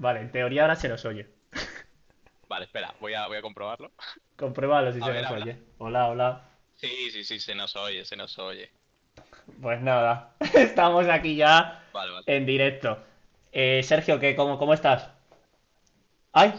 Vale, 0.00 0.20
en 0.20 0.32
teoría 0.32 0.62
ahora 0.62 0.76
se 0.76 0.88
nos 0.88 1.04
oye. 1.04 1.28
Vale, 2.48 2.64
espera, 2.64 2.94
voy 3.00 3.12
a, 3.12 3.26
voy 3.26 3.36
a 3.36 3.42
comprobarlo. 3.42 3.92
Compruébalo 4.36 4.92
si 4.92 5.00
A 5.00 5.04
se 5.04 5.10
ver, 5.12 5.22
nos 5.22 5.30
habla. 5.30 5.44
oye. 5.44 5.56
Hola, 5.76 6.08
hola. 6.08 6.48
Sí, 6.76 7.10
sí, 7.10 7.22
sí, 7.22 7.38
se 7.38 7.54
nos 7.54 7.76
oye, 7.76 8.04
se 8.06 8.16
nos 8.16 8.38
oye. 8.38 8.72
Pues 9.60 9.78
nada, 9.82 10.32
estamos 10.54 11.06
aquí 11.06 11.36
ya 11.36 11.84
Vale, 11.92 12.12
vale. 12.12 12.24
en 12.26 12.46
directo. 12.46 12.98
Eh, 13.52 13.82
Sergio, 13.82 14.18
¿qué, 14.18 14.34
cómo, 14.34 14.58
¿cómo 14.58 14.72
estás? 14.72 15.10
¡Ay! 16.32 16.54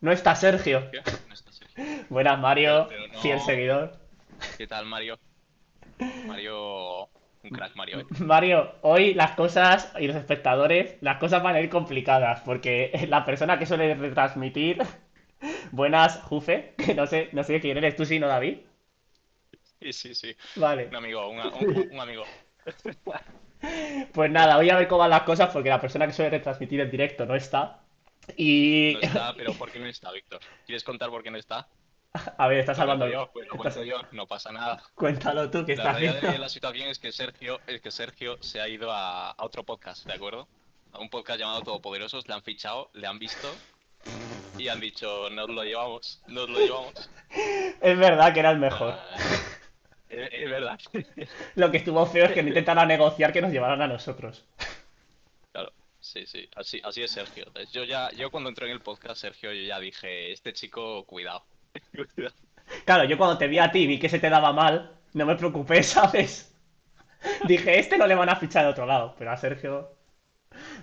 No 0.00 0.10
está 0.12 0.34
Sergio. 0.34 0.90
¿Qué? 0.90 1.02
No 1.28 1.34
está 1.34 1.52
Sergio. 1.52 1.84
Buenas, 2.08 2.38
Mario, 2.38 2.86
Pero 2.88 3.08
no. 3.08 3.20
fiel 3.20 3.40
seguidor. 3.40 3.98
¿Qué 4.56 4.66
tal, 4.66 4.86
Mario? 4.86 5.18
Mario, 6.26 6.95
un 7.46 7.50
crack 7.50 7.76
Mario, 7.76 8.00
¿eh? 8.00 8.06
Mario, 8.20 8.74
hoy 8.82 9.14
las 9.14 9.32
cosas 9.32 9.92
y 9.98 10.06
los 10.06 10.16
espectadores, 10.16 10.96
las 11.00 11.18
cosas 11.18 11.42
van 11.42 11.54
a 11.56 11.60
ir 11.60 11.70
complicadas 11.70 12.40
porque 12.40 12.90
la 13.08 13.24
persona 13.24 13.58
que 13.58 13.66
suele 13.66 13.94
retransmitir, 13.94 14.78
buenas, 15.72 16.20
Jufe, 16.22 16.74
que 16.76 16.94
no 16.94 17.06
sé, 17.06 17.28
no 17.32 17.42
sé 17.44 17.60
quién 17.60 17.76
eres, 17.76 17.96
tú 17.96 18.04
sí, 18.04 18.18
¿no, 18.18 18.26
David? 18.28 18.58
Sí, 19.80 19.92
sí, 19.92 20.14
sí. 20.14 20.36
Vale, 20.56 20.86
Un 20.86 20.96
amigo, 20.96 21.28
un, 21.28 21.38
un- 21.38 21.88
un 21.92 22.00
amigo. 22.00 22.24
pues 24.12 24.30
nada, 24.30 24.56
voy 24.56 24.70
a 24.70 24.76
ver 24.76 24.88
cómo 24.88 25.00
van 25.00 25.10
las 25.10 25.22
cosas 25.22 25.50
porque 25.52 25.68
la 25.68 25.80
persona 25.80 26.06
que 26.06 26.12
suele 26.12 26.30
retransmitir 26.30 26.80
en 26.80 26.90
directo 26.90 27.26
no 27.26 27.34
está. 27.34 27.80
Y, 28.36 28.94
No 28.94 29.00
está, 29.00 29.34
pero 29.36 29.52
¿por 29.54 29.70
qué 29.70 29.78
no 29.78 29.86
está, 29.86 30.10
Víctor? 30.12 30.40
¿Quieres 30.64 30.82
contar 30.82 31.10
por 31.10 31.22
qué 31.22 31.30
no 31.30 31.38
está? 31.38 31.68
a 32.38 32.48
ver, 32.48 32.58
estás 32.58 32.78
cuento 32.78 33.08
yo, 33.08 33.30
pues 33.32 33.48
lo 33.48 33.56
cuento 33.56 33.84
yo, 33.84 33.96
no 34.12 34.26
pasa 34.26 34.52
nada. 34.52 34.82
Cuéntalo 34.94 35.50
tú, 35.50 35.64
¿qué 35.64 35.76
La 35.76 35.82
estás 35.82 36.00
realidad 36.00 36.32
de 36.32 36.38
la 36.38 36.48
situación 36.48 36.88
es 36.88 36.98
que 36.98 37.12
Sergio, 37.12 37.60
es 37.66 37.80
que 37.80 37.90
Sergio 37.90 38.36
se 38.42 38.60
ha 38.60 38.68
ido 38.68 38.90
a, 38.92 39.30
a 39.30 39.44
otro 39.44 39.64
podcast, 39.64 40.06
¿de 40.06 40.14
acuerdo? 40.14 40.48
A 40.92 40.98
un 40.98 41.10
podcast 41.10 41.40
llamado 41.40 41.62
Todopoderosos, 41.62 42.26
le 42.28 42.34
han 42.34 42.42
fichado, 42.42 42.90
le 42.94 43.06
han 43.06 43.18
visto 43.18 43.48
y 44.58 44.68
han 44.68 44.80
dicho, 44.80 45.28
nos 45.30 45.48
lo 45.48 45.62
llevamos, 45.64 46.22
nos 46.28 46.48
lo 46.48 46.58
llevamos. 46.58 47.10
Es 47.80 47.98
verdad 47.98 48.32
que 48.32 48.40
era 48.40 48.50
el 48.50 48.58
mejor. 48.58 48.94
Ah, 48.94 49.16
es, 50.08 50.28
es 50.32 50.50
verdad. 50.50 50.78
Lo 51.56 51.70
que 51.70 51.78
estuvo 51.78 52.06
feo 52.06 52.24
es 52.24 52.32
que 52.32 52.42
no 52.42 52.48
intentaran 52.48 52.88
negociar 52.88 53.32
que 53.32 53.42
nos 53.42 53.52
llevaran 53.52 53.82
a 53.82 53.86
nosotros. 53.86 54.44
Claro, 55.52 55.72
sí, 56.00 56.24
sí, 56.26 56.48
así, 56.54 56.80
así 56.82 57.02
es 57.02 57.10
Sergio. 57.10 57.44
Yo 57.72 57.84
ya, 57.84 58.10
yo 58.12 58.30
cuando 58.30 58.48
entré 58.48 58.66
en 58.66 58.72
el 58.72 58.80
podcast, 58.80 59.20
Sergio, 59.20 59.52
yo 59.52 59.62
ya 59.62 59.78
dije, 59.78 60.32
este 60.32 60.52
chico, 60.52 61.04
cuidado. 61.04 61.44
Claro, 62.84 63.04
yo 63.04 63.16
cuando 63.16 63.38
te 63.38 63.46
vi 63.46 63.58
a 63.60 63.70
ti 63.70 63.80
y 63.80 63.86
vi 63.86 63.98
que 63.98 64.08
se 64.08 64.18
te 64.18 64.28
daba 64.28 64.52
mal, 64.52 64.90
no 65.14 65.24
me 65.26 65.36
preocupé, 65.36 65.82
¿sabes? 65.84 66.52
Dije, 67.46 67.78
este 67.78 67.96
no 67.96 68.06
le 68.06 68.14
van 68.14 68.28
a 68.28 68.36
fichar 68.36 68.64
de 68.64 68.70
otro 68.70 68.86
lado, 68.86 69.14
pero 69.18 69.30
a 69.30 69.36
Sergio... 69.36 69.92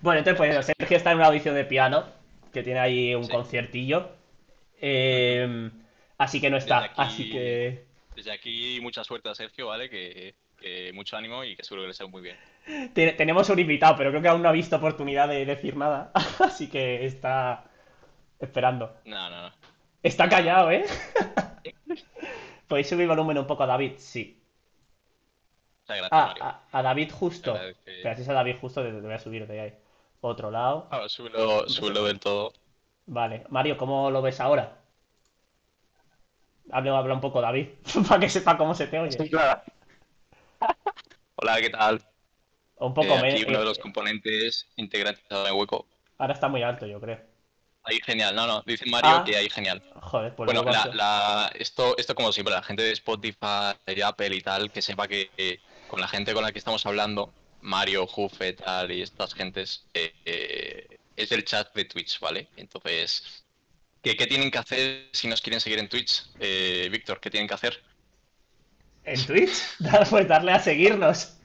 Bueno, 0.01 0.19
entonces 0.19 0.37
pues 0.37 0.65
Sergio 0.77 0.97
está 0.97 1.11
en 1.11 1.17
una 1.17 1.27
audición 1.27 1.55
de 1.55 1.65
piano, 1.65 2.05
que 2.53 2.63
tiene 2.63 2.79
ahí 2.79 3.15
un 3.15 3.25
Sí. 3.25 3.31
conciertillo. 3.31 4.09
Eh, 4.79 5.69
así 6.17 6.39
que 6.41 6.49
no 6.49 6.57
está, 6.57 6.83
aquí- 6.85 6.93
así 6.97 7.29
que... 7.31 7.85
Desde 8.15 8.31
aquí, 8.31 8.79
mucha 8.81 9.03
suerte 9.03 9.29
a 9.29 9.35
Sergio, 9.35 9.67
¿vale? 9.67 9.89
Que, 9.89 10.35
que 10.59 10.91
mucho 10.93 11.17
ánimo 11.17 11.43
y 11.43 11.55
que 11.55 11.63
seguro 11.63 11.83
que 11.83 11.87
le 11.89 11.93
sea 11.93 12.07
muy 12.07 12.21
bien. 12.21 12.37
Te- 12.93 13.13
tenemos 13.13 13.49
un 13.49 13.59
invitado, 13.59 13.95
pero 13.97 14.09
creo 14.11 14.21
que 14.21 14.27
aún 14.27 14.41
no 14.41 14.49
ha 14.49 14.53
visto 14.53 14.75
oportunidad 14.75 15.27
de 15.27 15.45
decir 15.45 15.75
nada, 15.75 16.11
así 16.39 16.67
que 16.69 17.05
está 17.05 17.65
esperando. 18.39 18.95
No, 19.05 19.29
no, 19.29 19.41
no. 19.49 19.53
Está 20.03 20.29
callado, 20.29 20.69
¿eh? 20.71 20.85
¿Podéis 22.67 22.89
subir 22.89 23.07
volumen 23.07 23.37
un 23.37 23.47
poco 23.47 23.63
a 23.63 23.67
David? 23.67 23.93
Sí. 23.97 24.23
Gracias, 25.87 26.11
Ah, 26.11 26.25
Mario. 26.25 26.43
a, 26.71 26.79
a 26.79 26.81
David 26.81 27.11
justo. 27.11 27.53
Que- 27.85 28.11
es 28.11 28.29
a 28.29 28.33
David 28.33 28.57
justo, 28.61 28.81
te, 28.83 28.91
te 28.91 28.99
voy 29.01 29.13
a 29.13 29.19
subir 29.19 29.47
de 29.47 29.59
ahí. 29.59 29.73
Otro 30.21 30.51
lado. 30.51 30.89
Ah, 30.89 31.09
súbelo, 31.09 31.67
súbelo 31.67 32.05
del 32.05 32.19
todo. 32.21 32.53
Vale. 33.05 33.45
Mario, 33.49 33.77
¿cómo 33.77 34.11
lo 34.11 34.21
ves 34.21 34.39
ahora? 34.41 34.83
Habla, 36.71 36.97
habla 36.97 37.13
un 37.13 37.21
poco, 37.21 37.39
David, 37.41 37.67
para 38.07 38.19
que 38.19 38.29
sepa 38.29 38.57
cómo 38.57 38.73
se 38.75 38.87
te 38.87 38.99
oye. 38.99 39.29
Hola, 41.35 41.61
¿qué 41.61 41.69
tal? 41.69 42.01
Un 42.87 42.93
poco 42.93 43.15
Eh, 43.15 43.17
aquí 43.17 43.43
uno 43.43 43.59
de 43.59 43.65
eh, 43.65 43.65
los 43.65 43.79
componentes 43.79 44.67
integrantes 44.77 45.23
de 45.29 45.51
Hueco. 45.51 45.87
Ahora 46.17 46.33
está 46.33 46.47
muy 46.47 46.63
alto, 46.63 46.87
yo 46.87 46.99
creo. 46.99 47.19
Ahí 47.85 47.99
genial, 48.05 48.33
no, 48.35 48.47
no, 48.47 48.63
dice 48.65 48.85
Mario 48.89 49.09
Ah. 49.17 49.23
que 49.25 49.35
ahí 49.35 49.49
genial. 49.49 49.83
Joder, 50.01 50.35
pues 50.35 50.45
Bueno, 50.47 50.63
la, 50.63 50.85
la- 50.93 51.51
esto, 51.55 51.97
esto 51.97 52.15
como 52.15 52.31
siempre, 52.31 52.53
la 52.53 52.63
gente 52.63 52.83
de 52.83 52.91
Spotify, 52.93 53.75
de 53.85 54.03
Apple 54.03 54.35
y 54.35 54.41
tal, 54.41 54.71
que 54.71 54.81
sepa 54.81 55.07
que 55.07 55.33
eh, 55.37 55.59
con 55.85 55.99
la 55.99 56.07
gente 56.07 56.33
con 56.33 56.43
la 56.43 56.51
que 56.53 56.59
estamos 56.59 56.85
hablando, 56.85 57.33
Mario, 57.59 58.07
Jufe, 58.07 58.53
tal, 58.53 58.91
y 58.91 59.01
estas 59.01 59.33
gentes, 59.33 59.89
eh, 59.93 60.13
eh, 60.25 60.99
es 61.15 61.31
el 61.33 61.43
chat 61.45 61.73
de 61.75 61.85
Twitch, 61.85 62.19
¿vale? 62.19 62.49
Entonces, 62.55 63.45
¿qué, 64.01 64.15
qué 64.17 64.27
tienen 64.27 64.51
que 64.51 64.59
hacer 64.59 65.09
si 65.13 65.27
nos 65.27 65.41
quieren 65.41 65.61
seguir 65.61 65.79
en 65.79 65.89
Twitch? 65.89 66.23
Eh, 66.39 66.89
Víctor, 66.91 67.19
¿qué 67.21 67.29
tienen 67.31 67.47
que 67.49 67.55
hacer? 67.55 67.83
¿En 69.05 69.25
Twitch? 69.25 69.53
Pues 70.09 70.27
darle 70.27 70.51
a 70.51 70.59
seguirnos. 70.59 71.37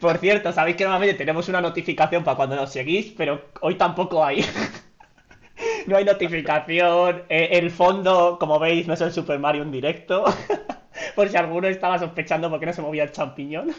Por 0.00 0.18
cierto, 0.18 0.52
sabéis 0.52 0.76
que 0.76 0.84
normalmente 0.84 1.16
tenemos 1.18 1.48
una 1.48 1.60
notificación 1.60 2.24
para 2.24 2.36
cuando 2.36 2.56
nos 2.56 2.72
seguís, 2.72 3.12
pero 3.16 3.50
hoy 3.60 3.76
tampoco 3.76 4.24
hay. 4.24 4.44
No 5.88 5.96
hay 5.96 6.04
notificación. 6.04 7.24
eh, 7.28 7.48
el 7.52 7.70
fondo, 7.70 8.38
como 8.38 8.58
veis, 8.58 8.86
no 8.86 8.94
es 8.94 9.00
el 9.00 9.12
Super 9.12 9.38
Mario 9.38 9.62
en 9.62 9.70
directo. 9.72 10.24
Por 11.14 11.28
si 11.28 11.36
alguno 11.36 11.68
estaba 11.68 11.98
sospechando 11.98 12.50
por 12.50 12.58
qué 12.60 12.66
no 12.66 12.72
se 12.72 12.82
movía 12.82 13.04
el 13.04 13.12
champiñón. 13.12 13.74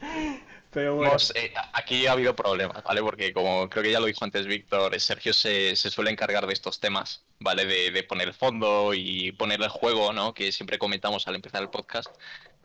Pero 0.70 0.96
bueno. 0.96 1.10
Hemos, 1.12 1.34
eh, 1.36 1.52
aquí 1.72 2.06
ha 2.06 2.12
habido 2.12 2.36
problemas, 2.36 2.82
¿vale? 2.82 3.00
Porque 3.00 3.32
como 3.32 3.68
creo 3.70 3.82
que 3.82 3.92
ya 3.92 4.00
lo 4.00 4.06
dijo 4.06 4.24
antes 4.24 4.46
Víctor, 4.46 4.98
Sergio 5.00 5.32
se, 5.32 5.74
se 5.76 5.90
suele 5.90 6.10
encargar 6.10 6.46
de 6.46 6.52
estos 6.52 6.80
temas, 6.80 7.24
¿vale? 7.40 7.64
De, 7.64 7.90
de 7.90 8.02
poner 8.02 8.28
el 8.28 8.34
fondo 8.34 8.92
y 8.94 9.32
poner 9.32 9.62
el 9.62 9.68
juego, 9.68 10.12
¿no? 10.12 10.34
Que 10.34 10.52
siempre 10.52 10.78
comentamos 10.78 11.26
al 11.28 11.34
empezar 11.36 11.62
el 11.62 11.70
podcast. 11.70 12.14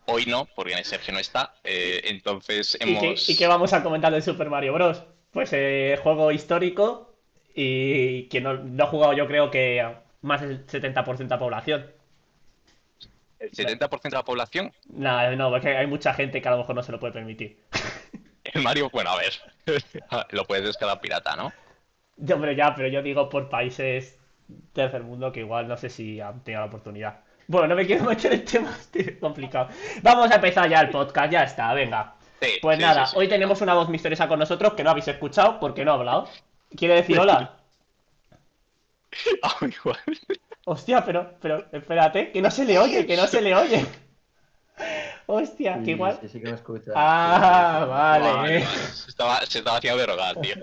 Hoy 0.05 0.25
no, 0.25 0.45
porque 0.55 0.83
Sergio 0.83 1.13
no 1.13 1.19
está. 1.19 1.55
eh, 1.63 2.01
entonces 2.05 2.77
¿Y 2.83 2.97
qué, 2.97 3.11
hemos... 3.11 3.29
y 3.29 3.37
qué 3.37 3.47
vamos 3.47 3.71
a 3.73 3.83
comentar 3.83 4.11
del 4.11 4.23
Super 4.23 4.49
Mario 4.49 4.73
Bros? 4.73 5.03
Pues 5.31 5.51
eh, 5.53 5.97
juego 6.03 6.31
histórico 6.31 7.10
y 7.55 8.27
quien 8.29 8.43
no, 8.43 8.55
no 8.55 8.83
ha 8.83 8.87
jugado 8.87 9.13
yo 9.13 9.27
creo 9.27 9.51
que 9.51 9.85
más 10.21 10.41
del 10.41 10.65
70% 10.65 11.17
de 11.17 11.27
la 11.27 11.39
población. 11.39 11.91
El 13.39 13.51
70% 13.51 14.01
de 14.03 14.09
la 14.11 14.23
población, 14.23 14.71
Nada, 14.87 15.35
no, 15.35 15.49
porque 15.49 15.75
hay 15.75 15.87
mucha 15.87 16.13
gente 16.13 16.41
que 16.41 16.47
a 16.47 16.51
lo 16.51 16.59
mejor 16.59 16.75
no 16.75 16.83
se 16.83 16.91
lo 16.91 16.99
puede 16.99 17.13
permitir. 17.13 17.57
el 18.43 18.61
Mario, 18.61 18.89
bueno, 18.91 19.09
a 19.09 19.17
ver, 19.17 19.33
lo 20.31 20.45
puedes 20.45 20.63
descargar 20.63 21.01
pirata, 21.01 21.35
¿no? 21.35 21.51
Yo, 22.17 22.39
pero 22.39 22.51
ya, 22.51 22.75
pero 22.75 22.87
yo 22.87 23.01
digo 23.01 23.29
por 23.29 23.49
países 23.49 24.19
tercer 24.73 25.03
mundo 25.03 25.31
que 25.31 25.39
igual 25.39 25.67
no 25.67 25.77
sé 25.77 25.89
si 25.89 26.19
han 26.19 26.43
tenido 26.43 26.61
la 26.61 26.67
oportunidad. 26.67 27.21
Bueno, 27.47 27.69
no 27.69 27.75
me 27.75 27.85
quiero 27.85 28.03
meter 28.09 28.33
en 28.33 28.45
temas 28.45 28.91
complicado. 29.19 29.69
Vamos 30.03 30.29
a 30.31 30.35
empezar 30.35 30.69
ya 30.69 30.81
el 30.81 30.89
podcast, 30.89 31.31
ya 31.31 31.43
está, 31.43 31.73
venga. 31.73 32.15
Sí, 32.39 32.59
Pues 32.61 32.77
sí, 32.77 32.83
nada, 32.83 33.05
sí. 33.05 33.15
hoy 33.17 33.27
tenemos 33.27 33.61
una 33.61 33.73
voz 33.73 33.89
misteriosa 33.89 34.27
con 34.27 34.39
nosotros 34.39 34.73
que 34.73 34.83
no 34.83 34.91
habéis 34.91 35.07
escuchado 35.07 35.59
porque 35.59 35.83
no 35.83 35.91
ha 35.91 35.95
hablado. 35.95 36.27
¿Quiere 36.75 36.95
decir 36.95 37.17
hola? 37.19 37.57
Ah, 39.43 39.57
igual. 39.61 39.97
Hostia, 40.65 41.03
pero, 41.03 41.33
pero, 41.41 41.65
espérate, 41.71 42.31
que 42.31 42.41
no 42.41 42.51
se 42.51 42.65
le 42.65 42.79
oye, 42.79 43.05
que 43.05 43.17
no 43.17 43.27
se 43.27 43.41
le 43.41 43.55
oye. 43.55 43.85
Hostia, 45.27 45.81
que 45.83 45.91
igual. 45.91 46.17
Sí, 46.21 46.29
sí 46.29 46.39
que 46.41 46.47
me 46.47 46.55
escucha. 46.55 46.91
Ah, 46.95 47.85
Vale, 47.87 48.65
Se 48.65 49.09
estaba, 49.09 49.39
se 49.45 49.59
estaba 49.59 49.77
haciendo 49.77 49.99
derogar, 49.99 50.39
tío. 50.41 50.55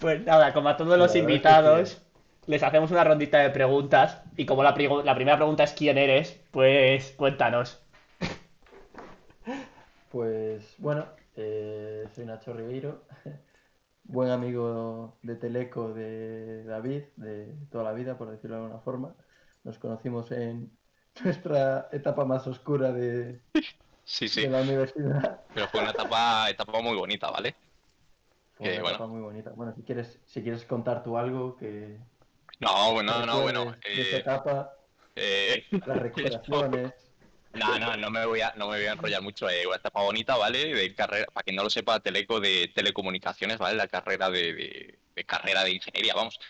Pues 0.00 0.24
nada, 0.24 0.52
como 0.52 0.68
a 0.68 0.76
todos 0.76 0.98
los 0.98 1.14
invitados, 1.14 2.02
les 2.46 2.62
hacemos 2.62 2.90
una 2.90 3.04
rondita 3.04 3.38
de 3.38 3.50
preguntas. 3.50 4.22
Y 4.36 4.46
como 4.46 4.62
la, 4.62 4.74
pri- 4.74 4.88
la 5.04 5.14
primera 5.14 5.36
pregunta 5.36 5.64
es 5.64 5.72
quién 5.72 5.98
eres, 5.98 6.40
pues 6.50 7.12
cuéntanos. 7.16 7.80
Pues 10.10 10.74
bueno, 10.78 11.06
eh, 11.36 12.06
soy 12.14 12.26
Nacho 12.26 12.52
Ribeiro, 12.52 13.02
buen 14.12 14.30
amigo 14.30 15.18
de 15.22 15.36
Teleco 15.36 15.92
de 15.94 16.64
David, 16.64 17.04
de 17.16 17.54
toda 17.70 17.84
la 17.84 17.92
vida, 17.92 18.18
por 18.18 18.30
decirlo 18.30 18.56
de 18.56 18.62
alguna 18.62 18.80
forma. 18.82 19.14
Nos 19.64 19.78
conocimos 19.78 20.30
en 20.32 20.70
nuestra 21.24 21.88
etapa 21.92 22.24
más 22.24 22.46
oscura 22.46 22.92
de, 22.92 23.40
Sí, 24.04 24.28
sí. 24.28 24.42
de 24.42 24.50
la 24.50 24.62
universidad. 24.62 25.40
Pero 25.54 25.68
fue 25.68 25.80
una 25.80 25.90
etapa, 25.90 26.50
etapa 26.50 26.80
muy 26.82 26.96
bonita, 26.96 27.30
¿vale? 27.30 27.54
Fue 28.52 28.66
Que 28.66 28.72
una 28.74 28.82
bueno. 28.82 28.96
etapa 28.96 29.06
muy 29.06 29.20
bonita. 29.20 29.50
Bueno, 29.56 29.72
si 29.74 29.82
quieres, 29.82 30.20
si 30.26 30.42
quieres 30.42 30.64
contar 30.64 31.02
tú 31.02 31.16
algo 31.16 31.56
que 31.56 31.98
No, 32.60 32.92
bueno, 32.92 33.24
no, 33.26 33.42
bueno. 33.42 33.74
esta 33.84 34.16
eh, 34.16 34.20
etapa, 34.20 34.72
eh, 35.16 35.64
las 35.86 35.98
recuperaciones. 36.02 37.11
No, 37.54 37.78
no, 37.78 37.96
no 37.96 38.10
me 38.10 38.24
voy 38.26 38.40
a, 38.40 38.52
no 38.56 38.68
me 38.68 38.78
voy 38.78 38.86
a 38.86 38.92
enrollar 38.92 39.20
mucho. 39.22 39.48
Eh, 39.48 39.66
una 39.66 39.76
etapa 39.76 40.00
bonita, 40.02 40.36
¿vale? 40.36 40.74
De 40.74 40.94
carrera, 40.94 41.26
para 41.32 41.44
quien 41.44 41.56
no 41.56 41.62
lo 41.64 41.70
sepa, 41.70 42.00
Teleco 42.00 42.40
de 42.40 42.68
telecomunicaciones, 42.74 43.58
¿vale? 43.58 43.76
La 43.76 43.88
carrera 43.88 44.30
de, 44.30 44.52
de- 44.54 44.98
de 45.14 45.24
carrera 45.24 45.62
de 45.64 45.72
ingeniería, 45.72 46.14
vamos. 46.14 46.40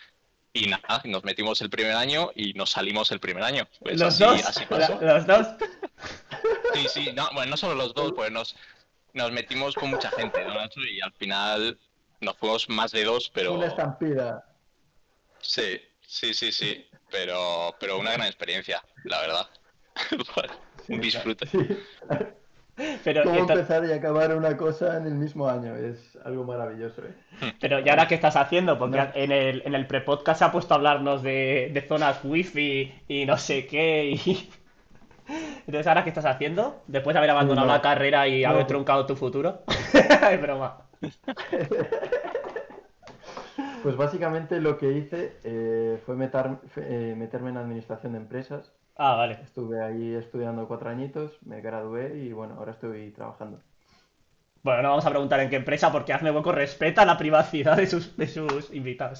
Y 0.53 0.67
nada, 0.67 1.01
nos 1.05 1.23
metimos 1.23 1.59
el 1.61 1.69
primer 1.69 1.93
año 1.95 2.31
y 2.35 2.53
nos 2.53 2.69
salimos 2.71 3.11
el 3.11 3.19
primer 3.19 3.43
año. 3.43 3.67
Pues 3.81 3.99
los 3.99 4.13
así, 4.13 4.23
dos, 4.23 4.45
así 4.45 4.65
pasó. 4.65 4.97
los 5.01 5.25
dos. 5.27 5.47
Sí, 6.73 6.87
sí, 6.87 7.11
no, 7.13 7.29
bueno, 7.33 7.51
no 7.51 7.57
solo 7.57 7.75
los 7.75 7.93
dos, 7.93 8.13
pues 8.15 8.31
nos, 8.31 8.55
nos 9.13 9.31
metimos 9.31 9.75
con 9.75 9.89
mucha 9.89 10.11
gente, 10.11 10.43
¿no, 10.45 10.53
Nacho? 10.53 10.79
Y 10.81 11.01
al 11.01 11.11
final 11.13 11.77
nos 12.21 12.37
fuimos 12.37 12.69
más 12.69 12.91
de 12.91 13.03
dos, 13.03 13.29
pero... 13.33 13.53
Una 13.53 13.67
estampida. 13.67 14.45
Sí, 15.41 15.81
sí, 16.07 16.33
sí, 16.33 16.51
sí. 16.51 16.87
Pero, 17.11 17.75
pero 17.79 17.97
una 17.99 18.11
gran 18.13 18.27
experiencia, 18.27 18.81
la 19.03 19.19
verdad. 19.21 19.49
Un 20.89 21.01
disfrute. 21.01 21.45
Sí. 21.47 21.59
Pero, 23.03 23.21
Cómo 23.23 23.35
ento- 23.35 23.51
empezar 23.53 23.85
y 23.85 23.91
acabar 23.91 24.35
una 24.35 24.57
cosa 24.57 24.97
en 24.97 25.05
el 25.05 25.13
mismo 25.13 25.47
año. 25.47 25.75
Es 25.75 26.17
algo 26.25 26.43
maravilloso, 26.43 27.03
¿eh? 27.03 27.53
pero 27.61 27.79
¿y 27.79 27.87
ahora 27.89 28.07
qué 28.07 28.15
estás 28.15 28.35
haciendo? 28.35 28.79
Porque 28.79 28.97
No. 28.97 29.07
en 29.13 29.31
el, 29.31 29.61
en 29.65 29.75
el 29.75 29.85
pre-podcast 29.85 30.39
se 30.39 30.45
ha 30.45 30.51
puesto 30.51 30.73
a 30.73 30.77
hablarnos 30.77 31.21
de, 31.21 31.69
de 31.71 31.81
zonas 31.81 32.19
wifi 32.23 32.91
y 33.07 33.25
no 33.27 33.37
sé 33.37 33.67
qué. 33.67 34.11
Y... 34.25 34.49
Entonces, 35.67 35.85
¿ahora 35.87 36.03
qué 36.03 36.09
estás 36.09 36.25
haciendo? 36.25 36.81
Después 36.87 37.13
de 37.13 37.19
haber 37.19 37.29
abandonado 37.29 37.67
No. 37.67 37.73
la 37.73 37.81
carrera 37.81 38.27
y 38.27 38.41
No. 38.43 38.49
haber 38.49 38.65
truncado 38.67 39.05
tu 39.05 39.15
futuro. 39.15 39.61
Es 40.31 40.41
broma. 40.41 40.79
Pues 43.83 43.97
básicamente 43.97 44.61
lo 44.61 44.77
que 44.77 44.91
hice 44.93 45.33
eh, 45.43 45.99
fue 46.05 46.15
meter- 46.15 46.57
eh, 46.77 47.15
meterme 47.17 47.49
en 47.49 47.57
administración 47.57 48.13
de 48.13 48.19
empresas. 48.19 48.71
Ah, 48.95 49.15
vale. 49.15 49.39
Estuve 49.43 49.83
ahí 49.83 50.13
estudiando 50.15 50.67
cuatro 50.67 50.89
añitos, 50.89 51.31
me 51.45 51.61
gradué 51.61 52.17
y 52.17 52.31
bueno, 52.31 52.55
ahora 52.57 52.71
estoy 52.73 53.11
trabajando. 53.11 53.59
Bueno, 54.61 54.81
no 54.81 54.89
vamos 54.89 55.05
a 55.05 55.09
preguntar 55.09 55.39
en 55.41 55.49
qué 55.49 55.57
empresa 55.57 55.91
porque 55.91 56.13
hazme 56.13 56.31
hueco, 56.31 56.51
respeta 56.51 57.03
la 57.05 57.17
privacidad 57.17 57.75
de 57.75 57.87
sus, 57.87 58.15
de 58.15 58.27
sus 58.27 58.71
invitados. 58.73 59.19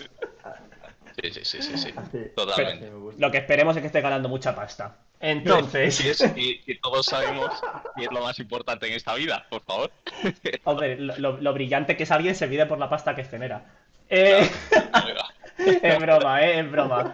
Sí, 1.22 1.32
sí, 1.32 1.42
sí, 1.44 1.62
sí, 1.62 1.78
sí. 1.78 1.94
Así, 1.96 2.20
Totalmente. 2.36 2.90
Lo 3.18 3.30
que 3.30 3.38
esperemos 3.40 3.76
es 3.76 3.82
que 3.82 3.88
esté 3.88 4.02
ganando 4.02 4.30
mucha 4.30 4.56
pasta. 4.56 4.96
Entonces, 5.20 6.04
Y, 6.04 6.10
es- 6.10 6.34
y- 6.36 6.62
y 6.66 6.80
todos 6.80 7.06
sabemos 7.06 7.50
que 7.96 8.06
es 8.06 8.12
lo 8.12 8.22
más 8.22 8.40
importante 8.40 8.88
en 8.88 8.94
esta 8.94 9.14
vida, 9.16 9.46
por 9.50 9.62
favor. 9.64 9.92
hombre, 10.66 10.98
lo, 11.00 11.18
lo- 11.18 11.38
lo 11.42 11.54
brillante 11.54 11.98
que 11.98 12.04
es 12.04 12.12
alguien 12.12 12.36
se 12.36 12.48
mide 12.48 12.66
por 12.66 12.78
la 12.80 12.90
pasta 12.90 13.16
que 13.16 13.24
genera. 13.24 13.66
Eh, 14.10 14.50
es 15.58 16.00
broma, 16.00 16.44
eh, 16.44 16.60
es 16.60 16.72
broma. 16.72 17.14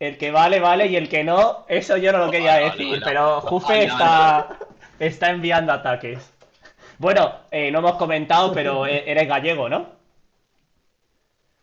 El 0.00 0.18
que 0.18 0.30
vale, 0.30 0.60
vale, 0.60 0.86
y 0.86 0.96
el 0.96 1.08
que 1.08 1.22
no, 1.24 1.64
eso 1.68 1.96
yo 1.96 2.12
no 2.12 2.18
lo 2.18 2.30
quería 2.30 2.54
Vale, 2.54 2.64
decir, 2.70 2.90
vale, 2.90 3.02
pero 3.04 3.36
vale. 3.36 3.48
Jufe 3.48 3.72
Vale, 3.74 3.84
está, 3.86 4.58
está 4.98 5.30
enviando 5.30 5.72
ataques. 5.72 6.18
Bueno, 6.98 7.32
eh, 7.50 7.70
no 7.70 7.78
hemos 7.78 7.94
comentado, 7.96 8.52
pero 8.52 8.86
e- 8.88 9.10
eres 9.10 9.28
gallego, 9.28 9.68
¿no? 9.68 9.88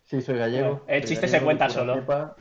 Sí, 0.04 0.20
soy 0.20 0.36
gallego. 0.38 0.82
El 0.88 1.02
soy 1.02 1.08
chiste 1.10 1.28
se 1.28 1.40
cuenta 1.40 1.70
solo. 1.70 1.94
cepa. 1.94 2.36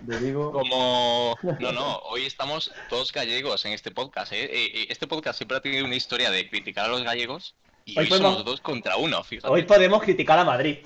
Como... 0.51 1.37
No, 1.59 1.71
no, 1.71 1.97
hoy 2.09 2.25
estamos 2.25 2.71
todos 2.89 3.11
gallegos 3.13 3.63
en 3.65 3.73
este 3.73 3.91
podcast. 3.91 4.33
¿eh? 4.33 4.43
Eh, 4.43 4.71
eh, 4.73 4.85
Este 4.89 5.07
podcast 5.07 5.37
siempre 5.37 5.57
ha 5.57 5.61
tenido 5.61 5.85
una 5.85 5.95
historia 5.95 6.31
de 6.31 6.49
criticar 6.49 6.85
a 6.85 6.89
los 6.89 7.03
gallegos 7.03 7.55
y 7.85 7.97
Hoy 7.97 8.03
hoy, 8.03 8.09
podemos- 8.09 8.31
somos 8.31 8.45
dos 8.45 8.61
contra 8.61 8.97
uno, 8.97 9.23
fíjate. 9.23 9.47
Hoy 9.53 9.63
podemos 9.63 10.01
criticar 10.03 10.37
a 10.39 10.43
Madrid. 10.43 10.79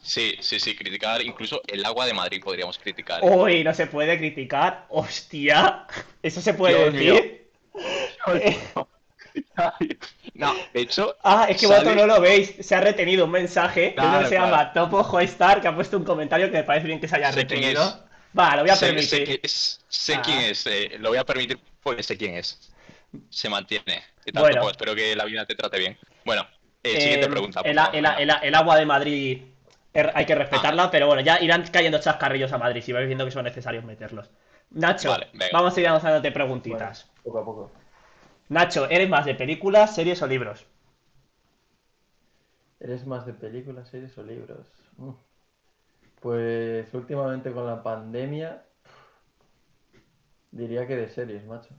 Sí, 0.00 0.36
sí, 0.40 0.58
sí, 0.60 0.74
criticar 0.76 1.20
incluso 1.22 1.60
el 1.66 1.84
agua 1.84 2.06
de 2.06 2.14
Madrid 2.14 2.40
podríamos 2.42 2.78
criticar. 2.78 3.20
Uy, 3.22 3.62
no 3.64 3.74
se 3.74 3.86
puede 3.86 4.16
criticar. 4.18 4.86
Hostia, 4.88 5.86
¿eso 6.22 6.40
se 6.40 6.54
puede 6.54 6.90
Dios 6.90 7.22
decir? 7.22 7.48
Eh, 8.34 8.58
No, 10.34 10.54
de 10.72 10.80
hecho... 10.80 11.16
Ah, 11.22 11.46
es 11.48 11.58
que 11.60 11.66
vosotros 11.66 11.96
no 11.96 12.06
lo 12.06 12.20
veis. 12.20 12.54
Se 12.60 12.74
ha 12.74 12.80
retenido 12.80 13.24
un 13.24 13.30
mensaje 13.30 13.94
Claro, 13.94 14.20
que 14.20 14.24
se 14.26 14.36
claro. 14.36 14.50
llama 14.50 14.72
Topo 14.72 15.02
Joestar, 15.02 15.60
que 15.60 15.68
ha 15.68 15.74
puesto 15.74 15.96
un 15.96 16.04
comentario 16.04 16.46
que 16.50 16.58
me 16.58 16.64
parece 16.64 16.86
bien 16.86 17.00
que 17.00 17.08
se 17.08 17.16
haya 17.16 17.32
Sé 17.32 17.40
retenido. 17.40 18.06
Va, 18.38 18.54
lo 18.56 18.62
voy 18.62 18.70
a 18.70 18.76
sé, 18.76 18.86
permitir. 18.86 19.08
sé 19.08 19.24
que 19.24 19.40
es- 19.42 19.84
sé 19.88 20.14
Ah. 20.14 20.22
quién 20.24 20.38
es, 20.38 20.66
eh, 20.66 20.96
lo 20.98 21.08
voy 21.08 21.18
a 21.18 21.24
permitir 21.24 21.58
porque 21.82 22.02
sé 22.02 22.16
quién 22.16 22.34
es. 22.36 22.70
Se 23.30 23.48
mantiene. 23.48 24.04
Y 24.26 24.32
tanto, 24.32 24.40
Bueno. 24.42 24.60
pues, 24.62 24.72
espero 24.72 24.94
que 24.94 25.16
la 25.16 25.24
vida 25.24 25.44
te 25.44 25.54
trate 25.54 25.78
bien. 25.78 25.98
Bueno, 26.24 26.42
eh, 26.84 26.94
Eh, 26.96 27.00
siguiente 27.00 27.28
pregunta. 27.28 27.60
por 27.60 27.68
el, 27.70 27.76
favor. 27.76 27.94
el- 27.96 28.06
el- 28.30 28.36
el 28.42 28.54
agua 28.54 28.76
de 28.76 28.86
Madrid 28.86 29.42
hay 29.92 30.26
que 30.26 30.34
respetarla, 30.34 30.90
pero 30.90 31.06
bueno, 31.06 31.22
ya 31.22 31.40
irán 31.40 31.64
cayendo 31.72 31.98
chascarrillos 31.98 32.52
a 32.52 32.58
Madrid 32.58 32.82
si 32.82 32.92
vais 32.92 33.06
viendo 33.06 33.24
que 33.24 33.30
son 33.30 33.44
necesarios 33.44 33.84
meterlos. 33.84 34.30
Nacho, 34.70 35.10
Vale, 35.10 35.28
vamos 35.52 35.76
a 35.76 35.80
ir 35.80 35.86
lanzándote 35.86 36.30
preguntitas. 36.30 37.06
Bueno, 37.06 37.22
poco 37.24 37.38
a 37.38 37.44
poco. 37.44 37.70
Nacho, 38.48 38.88
¿eres 38.88 39.08
más 39.08 39.24
de 39.24 39.34
películas, 39.34 39.94
series 39.94 40.20
o 40.22 40.26
libros? 40.26 40.66
¿Eres 42.80 43.06
más 43.06 43.26
de 43.26 43.32
películas, 43.32 43.88
series 43.88 44.16
o 44.18 44.22
libros? 44.22 44.66
Mm. 44.96 45.10
Pues 46.20 46.92
últimamente 46.94 47.52
con 47.52 47.66
la 47.66 47.82
pandemia, 47.82 48.64
diría 50.50 50.86
que 50.86 50.96
de 50.96 51.08
series, 51.08 51.44
macho. 51.44 51.74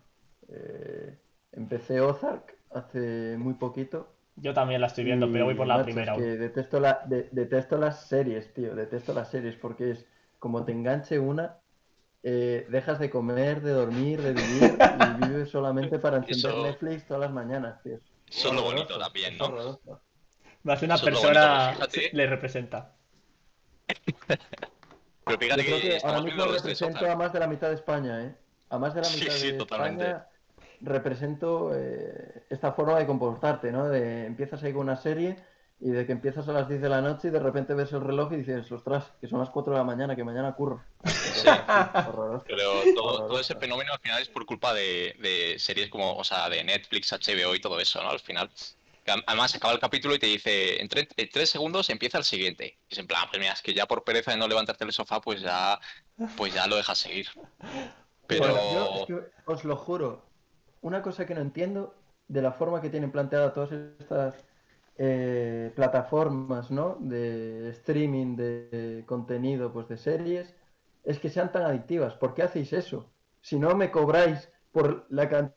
Eh, 0.47 1.17
empecé 1.51 2.01
Ozark 2.01 2.57
hace 2.71 3.35
muy 3.37 3.53
poquito. 3.55 4.13
Yo 4.41 4.53
también 4.53 4.81
la 4.81 4.87
estoy 4.87 5.03
viendo, 5.03 5.31
y, 5.31 5.31
pero 5.31 5.45
voy 5.45 5.55
por 5.55 5.67
la 5.67 5.81
macho, 5.81 5.81
primera. 5.81 6.13
es 6.13 6.13
que 6.13 6.21
detesto, 6.21 6.79
la, 6.79 7.01
de- 7.07 7.29
detesto 7.31 7.77
las 7.77 8.07
series, 8.07 8.53
tío. 8.53 8.75
Detesto 8.75 9.13
las 9.13 9.29
series 9.29 9.55
porque 9.55 9.91
es 9.91 10.07
como 10.39 10.63
te 10.65 10.71
enganche 10.71 11.19
una, 11.19 11.61
eh, 12.23 12.67
dejas 12.69 12.99
de 12.99 13.09
comer, 13.11 13.61
de 13.61 13.71
dormir, 13.73 14.21
de 14.21 14.33
vivir 14.33 14.89
y 14.93 15.13
vives 15.15 15.49
solamente 15.51 15.99
para 15.99 16.17
encender 16.17 16.57
Eso- 16.57 16.63
Netflix 16.63 17.07
todas 17.07 17.21
las 17.21 17.33
mañanas, 17.33 17.83
tío. 17.83 17.99
Eso 18.29 18.49
es 18.49 18.55
lo 18.55 18.63
bonito 18.63 18.97
también, 18.99 19.37
¿no? 19.37 19.53
Más 20.63 20.81
una 20.83 20.95
Eso 20.95 21.05
persona 21.05 21.73
bonito, 21.73 21.99
le 22.13 22.27
representa. 22.27 22.95
Pero 25.25 25.37
fíjate 25.39 25.61
Yo 25.61 25.65
creo 25.65 25.79
que, 25.81 25.97
que 25.97 25.97
ahora 26.03 26.21
mismo 26.21 26.45
represento 26.45 27.05
a 27.09 27.15
más 27.15 27.33
de 27.33 27.39
la 27.39 27.47
mitad 27.47 27.69
de 27.69 27.75
España, 27.75 28.23
¿eh? 28.25 28.37
A 28.69 28.77
más 28.77 28.93
de 28.93 29.01
la 29.01 29.09
Sí, 29.09 29.09
mitad 29.09 29.39
sí, 29.41 29.47
de 29.51 29.57
totalmente. 29.57 30.05
España 30.05 30.27
represento 30.81 31.71
eh, 31.75 32.43
esta 32.49 32.73
forma 32.73 32.97
de 32.99 33.05
comportarte, 33.07 33.71
¿no? 33.71 33.87
De 33.89 34.25
empiezas 34.25 34.63
ahí 34.63 34.73
con 34.73 34.83
una 34.83 34.95
serie 34.95 35.37
y 35.81 35.89
de 35.91 36.05
que 36.05 36.11
empiezas 36.11 36.47
a 36.49 36.51
las 36.51 36.67
10 36.67 36.81
de 36.81 36.89
la 36.89 37.01
noche 37.01 37.29
y 37.29 37.31
de 37.31 37.39
repente 37.39 37.73
ves 37.73 37.93
el 37.93 38.01
reloj 38.01 38.33
y 38.33 38.37
dices, 38.37 38.69
ostras, 38.71 39.13
que 39.21 39.27
son 39.27 39.39
las 39.39 39.49
4 39.49 39.71
de 39.73 39.79
la 39.79 39.85
mañana, 39.85 40.15
que 40.15 40.23
mañana 40.25 40.53
curro. 40.53 40.83
Horroroso. 42.07 42.43
Pero 42.47 42.71
todo, 42.95 43.27
todo 43.27 43.39
ese 43.39 43.55
fenómeno 43.55 43.93
al 43.93 43.99
final 43.99 44.21
es 44.21 44.27
por 44.29 44.45
culpa 44.45 44.73
de, 44.73 45.15
de 45.19 45.55
series 45.57 45.89
como, 45.89 46.15
o 46.17 46.23
sea, 46.23 46.49
de 46.49 46.63
Netflix, 46.63 47.11
HBO 47.13 47.55
y 47.55 47.61
todo 47.61 47.79
eso, 47.79 48.01
¿no? 48.03 48.09
Al 48.09 48.19
final. 48.19 48.49
Además, 49.25 49.55
acaba 49.55 49.73
el 49.73 49.79
capítulo 49.79 50.13
y 50.13 50.19
te 50.19 50.27
dice, 50.27 50.79
en, 50.81 50.87
tre- 50.87 51.07
en 51.17 51.29
tres 51.29 51.49
segundos 51.49 51.89
empieza 51.89 52.17
el 52.19 52.23
siguiente. 52.23 52.77
Y 52.89 52.93
es 52.93 52.99
en 52.99 53.07
plan, 53.07 53.23
pues 53.29 53.39
mira, 53.39 53.53
es 53.53 53.61
que 53.61 53.73
ya 53.73 53.87
por 53.87 54.03
pereza 54.03 54.31
de 54.31 54.37
no 54.37 54.47
levantarte 54.47 54.85
del 54.85 54.93
sofá, 54.93 55.19
pues 55.21 55.41
ya, 55.41 55.79
pues 56.37 56.53
ya 56.53 56.67
lo 56.67 56.75
dejas 56.75 56.97
seguir. 56.99 57.27
Pero... 58.27 58.41
Bueno, 58.41 58.71
yo 58.73 58.95
es 59.01 59.05
que 59.07 59.31
os 59.45 59.63
lo 59.63 59.75
juro, 59.77 60.28
una 60.81 61.01
cosa 61.01 61.25
que 61.25 61.35
no 61.35 61.41
entiendo 61.41 61.95
de 62.27 62.41
la 62.41 62.51
forma 62.51 62.81
que 62.81 62.89
tienen 62.89 63.11
planteada 63.11 63.53
todas 63.53 63.71
estas 63.71 64.35
eh, 64.97 65.71
plataformas, 65.75 66.71
¿no? 66.71 66.97
De 66.99 67.69
streaming 67.69 68.35
de 68.35 69.03
contenido, 69.07 69.71
pues 69.71 69.87
de 69.87 69.97
series, 69.97 70.55
es 71.03 71.19
que 71.19 71.29
sean 71.29 71.51
tan 71.51 71.63
adictivas. 71.63 72.13
¿Por 72.15 72.33
qué 72.33 72.43
hacéis 72.43 72.73
eso? 72.73 73.09
Si 73.41 73.57
no 73.57 73.75
me 73.75 73.91
cobráis 73.91 74.49
por 74.71 75.05
la 75.09 75.27
cantidad 75.29 75.55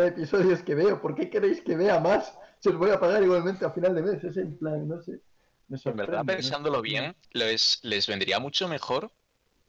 de 0.00 0.06
episodios 0.08 0.62
que 0.62 0.74
veo, 0.74 1.00
¿por 1.00 1.14
qué 1.14 1.28
queréis 1.28 1.60
que 1.60 1.76
vea 1.76 2.00
más? 2.00 2.38
Se 2.60 2.70
os 2.70 2.78
voy 2.78 2.90
a 2.90 3.00
pagar 3.00 3.22
igualmente 3.22 3.64
a 3.64 3.70
final 3.70 3.94
de 3.94 4.02
mes. 4.02 4.24
Es 4.24 4.36
en 4.36 4.56
plan, 4.56 4.88
no 4.88 5.00
sé. 5.02 5.20
Me 5.68 5.78
En 5.84 5.96
verdad, 5.96 6.24
pensándolo 6.24 6.80
bien, 6.80 7.16
les, 7.32 7.80
les 7.82 8.06
vendría 8.06 8.38
mucho 8.38 8.68
mejor 8.68 9.10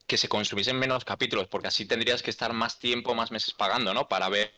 que 0.08 0.18
se 0.18 0.30
consumiesen 0.30 0.80
menos 0.80 1.06
capítulos, 1.06 1.48
porque 1.48 1.68
así 1.70 1.86
tendrías 1.86 2.24
que 2.24 2.30
estar 2.32 2.54
más 2.54 2.80
tiempo, 2.80 3.16
más 3.16 3.32
meses 3.32 3.54
pagando, 3.54 3.94
¿no? 3.94 4.08
Para 4.08 4.30
ver 4.30 4.54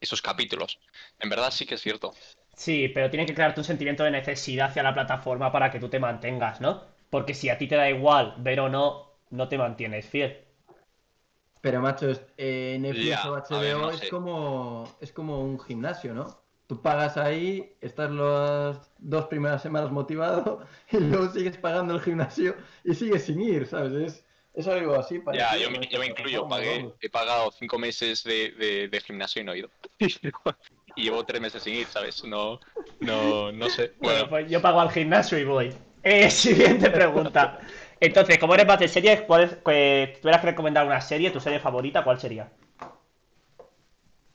esos 0.00 0.22
capítulos. 0.22 0.80
En 1.18 1.28
verdad 1.30 1.50
sí 1.50 1.66
que 1.66 1.74
es 1.76 1.82
cierto. 1.82 2.12
Sí, 2.54 2.88
pero 2.94 3.10
tiene 3.10 3.26
que 3.26 3.34
crearte 3.34 3.58
un 3.60 3.64
sentimiento 3.64 4.04
de 4.04 4.12
necesidad 4.12 4.68
hacia 4.68 4.82
la 4.84 4.94
plataforma 4.94 5.50
para 5.50 5.70
que 5.72 5.80
tú 5.80 5.88
te 5.88 5.98
mantengas, 5.98 6.60
¿no? 6.60 6.84
Porque 7.10 7.34
si 7.34 7.48
a 7.48 7.58
ti 7.58 7.66
te 7.66 7.74
da 7.76 7.90
igual 7.90 8.34
ver 8.38 8.60
o 8.60 8.68
no, 8.68 9.14
no 9.30 9.48
te 9.48 9.58
mantienes 9.58 10.06
fiel. 10.08 10.44
Pero 11.60 11.80
macho, 11.82 12.10
es- 12.10 12.24
eh, 12.38 12.78
Netflix 12.80 13.24
o 13.24 13.34
HBO 13.34 13.60
ver, 13.60 13.78
no 13.78 13.92
es 13.92 14.02
sé. 14.02 14.06
como 14.06 14.96
es 15.00 15.12
como 15.12 15.40
un 15.42 15.58
gimnasio, 15.60 16.14
¿no? 16.14 16.40
Tú 16.66 16.80
pagas 16.82 17.16
ahí, 17.16 17.76
estás 17.80 18.10
las 18.10 18.92
dos 18.98 19.26
primeras 19.26 19.60
semanas 19.62 19.90
motivado 19.90 20.60
y 20.90 20.98
luego 21.00 21.28
sigues 21.30 21.58
pagando 21.58 21.94
el 21.94 22.00
gimnasio 22.00 22.56
y 22.84 22.94
sigues 22.94 23.24
sin 23.24 23.40
ir, 23.40 23.66
¿sabes? 23.66 23.92
Es, 23.92 24.26
es 24.54 24.66
algo 24.68 24.96
así 24.96 25.18
Ya, 25.32 25.56
parecido 25.56 25.58
yo 25.58 25.70
me, 25.70 25.86
yo 25.88 25.98
me 26.00 26.06
incluyo, 26.06 26.46
pagué, 26.48 26.90
he 27.00 27.08
pagado 27.08 27.52
cinco 27.52 27.78
meses 27.78 28.24
de, 28.24 28.50
de- 28.52 28.88
de 28.88 29.00
gimnasio 29.00 29.40
y 29.42 29.44
no 29.44 29.52
he 29.52 29.58
ido. 29.58 29.70
y 30.96 31.02
llevo 31.04 31.24
tres 31.24 31.40
meses 31.40 31.62
sin 31.62 31.74
ir, 31.74 31.86
¿sabes? 31.88 32.24
No, 32.24 32.58
no, 33.00 33.52
no 33.52 33.68
sé. 33.68 33.94
Bueno, 34.00 34.24
Bueno, 34.24 34.28
pues 34.28 34.50
yo 34.50 34.60
pago 34.62 34.80
al 34.80 34.90
gimnasio 34.90 35.38
y 35.38 35.44
voy. 35.44 35.74
Eh, 36.02 36.30
siguiente 36.30 36.90
pregunta. 36.90 37.60
Entonces, 38.00 38.38
como 38.38 38.54
eres 38.54 38.66
más 38.66 38.80
de 38.80 38.88
series, 38.88 39.22
¿cuál 39.22 39.44
es, 39.44 39.54
que 39.56 40.18
tuvieras 40.20 40.40
que 40.40 40.48
recomendar 40.48 40.86
una 40.86 41.00
serie, 41.00 41.30
tu 41.30 41.40
serie 41.40 41.60
favorita, 41.60 42.02
¿cuál 42.04 42.18
sería? 42.18 42.50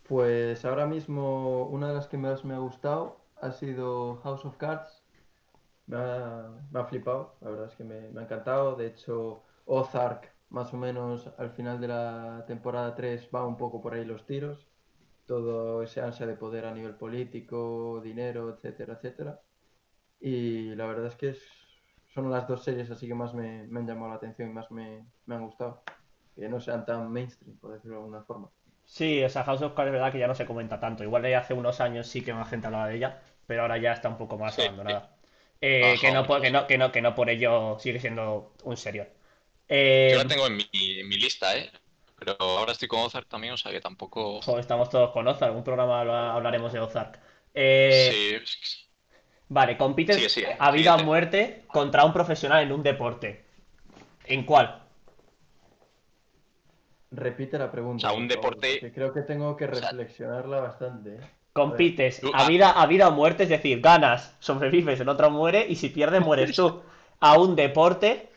Pues 0.03 0.63
ahora 0.65 0.85
mismo 0.85 1.65
una 1.67 1.89
de 1.89 1.95
las 1.95 2.07
que 2.07 2.17
más 2.17 2.45
me 2.45 2.53
ha 2.53 2.59
gustado 2.59 3.17
ha 3.41 3.51
sido 3.51 4.17
House 4.23 4.45
of 4.45 4.55
Cards. 4.57 5.03
Me 5.87 5.97
ha, 5.97 6.49
me 6.71 6.79
ha 6.81 6.85
flipado, 6.85 7.35
la 7.41 7.51
verdad 7.51 7.67
es 7.67 7.75
que 7.75 7.83
me, 7.85 8.09
me 8.11 8.21
ha 8.21 8.23
encantado. 8.25 8.75
De 8.75 8.87
hecho, 8.87 9.43
Ozark, 9.65 10.33
más 10.49 10.73
o 10.73 10.77
menos 10.77 11.27
al 11.37 11.51
final 11.51 11.79
de 11.81 11.87
la 11.89 12.45
temporada 12.47 12.95
3, 12.95 13.29
va 13.33 13.45
un 13.47 13.57
poco 13.57 13.81
por 13.81 13.93
ahí 13.93 14.05
los 14.05 14.25
tiros. 14.25 14.67
Todo 15.25 15.83
ese 15.83 16.01
ansia 16.01 16.27
de 16.27 16.35
poder 16.35 16.65
a 16.65 16.73
nivel 16.73 16.95
político, 16.97 18.01
dinero, 18.03 18.49
etcétera, 18.55 18.93
etcétera. 18.95 19.41
Y 20.19 20.75
la 20.75 20.87
verdad 20.87 21.07
es 21.07 21.15
que 21.15 21.29
es- 21.29 21.43
son 22.13 22.31
las 22.31 22.47
dos 22.47 22.63
series 22.63 22.91
así 22.91 23.07
que 23.07 23.15
más 23.15 23.33
me, 23.33 23.67
me 23.67 23.79
han 23.81 23.87
llamado 23.87 24.09
la 24.11 24.15
atención 24.17 24.49
y 24.49 24.53
más 24.53 24.71
me, 24.71 25.07
me 25.25 25.35
han 25.35 25.45
gustado. 25.45 25.83
Que 26.35 26.49
no 26.49 26.59
sean 26.61 26.85
tan 26.85 27.11
mainstream, 27.11 27.57
por 27.59 27.73
decirlo 27.73 27.97
de 27.97 28.01
alguna 28.03 28.23
forma. 28.23 28.49
Sí, 28.85 29.23
o 29.23 29.29
sea, 29.29 29.43
House 29.43 29.61
of 29.63 29.73
Cards 29.73 29.87
es 29.87 29.93
verdad 29.93 30.11
que 30.11 30.19
ya 30.19 30.27
no 30.27 30.35
se 30.35 30.45
comenta 30.45 30.79
tanto. 30.79 31.03
Igual 31.03 31.23
de 31.23 31.35
hace 31.35 31.53
unos 31.53 31.81
años 31.81 32.07
sí 32.07 32.23
que 32.23 32.33
más 32.33 32.49
gente 32.49 32.67
hablaba 32.67 32.87
de 32.87 32.95
ella, 32.95 33.19
pero 33.47 33.63
ahora 33.63 33.77
ya 33.77 33.93
está 33.93 34.09
un 34.09 34.17
poco 34.17 34.37
más 34.37 34.57
Sí. 34.57 34.61
abandonada. 34.61 35.17
Eh, 35.61 35.97
Ajá. 35.97 36.01
que, 36.01 36.11
no, 36.11 36.25
por- 36.27 36.41
que, 36.41 36.51
no, 36.51 36.67
que, 36.67 36.77
no, 36.77 36.91
que 36.91 37.01
no 37.01 37.15
por 37.15 37.29
ello 37.29 37.77
sigue 37.79 37.99
siendo 37.99 38.53
un 38.63 38.77
serial. 38.77 39.09
Eh, 39.67 40.09
Yo 40.11 40.17
la 40.19 40.27
tengo 40.27 40.47
en 40.47 40.57
mi, 40.57 40.69
en 40.73 41.07
mi 41.07 41.17
lista, 41.17 41.55
¿eh? 41.57 41.71
Pero 42.17 42.35
ahora 42.39 42.71
estoy 42.71 42.87
con 42.87 42.99
Ozark 43.01 43.27
también, 43.27 43.53
o 43.53 43.57
sea 43.57 43.71
que 43.71 43.81
tampoco... 43.81 44.41
joder, 44.41 44.61
estamos 44.61 44.89
todos 44.89 45.11
con 45.11 45.27
Ozark. 45.27 45.49
Algún 45.49 45.63
programa 45.63 45.99
habla- 46.01 46.33
hablaremos 46.33 46.71
de 46.71 46.79
Ozark. 46.79 47.19
Eh, 47.53 48.41
Sí, 48.45 48.75
Vale, 49.47 49.77
compites 49.77 50.15
Sigue, 50.15 50.29
sigue, 50.29 50.55
a 50.57 50.71
vida 50.71 50.95
o 50.95 51.03
muerte 51.03 51.63
contra 51.67 52.03
un 52.03 52.13
profesional 52.13 52.63
en 52.63 52.71
un 52.71 52.81
deporte. 52.81 53.45
¿En 54.25 54.43
cuál? 54.43 54.81
Repite 57.11 57.57
la 57.59 57.71
pregunta. 57.71 58.07
O 58.07 58.09
sea, 58.09 58.17
un 58.19 58.27
deporte- 58.27 58.79
que 58.79 58.91
creo 58.91 59.13
que 59.13 59.21
tengo 59.21 59.55
que 59.55 59.67
sea- 59.73 59.91
reflexionarla 59.91 60.59
bastante. 60.61 61.15
¿eh? 61.15 61.19
Compites 61.53 62.19
Tú- 62.21 62.31
a 62.33 62.45
ah. 62.45 62.47
vida, 62.47 62.71
a 62.71 62.85
vida 62.87 63.07
o 63.07 63.11
muerte, 63.11 63.43
es 63.43 63.49
decir, 63.49 63.79
ganas, 63.81 64.35
sobrevives, 64.39 64.99
el 64.99 65.07
otro 65.09 65.29
muere 65.29 65.65
y 65.69 65.75
si 65.75 65.89
pierdes 65.89 66.21
mueres 66.21 66.55
tú. 66.55 66.81
A 67.21 67.37
un 67.39 67.55
deporte 67.55 68.29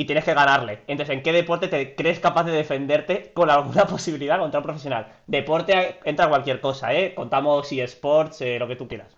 y 0.00 0.06
tienes 0.06 0.24
que 0.24 0.32
ganarle. 0.32 0.80
Entonces, 0.86 1.14
¿en 1.14 1.22
qué 1.22 1.30
deporte 1.32 1.68
te 1.68 1.94
crees 1.94 2.18
capaz 2.20 2.44
de 2.44 2.52
defenderte 2.52 3.32
con 3.34 3.50
alguna 3.50 3.84
posibilidad 3.86 4.38
contra 4.38 4.60
un 4.60 4.64
profesional? 4.64 5.12
Deporte 5.26 6.00
entra 6.04 6.26
cualquier 6.28 6.60
cosa, 6.60 6.94
¿eh? 6.94 7.14
Contamos 7.14 7.70
eSports, 7.70 8.40
eh, 8.40 8.58
lo 8.58 8.66
que 8.66 8.76
tú 8.76 8.88
quieras. 8.88 9.14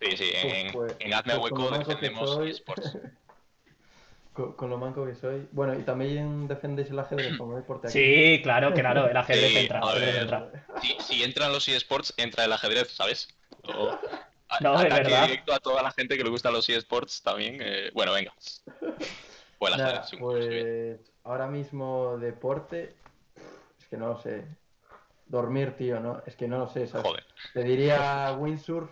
sí, 0.00 0.16
sí, 0.16 0.30
en, 0.34 0.72
Pues- 0.72 0.96
en 0.98 1.14
Hazme 1.14 1.34
pues 1.38 1.52
con 1.52 1.60
Hueco 1.60 1.64
lo 1.64 1.70
manco 1.70 1.84
que 1.88 1.94
defendemos 1.94 2.34
soy- 2.34 2.50
eSports. 2.50 2.98
Con, 4.32 4.52
con 4.52 4.70
lo 4.70 4.78
manco 4.78 5.04
que 5.04 5.16
soy. 5.16 5.48
Bueno, 5.50 5.74
y 5.76 5.82
también 5.82 6.46
defendéis 6.46 6.90
el 6.90 6.98
ajedrez 7.00 7.36
como 7.36 7.56
deporte 7.56 7.88
aquí. 7.88 7.98
Sí, 7.98 8.40
claro, 8.42 8.72
claro, 8.72 9.08
el 9.10 9.16
ajedrez 9.16 9.50
Sí, 9.50 9.56
entra, 9.58 9.80
a 9.80 9.88
ajedrez 9.88 10.12
ver. 10.14 10.22
entra. 10.22 10.50
Si, 10.80 10.96
si 11.00 11.22
entran 11.24 11.50
los 11.52 11.66
eSports, 11.68 12.14
entra 12.16 12.44
el 12.44 12.52
ajedrez, 12.52 12.88
¿sabes? 12.92 13.26
O- 13.64 13.88
a- 14.48 14.60
No, 14.60 14.74
es 14.74 14.86
ataque 14.86 15.02
verdad. 15.02 15.26
directo 15.26 15.52
a 15.52 15.58
toda 15.58 15.82
la 15.82 15.90
gente 15.90 16.16
que 16.16 16.22
le 16.22 16.30
gusta 16.30 16.52
los 16.52 16.68
eSports 16.68 17.20
también. 17.22 17.58
eh, 17.60 17.90
bueno, 17.94 18.12
venga. 18.12 18.32
O 19.58 20.18
pues 20.18 21.00
ahora 21.24 21.46
mismo 21.48 22.16
deporte, 22.18 22.94
es 23.78 23.86
que 23.88 23.96
no 23.96 24.08
lo 24.08 24.18
sé. 24.18 24.44
Dormir, 25.26 25.76
tío, 25.76 26.00
¿no? 26.00 26.22
Es 26.26 26.36
que 26.36 26.48
no 26.48 26.58
lo 26.58 26.68
sé, 26.68 26.86
¿sabes? 26.86 27.06
Joder. 27.06 27.24
Te 27.52 27.62
diría 27.62 28.34
windsurf, 28.38 28.90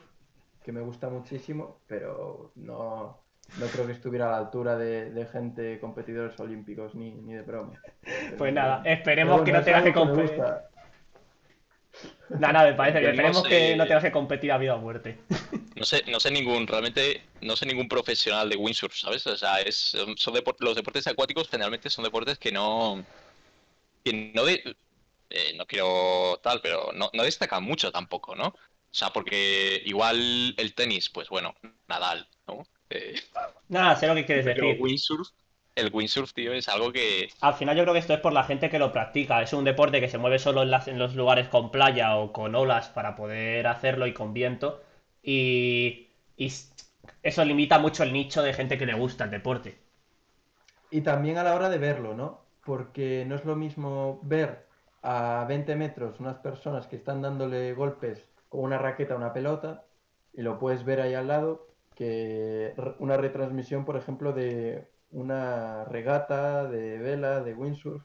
que 0.63 0.71
me 0.73 0.81
gusta 0.83 1.09
muchísimo, 1.09 1.79
pero 1.87 2.53
no, 2.57 3.19
no 3.59 3.67
creo 3.73 3.87
que 3.87 3.93
estuviera 3.93 4.29
a 4.29 4.31
la 4.33 4.39
altura 4.39 4.77
de, 4.77 5.13
de 5.13 5.27
gente, 5.27 5.79
competidores 5.81 6.39
olímpicos, 6.41 6.95
ni, 6.95 7.13
ni 7.13 7.33
de 7.35 7.43
broma. 7.43 7.81
Pero- 8.03 8.37
Pues 8.37 8.53
nada, 8.53 8.83
esperemos 8.85 9.33
bueno, 9.33 9.45
que 9.45 9.53
no 9.53 9.63
tengas 9.63 9.85
que 9.85 9.93
competir. 9.95 10.39
Nada, 12.29 12.53
nada, 12.53 12.71
me 12.71 12.75
parece 12.77 12.99
bien. 13.01 13.11
Esperemos 13.13 13.43
que 13.49 13.77
no 13.77 13.87
tengas 13.87 14.03
que 14.05 14.13
competir 14.13 14.53
a 14.53 14.59
vida 14.59 14.75
o 14.75 14.79
muerte. 14.79 15.19
No 15.77 15.85
sé, 15.85 16.03
no 16.09 16.19
sé 16.21 16.31
ningún, 16.31 16.67
realmente, 16.67 17.31
no 17.41 17.55
sé 17.57 17.67
ningún 17.67 17.89
profesional 17.89 18.49
de 18.49 18.57
windsurf, 18.57 18.95
¿sabes? 18.97 19.27
O 19.27 19.37
sea, 19.37 19.61
es, 19.61 19.77
son 20.17 20.35
los 20.61 20.75
deportes 20.77 21.07
acuáticos 21.07 21.49
generalmente 21.51 21.91
son 21.91 22.05
deportes 22.05 22.39
que 22.39 22.51
no, 22.51 23.07
que 24.05 24.33
no 24.35 24.45
de, 24.45 24.77
eh, 25.31 25.55
no 25.57 25.67
quiero 25.67 26.41
tal, 26.43 26.61
pero 26.63 26.93
no, 26.95 27.11
no 27.15 27.23
destacan 27.25 27.65
mucho 27.65 27.93
tampoco, 27.93 28.37
¿no? 28.37 28.49
O 28.49 28.55
sea, 28.99 29.11
porque 29.13 29.83
igual 29.87 30.55
el 30.59 30.75
tenis, 30.75 31.11
pues 31.11 31.29
bueno, 31.31 31.55
Nadal, 31.89 32.29
¿no? 32.49 32.65
Eh, 32.91 33.21
Nada, 33.69 33.95
sé 33.97 34.07
lo 34.09 34.15
que 34.15 34.25
quieres 34.27 34.45
pero 34.55 34.73
decir. 34.75 34.77
windsurf, 34.79 35.29
el 35.75 35.91
windsurf, 35.93 36.33
tío, 36.33 36.53
es 36.53 36.69
algo 36.69 36.93
que, 36.93 37.29
Al 37.41 37.55
final 37.55 37.75
yo 37.77 37.83
creo 37.85 37.95
que 37.95 38.01
esto 38.01 38.13
es 38.15 38.21
por 38.21 38.35
la 38.35 38.45
gente 38.45 38.69
que 38.71 38.79
lo 38.79 38.93
practica. 38.93 39.41
Es 39.41 39.53
un 39.55 39.65
deporte 39.65 40.01
que 40.03 40.09
se 40.11 40.19
mueve 40.19 40.39
solo 40.39 40.63
en, 40.63 40.71
las- 40.71 40.87
en 40.89 40.99
los 40.99 41.15
lugares 41.15 41.49
con 41.49 41.71
playa 41.71 42.15
o 42.17 42.31
con 42.33 42.55
olas 42.55 42.89
para 42.91 43.17
poder 43.17 43.67
hacerlo 43.67 44.07
y 44.07 44.13
con 44.15 44.33
viento. 44.35 44.83
Y, 45.27 46.09
y 46.39 46.53
eso 47.23 47.45
limita 47.45 47.79
mucho 47.79 48.03
el 48.03 48.15
nicho 48.15 48.43
de 48.43 48.55
gente 48.55 48.79
que 48.79 48.87
le 48.87 48.95
gusta 48.95 49.25
el 49.25 49.31
deporte. 49.31 49.79
Y 50.91 51.03
también 51.03 51.39
a 51.39 51.45
la 51.45 51.55
hora 51.55 51.69
de 51.69 51.79
verlo, 51.79 52.15
¿no? 52.15 52.47
Porque 52.65 53.25
no 53.27 53.35
es 53.37 53.45
lo 53.45 53.57
mismo 53.57 54.21
ver 54.23 54.67
a 55.03 55.45
20 55.49 55.77
metros 55.77 56.21
unas 56.21 56.39
personas 56.39 56.87
que 56.87 56.97
están 56.97 57.23
dándole 57.23 57.73
golpes 57.75 58.27
con 58.49 58.63
una 58.65 58.79
raqueta 58.79 59.15
a 59.15 59.17
una 59.17 59.33
pelota 59.33 59.85
y 60.33 60.43
lo 60.43 60.59
puedes 60.59 60.85
ver 60.85 61.01
ahí 61.01 61.15
al 61.15 61.29
lado 61.29 61.69
que 61.95 62.75
una 62.99 63.17
retransmisión, 63.17 63.85
por 63.85 63.97
ejemplo, 63.97 64.33
de 64.33 64.89
una 65.11 65.85
regata 65.85 66.67
de 66.69 66.99
vela, 66.99 67.43
de 67.43 67.55
windsurf, 67.55 68.05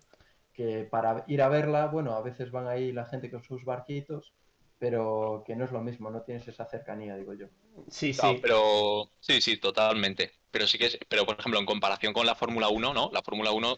que 0.54 0.86
para 0.86 1.24
ir 1.28 1.42
a 1.42 1.50
verla, 1.50 1.88
bueno, 1.88 2.14
a 2.14 2.22
veces 2.22 2.52
van 2.52 2.68
ahí 2.68 2.92
la 2.92 3.06
gente 3.06 3.30
con 3.32 3.44
sus 3.44 3.66
barquitos, 3.66 4.34
pero 4.82 5.44
que 5.46 5.56
no 5.56 5.64
es 5.66 5.72
lo 5.72 5.80
mismo, 5.82 6.10
no 6.10 6.24
tienes 6.24 6.48
esa 6.48 6.66
cercanía, 6.66 7.16
digo 7.16 7.36
yo. 7.36 7.46
Sí, 7.88 8.14
claro, 8.14 8.36
sí. 8.36 8.40
pero 8.42 9.12
sí, 9.20 9.40
sí, 9.42 9.58
totalmente. 9.58 10.32
Pero 10.50 10.66
sí 10.66 10.80
que 10.80 10.88
es, 10.88 10.98
pero 11.08 11.24
por 11.24 11.40
ejemplo, 11.40 11.60
en 11.60 11.68
comparación 11.68 12.14
con 12.14 12.26
la 12.26 12.34
Fórmula 12.36 12.70
1, 12.70 12.92
¿no? 12.94 13.12
La 13.14 13.22
Fórmula 13.22 13.52
1 13.52 13.78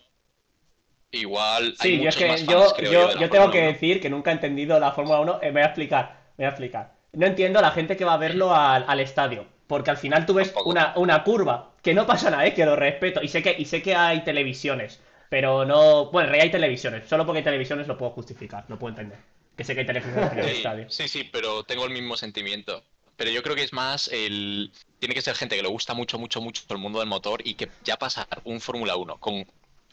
igual 1.11 1.75
hay 1.79 1.97
Sí, 1.97 1.99
yo 1.99 2.09
es 2.09 2.15
que 2.15 2.27
más 2.27 2.45
yo, 2.47 2.73
creo 2.75 2.91
yo, 2.91 3.19
yo, 3.19 3.29
tengo 3.29 3.51
que 3.51 3.59
1. 3.59 3.67
decir 3.67 4.01
que 4.01 4.09
nunca 4.09 4.31
he 4.31 4.33
entendido 4.33 4.79
la 4.79 4.91
Fórmula 4.93 5.19
1. 5.21 5.39
Eh, 5.41 5.45
me 5.47 5.51
voy 5.53 5.61
a 5.63 5.65
explicar, 5.65 6.31
me 6.37 6.43
voy 6.43 6.45
a 6.45 6.49
explicar. 6.49 6.93
No 7.13 7.25
entiendo 7.27 7.59
a 7.59 7.61
la 7.61 7.71
gente 7.71 7.97
que 7.97 8.05
va 8.05 8.13
a 8.13 8.17
verlo 8.17 8.55
al, 8.55 8.85
al 8.87 8.99
estadio. 8.99 9.45
Porque 9.67 9.91
al 9.91 9.97
final 9.97 10.25
tú 10.25 10.33
ves 10.35 10.53
una, 10.65 10.93
una 10.97 11.23
curva, 11.23 11.73
que 11.81 11.93
no 11.93 12.05
pasa 12.05 12.29
nada, 12.29 12.45
eh, 12.45 12.53
que 12.53 12.65
lo 12.65 12.75
respeto. 12.75 13.21
Y 13.21 13.27
sé 13.27 13.41
que, 13.43 13.55
y 13.57 13.65
sé 13.65 13.81
que 13.81 13.95
hay 13.95 14.23
televisiones, 14.23 15.01
pero 15.29 15.65
no. 15.65 16.11
Bueno, 16.11 16.27
en 16.27 16.31
realidad 16.33 16.45
hay 16.45 16.51
televisiones. 16.51 17.07
Solo 17.07 17.25
porque 17.25 17.39
hay 17.39 17.43
televisiones 17.43 17.87
lo 17.87 17.97
puedo 17.97 18.11
justificar, 18.11 18.65
lo 18.67 18.77
puedo 18.79 18.91
entender. 18.91 19.19
Que 19.55 19.63
sé 19.63 19.73
que 19.73 19.81
hay 19.81 19.85
televisiones 19.85 20.31
en 20.33 20.39
el 20.39 20.45
Sí, 20.45 20.57
estadio. 20.57 20.89
sí, 20.89 21.07
sí, 21.07 21.23
pero 21.31 21.63
tengo 21.63 21.85
el 21.85 21.91
mismo 21.91 22.17
sentimiento. 22.17 22.83
Pero 23.15 23.29
yo 23.29 23.43
creo 23.43 23.55
que 23.55 23.63
es 23.63 23.73
más 23.73 24.07
el... 24.11 24.71
Tiene 24.99 25.13
que 25.13 25.21
ser 25.21 25.35
gente 25.35 25.55
que 25.55 25.61
le 25.61 25.67
gusta 25.69 25.93
mucho, 25.93 26.17
mucho, 26.17 26.41
mucho 26.41 26.63
el 26.69 26.77
mundo 26.77 26.99
del 26.99 27.07
motor 27.07 27.41
y 27.45 27.53
que 27.53 27.69
ya 27.83 27.97
pasar 27.97 28.27
un 28.45 28.59
Fórmula 28.59 28.95
1 28.95 29.17
con 29.19 29.45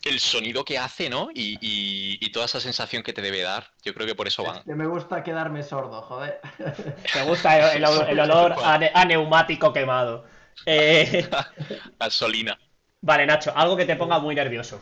el 0.04 0.18
sonido 0.20 0.64
que 0.64 0.78
hace, 0.78 1.10
¿no? 1.10 1.28
Y, 1.34 1.58
y- 1.60 2.16
y 2.24 2.32
toda 2.32 2.46
esa 2.46 2.58
sensación 2.60 3.02
que 3.02 3.12
te 3.12 3.20
debe 3.20 3.42
dar, 3.42 3.70
yo 3.82 3.92
creo 3.92 4.06
que 4.06 4.14
por 4.14 4.26
eso 4.26 4.42
van. 4.44 4.62
Que 4.62 4.74
me 4.74 4.86
gusta 4.86 5.22
quedarme 5.22 5.62
sordo, 5.62 6.00
joder. 6.00 6.40
Me 7.14 7.24
gusta 7.24 7.74
el, 7.74 7.84
el- 7.84 8.08
el 8.08 8.20
olor 8.20 8.54
a, 8.64 8.78
ne- 8.78 8.90
a 8.94 9.04
neumático 9.04 9.72
quemado. 9.74 10.24
Eh, 10.64 11.28
Gasolina. 12.00 12.58
vale, 13.02 13.26
Nacho, 13.26 13.52
algo 13.54 13.76
que 13.76 13.84
te 13.84 13.96
ponga 13.96 14.18
muy 14.18 14.34
nervioso. 14.34 14.80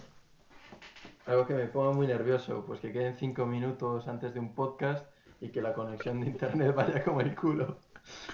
Algo 1.29 1.47
que 1.47 1.53
me 1.55 1.67
ponga 1.67 1.93
muy 1.93 2.07
nervioso, 2.07 2.65
pues 2.67 2.81
que 2.81 2.91
queden 2.91 3.15
cinco 3.15 3.45
minutos 3.45 4.09
antes 4.09 4.33
de 4.33 4.41
un 4.41 4.55
podcast 4.55 5.07
y 5.43 5.51
que 5.51 5.61
la 5.61 5.75
conexión 5.75 6.21
de 6.21 6.27
internet 6.31 6.75
vaya 6.75 7.05
como 7.05 7.21
el 7.21 7.37
culo. 7.37 7.79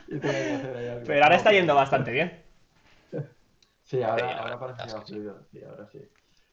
Y 0.06 0.20
tenga 0.20 0.32
que 0.34 0.52
hacer 0.52 0.76
ahí 0.76 0.88
algo. 0.88 1.04
Pero 1.06 1.24
ahora 1.24 1.36
está 1.36 1.50
yendo 1.50 1.74
bastante 1.74 2.12
bien. 2.12 2.44
Sí, 3.82 4.02
ahora, 4.02 4.28
Sí, 4.28 4.34
ahora 4.38 4.58
parece 4.58 4.82
que 4.88 4.94
va 4.94 5.00
fluido, 5.02 5.44
sí, 5.50 5.60
ahora 5.62 5.86
sí. 5.88 6.00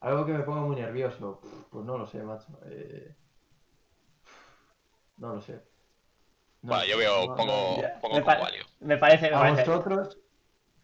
Algo 0.02 0.26
que 0.26 0.34
me 0.34 0.44
ponga 0.44 0.62
muy 0.62 0.76
nervioso, 0.76 1.40
pues 1.72 1.86
no 1.86 1.98
lo 1.98 2.06
sé, 2.06 2.22
macho. 2.24 2.48
eh, 2.66 3.16
No 5.18 5.36
lo 5.36 5.42
sé. 5.42 5.54
No 6.64 6.72
Bueno, 6.74 6.86
yo 6.86 6.98
veo, 6.98 7.28
no- 7.28 7.36
pongo, 7.38 7.76
pongo 8.02 8.16
me, 8.16 8.22
pa- 8.24 8.50
me 8.82 8.98
parece, 8.98 9.30
me 9.30 9.36
A 9.38 9.40
parece. 9.40 9.70
vosotros, 9.70 10.18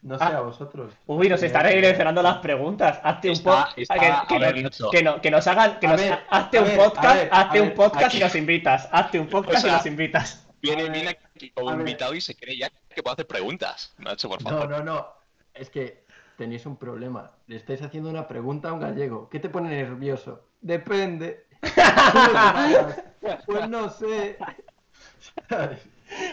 no 0.08 0.18
sé, 0.18 0.24
Ah. 0.24 0.38
a 0.38 0.42
vosotros. 0.42 0.94
Uy, 1.06 1.28
nos 1.30 1.44
Eh, 1.44 1.48
están 1.48 1.64
redireccionando 1.64 2.22
las 2.24 2.38
preguntas. 2.38 3.00
Hazte 3.04 3.30
un 3.30 3.44
podcast. 3.44 3.76
que, 3.76 4.40
ver, 4.40 5.04
no- 5.04 5.22
que 5.22 5.30
nos 5.32 5.46
hagan. 5.48 5.80
Que 5.80 5.88
A 5.88 5.92
nos, 5.92 6.02
ver, 6.02 6.20
hazte 6.30 6.60
un 6.60 6.66
ver, 6.66 6.78
podcast, 6.78 7.28
hazte 7.32 7.62
un 7.62 7.74
podcast 7.74 8.16
y 8.16 8.20
nos 8.20 8.36
invitas. 8.36 8.90
Hazte 8.92 9.20
un 9.20 9.28
podcast 9.28 9.58
O 9.58 9.62
sea, 9.62 9.70
y 9.70 9.74
nos 9.74 9.86
invitas. 9.86 10.48
Viene, 10.62 11.10
aquí 11.36 11.52
como 11.52 11.72
invitado 11.72 12.14
y 12.16 12.22
se 12.22 12.36
cree 12.36 12.58
ya 12.58 12.70
que 12.94 13.04
puedo 13.04 13.14
hacer 13.14 13.28
preguntas. 13.28 13.94
Nacho, 14.00 14.28
por 14.30 14.42
No, 14.44 14.50
favor. 14.50 14.70
no, 14.70 14.84
no. 14.84 15.08
Es 15.54 15.70
que 15.70 16.06
tenéis 16.38 16.66
un 16.66 16.78
problema. 16.78 17.32
Le 17.48 17.58
estáis 17.58 17.82
haciendo 17.82 18.10
una 18.10 18.28
pregunta 18.28 18.70
a 18.70 18.74
un 18.74 18.80
gallego. 18.80 19.30
¿Qué 19.30 19.40
te 19.40 19.50
pone 19.50 19.70
nervioso? 19.70 20.48
Depende. 20.62 21.46
pues 23.46 23.70
no 23.70 23.90
sé. 23.90 24.38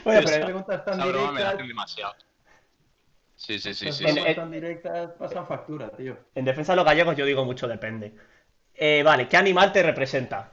Bueno, 0.04 0.20
Las 0.20 0.30
pero 0.30 0.44
preguntas 0.46 0.84
tan 0.84 0.98
broma 0.98 1.10
me 1.32 1.38
directas. 1.38 1.54
hacen 1.54 1.68
demasiado. 1.68 2.14
Sí, 3.46 3.58
sí, 3.58 3.74
sí, 3.74 3.92
sí. 3.92 4.04
En- 4.04 4.14
sí. 4.14 4.34
tan 4.34 4.50
directas 4.50 5.10
pasan 5.18 5.46
factura, 5.46 5.90
tío. 5.90 6.16
en 6.34 6.44
defensa 6.46 6.72
de 6.72 6.76
los 6.76 6.84
gallegos 6.86 7.14
yo 7.16 7.26
digo 7.26 7.44
mucho 7.44 7.68
depende. 7.68 8.14
Eh, 8.74 9.02
vale, 9.04 9.28
¿qué 9.28 9.36
animal 9.36 9.70
te 9.70 9.82
representa? 9.82 10.52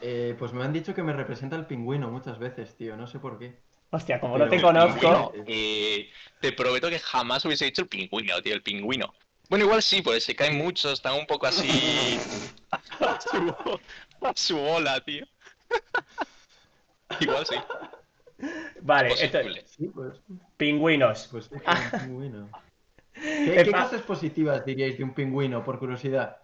Eh, 0.00 0.36
pues 0.38 0.52
me 0.52 0.62
han 0.62 0.72
dicho 0.72 0.94
que 0.94 1.02
me 1.02 1.12
representa 1.12 1.56
el 1.56 1.66
pingüino 1.66 2.08
muchas 2.08 2.38
veces, 2.38 2.76
tío. 2.76 2.96
No 2.96 3.06
sé 3.06 3.18
por 3.18 3.38
qué. 3.38 3.58
Hostia, 3.90 4.20
como 4.20 4.34
Pero 4.34 4.44
no 4.44 4.50
te 4.50 4.60
conozco. 4.60 5.32
Eh, 5.46 6.10
te 6.40 6.52
prometo 6.52 6.88
que 6.88 6.98
jamás 7.00 7.44
hubiese 7.44 7.64
dicho 7.64 7.82
el 7.82 7.88
pingüino, 7.88 8.40
tío, 8.42 8.54
el 8.54 8.62
pingüino. 8.62 9.12
Bueno, 9.48 9.64
igual 9.64 9.82
sí, 9.82 10.02
porque 10.02 10.20
se 10.20 10.34
caen 10.36 10.56
muchos, 10.56 10.92
están 10.94 11.14
un 11.14 11.26
poco 11.26 11.46
así 11.46 11.68
a 13.00 13.20
su, 13.20 13.80
a 14.22 14.32
su 14.34 14.56
bola, 14.58 15.00
tío. 15.00 15.24
igual 17.20 17.46
sí. 17.46 17.56
Vale, 18.82 19.10
Posible. 19.10 19.60
esto- 19.60 19.70
Sí, 19.76 19.90
pues. 19.94 20.14
pingüinos. 20.56 21.28
Pues 21.30 21.50
un 21.50 21.60
pingüino. 22.00 22.48
¿Qué, 23.14 23.62
qué 23.64 23.72
cosas 23.72 24.02
positivas 24.02 24.64
diríais 24.66 24.98
de 24.98 25.04
un 25.04 25.14
pingüino, 25.14 25.64
por 25.64 25.78
curiosidad? 25.78 26.36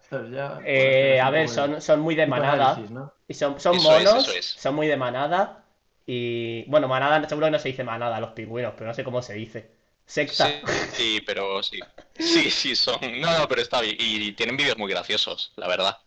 Eh, 0.65 1.19
hacer 1.19 1.21
a 1.21 1.29
ver, 1.29 1.47
son, 1.47 1.81
son 1.81 1.99
muy 1.99 2.15
de 2.15 2.25
manada. 2.25 2.79
Y 3.27 3.33
son, 3.35 3.59
son 3.59 3.75
Eso 3.75 3.91
monos, 3.91 4.35
es. 4.35 4.45
son 4.45 4.73
muy 4.75 4.87
de 4.87 4.97
manada. 4.97 5.63
Y 6.07 6.63
bueno, 6.67 6.87
manada, 6.87 7.27
seguro 7.29 7.47
que 7.47 7.51
no 7.51 7.59
se 7.59 7.69
dice 7.69 7.83
manada 7.83 8.17
a 8.17 8.19
los 8.19 8.31
pingüinos, 8.31 8.73
pero 8.75 8.87
no 8.87 8.93
sé 8.93 9.03
cómo 9.03 9.21
se 9.21 9.33
dice. 9.35 9.71
Secta. 10.05 10.47
Sí, 10.47 10.61
sí, 10.91 11.21
pero 11.25 11.61
sí. 11.63 11.79
Sí, 12.17 12.49
sí, 12.49 12.75
son. 12.75 12.99
No, 13.21 13.37
no, 13.37 13.47
pero 13.47 13.61
está 13.61 13.79
bien. 13.79 13.95
Y 13.99 14.31
tienen 14.33 14.57
vídeos 14.57 14.77
muy 14.77 14.91
graciosos, 14.91 15.53
la 15.55 15.67
verdad. 15.67 15.97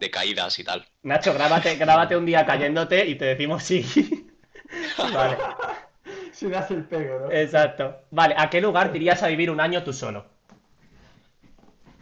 De 0.00 0.10
caídas 0.10 0.58
y 0.58 0.64
tal. 0.64 0.84
Nacho, 1.02 1.34
grábate, 1.34 1.76
grábate 1.76 2.16
un 2.16 2.26
día 2.26 2.44
cayéndote 2.46 3.06
y 3.06 3.14
te 3.14 3.26
decimos 3.26 3.62
sí. 3.62 3.84
Vale, 4.98 5.36
Si 6.32 6.48
das 6.50 6.70
el 6.70 6.84
pego, 6.84 7.20
¿no? 7.20 7.30
exacto. 7.30 7.96
Vale, 8.10 8.34
¿a 8.36 8.50
qué 8.50 8.60
lugar 8.60 8.90
te 8.90 8.98
irías 8.98 9.22
a 9.22 9.28
vivir 9.28 9.50
un 9.50 9.60
año 9.60 9.82
tú 9.82 9.92
solo? 9.92 10.24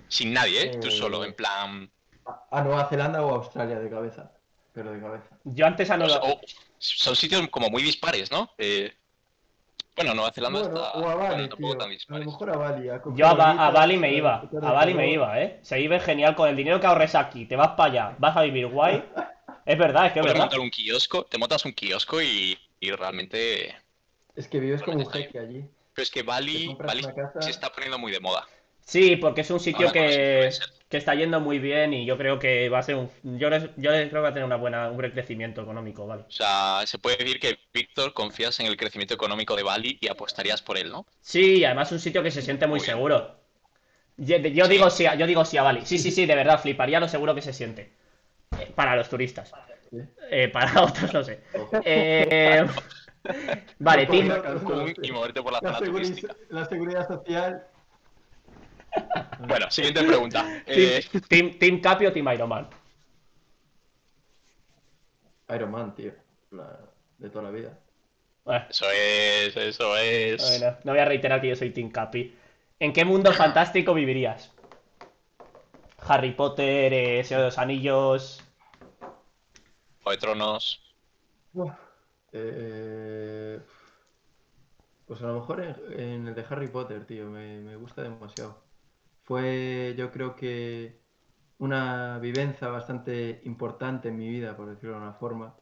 Sin 0.08 0.32
nadie, 0.32 0.62
¿eh? 0.64 0.78
Tú 0.80 0.88
Eh, 0.88 0.90
solo, 0.90 1.24
en 1.24 1.34
plan. 1.34 1.90
A 2.26 2.58
a 2.58 2.62
Nueva 2.62 2.84
Zelanda 2.88 3.22
o 3.22 3.30
a 3.32 3.36
Australia 3.36 3.78
de 3.80 3.90
cabeza. 3.90 4.30
Pero 4.72 4.92
de 4.92 5.00
cabeza. 5.00 5.28
Yo 5.44 5.66
antes 5.66 5.90
a 5.90 5.96
Nueva... 5.96 6.20
o- 6.22 6.40
son 6.78 7.14
sitios 7.16 7.48
como 7.48 7.68
muy 7.70 7.82
dispares, 7.82 8.30
¿no? 8.30 8.50
Eh, 8.58 8.92
bueno, 9.96 10.14
Nueva 10.14 10.32
Zelanda 10.32 10.60
Bueno, 10.60 10.76
está. 10.76 10.98
o 10.98 11.08
a 11.08 11.14
bueno, 11.14 11.30
Bali, 11.34 11.48
tampoco 11.48 11.74
tío. 11.74 11.78
tan 11.78 11.88
A 11.88 11.88
lo 11.88 11.94
dispares. 11.94 12.26
mejor 12.26 12.50
a 12.50 12.56
Bali. 12.56 12.88
A 12.88 13.02
coger 13.02 13.18
Yo 13.18 13.26
a, 13.26 13.34
Ba- 13.34 13.66
a 13.66 13.70
Bali 13.70 13.96
me 13.98 14.12
iba, 14.14 14.34
a 14.62 14.72
Bali 14.72 14.94
me 14.94 15.02
calor. 15.02 15.14
iba, 15.14 15.40
¿eh? 15.40 15.58
Se 15.62 15.76
vive 15.76 16.00
genial 16.00 16.34
con 16.34 16.48
el 16.48 16.56
dinero 16.56 16.80
que 16.80 16.86
ahorres 16.86 17.14
aquí, 17.14 17.46
te 17.46 17.56
vas 17.56 17.68
para 17.76 17.90
allá, 17.92 18.16
vas 18.18 18.36
a 18.36 18.42
vivir 18.42 18.66
guay. 18.68 19.04
Es 19.64 19.78
verdad, 19.78 20.06
es 20.06 20.12
que 20.12 20.22
es 20.22 20.34
verdad. 20.34 20.36
montar 20.36 20.60
un 20.60 20.70
kiosco, 20.70 21.24
te 21.24 21.38
montas 21.38 21.64
un 21.64 21.72
kiosco 21.72 22.22
y, 22.22 22.58
y 22.80 22.90
realmente. 22.92 23.74
Es 24.34 24.46
que 24.48 24.60
vives 24.60 24.82
como 24.82 24.98
un 25.00 25.06
jeque 25.08 25.38
allí. 25.38 25.70
Pero 25.94 26.02
es 26.04 26.10
que 26.10 26.22
Bali, 26.22 26.80
Bali 26.86 27.02
casa- 27.02 27.40
se 27.40 27.50
está 27.50 27.70
poniendo 27.72 27.98
muy 27.98 28.12
de 28.12 28.20
moda. 28.20 28.46
Sí, 28.80 29.16
porque 29.16 29.40
es 29.42 29.50
un 29.50 29.60
sitio 29.60 29.86
Ahora 29.86 29.92
que, 29.92 30.50
que 30.88 30.96
está 30.98 31.14
yendo 31.14 31.40
muy 31.40 31.58
bien 31.58 31.94
y 31.94 32.04
yo 32.04 32.18
creo 32.18 32.38
que 32.38 32.68
va 32.68 32.78
a 32.80 32.82
ser 32.82 32.96
un... 32.96 33.10
Yo, 33.38 33.48
les- 33.50 33.70
yo 33.76 33.90
creo 33.90 34.08
que 34.10 34.18
va 34.18 34.28
a 34.28 34.34
tener 34.34 34.44
una 34.46 34.56
buena, 34.56 34.90
un 34.90 34.96
buen 34.96 35.10
crecimiento 35.12 35.62
económico, 35.62 36.06
¿vale? 36.06 36.24
O 36.28 36.30
sea, 36.34 36.82
se 36.86 36.98
puede 36.98 37.18
decir 37.18 37.38
que, 37.38 37.60
Víctor, 37.72 38.12
confías 38.12 38.58
en 38.58 38.66
el 38.66 38.76
crecimiento 38.76 39.14
económico 39.14 39.54
de 39.54 39.62
Bali 39.62 39.98
y 40.00 40.08
apostarías 40.08 40.60
por 40.60 40.76
él, 40.76 40.90
¿no? 40.90 41.06
Sí, 41.20 41.58
y 41.58 41.64
además 41.64 41.88
es 41.88 41.92
un 41.92 41.98
sitio 42.00 42.22
que 42.22 42.30
se 42.30 42.42
siente 42.42 42.66
muy 42.66 42.80
seguro. 42.80 43.36
Yo, 44.18 44.38
yo 44.38 44.68
digo 44.68 44.90
sí, 44.90 45.06
yo 45.18 45.26
digo 45.28 45.44
sí 45.44 45.58
a 45.58 45.62
Bali. 45.64 45.86
Sí, 45.86 45.98
sí, 45.98 46.10
sí, 46.12 46.26
de 46.26 46.36
verdad, 46.36 46.60
fliparía 46.60 47.00
lo 47.00 47.08
seguro 47.08 47.34
que 47.34 47.42
se 47.42 47.52
siente. 47.54 47.92
Eh, 48.60 48.72
Para 48.74 48.96
los 48.96 49.08
turistas. 49.08 49.52
Eh, 50.30 50.48
para 50.48 50.82
otros 50.82 51.12
no 51.12 51.22
sé. 51.24 51.42
Eh, 51.84 52.66
Vale, 53.78 54.06
Tim, 54.06 54.28
no, 54.28 54.42
Cancún 54.42 54.94
y 55.02 55.12
moverte 55.12 55.42
por 55.42 55.52
la 55.52 55.60
La, 55.62 55.74
zona 55.74 55.86
seguri- 55.86 55.92
turística. 56.02 56.36
la 56.48 56.64
seguridad 56.64 57.06
social. 57.08 57.66
Bueno, 59.46 59.70
siguiente 59.70 60.02
pregunta. 60.02 60.42
Team, 60.42 60.62
Eh, 60.66 61.04
team, 61.28 61.58
team 61.58 61.80
Capi 61.80 62.06
o 62.06 62.12
Team 62.12 62.28
Iron 62.32 62.48
Man. 62.48 62.68
Iron 65.54 65.70
Man, 65.70 65.94
tío. 65.94 66.12
La- 66.50 66.80
de 67.18 67.30
toda 67.30 67.44
la 67.44 67.50
vida. 67.50 67.78
Bueno, 68.44 68.64
eso 68.68 68.86
es, 68.90 69.56
eso 69.56 69.96
es. 69.96 70.42
bueno, 70.58 70.76
no 70.82 70.92
voy 70.92 71.00
a 71.00 71.04
reiterar 71.04 71.40
que 71.40 71.48
yo 71.48 71.56
soy 71.56 71.70
Team 71.70 71.90
Capi. 71.90 72.34
¿En 72.80 72.92
qué 72.92 73.04
mundo 73.04 73.32
fantástico 73.32 73.94
vivirías? 73.94 74.50
Harry 76.08 76.32
Potter, 76.32 76.92
eh, 76.92 77.22
Señor 77.22 77.42
de 77.42 77.46
los 77.46 77.58
Anillos. 77.58 78.41
Juego 80.02 80.10
de 80.12 80.20
Tronos. 80.20 80.80
Buah. 81.54 81.76
Eh, 82.32 83.60
pues 85.06 85.20
a 85.22 85.26
lo 85.26 85.34
mejor 85.34 85.60
en, 85.62 86.00
en 86.00 86.28
el 86.28 86.34
de 86.34 86.44
Harry 86.48 86.68
Potter, 86.68 87.04
tío, 87.06 87.28
me, 87.30 87.60
me 87.60 87.76
gusta 87.76 88.02
demasiado. 88.02 88.64
Fue, 89.24 89.94
yo 89.98 90.10
creo 90.12 90.36
que 90.36 91.00
una 91.58 92.18
vivencia 92.20 92.68
bastante 92.68 93.42
importante 93.44 94.08
en 94.08 94.16
mi 94.18 94.28
vida, 94.28 94.56
por 94.56 94.68
decirlo 94.68 94.96
de 94.96 95.02
una 95.02 95.14
forma. 95.14 95.56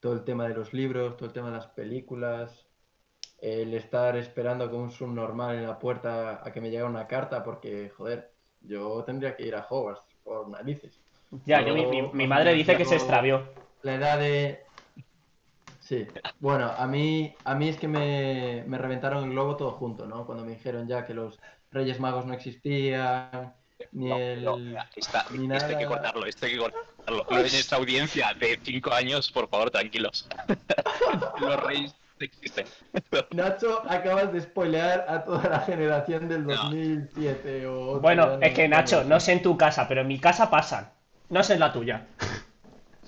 Todo 0.00 0.14
el 0.14 0.24
tema 0.24 0.48
de 0.48 0.54
los 0.54 0.72
libros, 0.74 1.16
todo 1.16 1.26
el 1.28 1.34
tema 1.34 1.48
de 1.48 1.56
las 1.56 1.68
películas, 1.68 2.66
el 3.38 3.74
estar 3.74 4.16
esperando 4.16 4.70
como 4.70 4.84
un 4.84 4.90
subnormal 4.92 5.56
en 5.56 5.66
la 5.66 5.78
puerta 5.78 6.42
a 6.46 6.52
que 6.52 6.60
me 6.60 6.70
llegara 6.70 6.90
una 6.90 7.06
carta, 7.08 7.44
porque, 7.44 7.90
joder, 7.90 8.32
yo 8.60 9.04
tendría 9.04 9.36
que 9.36 9.44
ir 9.46 9.54
a 9.56 9.66
Hogwarts 9.68 10.02
por 10.24 10.48
narices. 10.48 11.00
Ya, 11.46 11.60
yo, 11.66 11.74
mi, 11.74 11.86
mi- 11.86 12.10
mi 12.12 12.26
madre 12.26 12.54
dice 12.54 12.76
que 12.76 12.84
se 12.84 12.96
extravió. 12.96 13.48
La 13.86 13.94
edad 13.94 14.18
de... 14.18 14.64
Sí, 15.78 16.08
bueno, 16.40 16.72
a 16.76 16.88
mí, 16.88 17.32
a 17.44 17.54
mí 17.54 17.68
es 17.68 17.76
que 17.76 17.86
me, 17.86 18.64
me 18.66 18.78
reventaron 18.78 19.22
el 19.22 19.30
globo 19.30 19.56
todo 19.56 19.70
junto, 19.70 20.06
¿no? 20.06 20.26
Cuando 20.26 20.44
me 20.44 20.50
dijeron 20.54 20.88
ya 20.88 21.06
que 21.06 21.14
los 21.14 21.38
Reyes 21.70 22.00
Magos 22.00 22.26
no 22.26 22.34
existían, 22.34 23.54
ni 23.92 24.08
No, 24.08 24.16
el... 24.18 24.44
no, 24.44 24.56
está- 24.96 25.24
ni 25.30 25.44
esto 25.54 25.66
hay 25.68 25.76
que 25.76 25.84
nada. 25.84 25.88
cortarlo, 25.88 26.26
esto 26.26 26.46
hay 26.46 26.52
que 26.54 26.58
cortarlo. 26.58 27.24
Lo 27.30 27.36
de 27.36 27.42
nuestra 27.42 27.78
audiencia 27.78 28.34
de 28.34 28.58
5 28.60 28.92
años, 28.92 29.30
por 29.30 29.48
favor, 29.48 29.70
tranquilos. 29.70 30.26
Los 31.40 31.62
reyes 31.62 31.94
no 32.18 32.24
existen. 32.26 32.66
Nacho, 33.30 33.82
acabas 33.88 34.32
de 34.32 34.40
spoilear 34.40 35.06
a 35.08 35.22
toda 35.22 35.48
la 35.48 35.60
generación 35.60 36.28
del 36.28 36.44
No. 36.44 36.54
2007 36.64 37.66
o... 37.68 37.90
ocho, 37.92 38.00
Bueno, 38.00 38.38
es 38.40 38.52
que 38.52 38.66
no- 38.66 38.78
Nacho, 38.78 39.04
no 39.04 39.20
sé 39.20 39.34
en 39.34 39.42
tu 39.42 39.56
casa, 39.56 39.86
pero 39.86 40.00
en 40.00 40.08
mi 40.08 40.18
casa 40.18 40.50
pasan. 40.50 40.90
No 41.28 41.44
sé 41.44 41.54
en 41.54 41.60
la 41.60 41.72
tuya. 41.72 42.06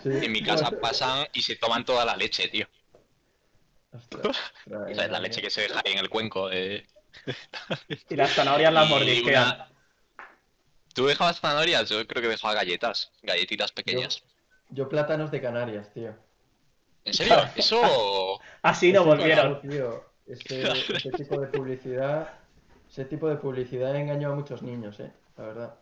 Sí, 0.02 0.10
En 0.22 0.32
mi 0.32 0.42
casa 0.42 0.70
pasan 0.70 1.26
y 1.32 1.42
se 1.42 1.56
toman 1.56 1.84
toda 1.84 2.04
la 2.04 2.16
leche, 2.16 2.48
tío. 2.48 2.66
ostras, 3.92 4.36
O 4.66 4.94
sea, 4.94 5.08
la 5.08 5.20
leche 5.20 5.40
que 5.42 5.50
se 5.50 5.62
deja 5.62 5.80
ahí 5.84 5.92
en 5.92 5.98
el 5.98 6.08
cuenco. 6.10 6.50
eh. 6.50 6.86
Y 8.08 8.16
las 8.16 8.34
zanahorias 8.34 8.72
las 8.72 8.88
mordisquean. 8.88 9.44
una- 9.54 9.68
¿Tú 10.94 11.06
dejabas 11.06 11.40
zanahorias? 11.40 11.88
Yo 11.88 12.06
creo 12.06 12.22
que 12.22 12.28
dejaba 12.28 12.54
galletas, 12.54 13.12
galletitas 13.22 13.72
pequeñas. 13.72 14.22
Yo 14.70 14.88
plátanos 14.88 15.30
de 15.30 15.40
Canarias, 15.40 15.92
tío. 15.92 16.14
¿En 17.04 17.14
serio? 17.14 17.36
Eso... 17.56 18.40
Así 18.62 18.92
no 18.92 19.04
volvieron. 19.04 19.60
tipo, 19.60 19.68
tío, 19.74 20.04
ese, 20.26 20.62
ese 20.96 21.10
tipo 21.12 21.40
de 21.40 21.46
publicidad, 21.46 22.28
ese 22.90 23.04
tipo 23.04 23.28
de 23.28 23.36
publicidad 23.36 23.96
engañó 23.96 24.32
a 24.32 24.34
muchos 24.34 24.62
niños, 24.62 25.00
eh, 25.00 25.12
la 25.36 25.44
verdad. 25.44 25.74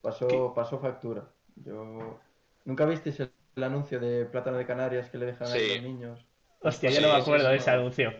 Pasó, 0.00 0.52
pasó 0.54 0.78
factura. 0.78 1.24
Yo 1.56 2.20
¿Nunca 2.64 2.84
visteis 2.86 3.20
el, 3.20 3.32
el 3.56 3.64
anuncio 3.64 3.98
de 4.00 4.26
plátano 4.26 4.56
de 4.58 4.66
Canarias 4.66 5.08
que 5.10 5.18
le 5.18 5.26
dejan 5.26 5.48
Sí. 5.50 5.58
a 5.58 5.62
los 5.62 5.78
niños? 5.80 6.26
Hostia, 6.60 6.90
yo 6.90 7.00
Sí, 7.00 7.02
no 7.02 7.08
me 7.08 7.14
acuerdo 7.16 7.48
sí, 7.48 7.50
de 7.50 7.56
ese 7.56 7.70
no. 7.70 7.72
anuncio. 7.72 8.12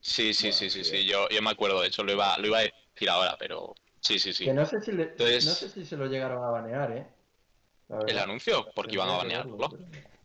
Sí, 0.00 0.32
sí, 0.34 0.52
sí, 0.52 0.70
sí, 0.70 0.84
sí. 0.84 1.04
Yo, 1.06 1.28
yo 1.28 1.42
me 1.42 1.50
acuerdo, 1.50 1.80
de 1.80 1.88
hecho, 1.88 2.02
lo 2.04 2.12
iba, 2.12 2.36
lo 2.38 2.46
iba 2.46 2.58
a 2.58 2.62
decir 2.62 3.10
ahora, 3.10 3.36
pero... 3.38 3.74
Sí, 4.00 4.18
sí, 4.18 4.32
sí. 4.32 4.44
Que 4.44 4.52
no 4.54 4.64
sé 4.64 4.80
si 4.80 4.92
le- 4.92 5.02
Entonces- 5.10 5.44
no 5.44 5.50
sé 5.52 5.68
si 5.68 5.84
se 5.84 5.96
lo 5.96 6.06
llegaron 6.06 6.42
a 6.44 6.50
banear, 6.50 6.92
eh. 6.92 7.06
¿El 8.06 8.18
anuncio? 8.18 8.66
Porque 8.74 8.94
iban 8.94 9.08
a 9.08 9.16
banearlo. 9.18 9.68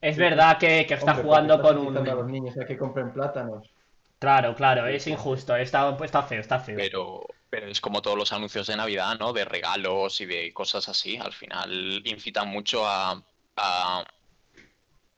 Es 0.02 0.18
verdad 0.18 0.58
que, 0.60 0.86
que 0.86 0.96
está 0.96 1.12
Hombre, 1.12 1.24
jugando 1.24 1.62
con 1.62 1.78
incitando 1.78 2.12
a 2.12 2.16
los 2.16 2.26
un... 2.26 2.32
niños 2.32 2.58
a 2.58 2.66
que 2.66 2.78
compren 2.78 3.12
plátanos. 3.14 3.74
Claro, 4.20 4.56
claro, 4.56 4.88
es 4.88 5.06
injusto. 5.08 5.56
Está, 5.56 5.98
está 6.04 6.24
feo, 6.24 6.40
está 6.40 6.60
feo. 6.60 6.78
Pero, 6.78 7.26
pero 7.52 7.68
es 7.70 7.82
como 7.82 8.02
todos 8.04 8.18
los 8.18 8.34
anuncios 8.34 8.68
de 8.68 8.78
Navidad, 8.78 9.20
¿no? 9.20 9.34
De 9.34 9.46
regalos 9.46 10.22
y 10.22 10.28
de 10.28 10.54
cosas 10.54 10.90
así. 10.90 11.18
Al 11.18 11.34
final 11.34 12.04
incitan 12.06 12.50
mucho 12.50 12.88
a... 12.88 13.24
a- 13.58 14.06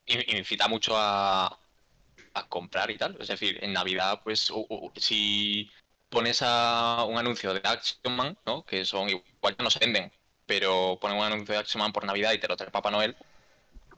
in- 0.06 0.38
incita 0.38 0.68
mucho 0.68 0.94
a, 0.98 1.60
comprar 2.50 2.92
y 2.92 2.98
tal. 2.98 3.18
Es 3.20 3.28
decir, 3.30 3.60
en 3.64 3.74
Navidad, 3.74 4.22
pues, 4.24 4.50
u- 4.52 4.66
u- 4.70 4.94
si 4.98 5.72
pones 6.10 6.40
a 6.44 7.06
un 7.08 7.18
anuncio 7.18 7.54
de 7.54 7.62
Action 7.64 8.16
Man, 8.16 8.38
¿no? 8.46 8.66
Que 8.66 8.86
son 8.86 9.10
igual 9.10 9.56
que 9.58 9.64
no 9.64 9.70
se 9.72 9.80
venden, 9.80 10.12
pero 10.46 10.98
ponen 11.02 11.18
un 11.20 11.26
anuncio 11.26 11.54
de 11.54 11.60
Action 11.62 11.82
Man 11.82 11.94
por 11.94 12.06
Navidad 12.06 12.34
y 12.34 12.40
te 12.40 12.48
lo 12.48 12.58
trae 12.58 12.72
Papá 12.72 12.92
Noel, 12.92 13.18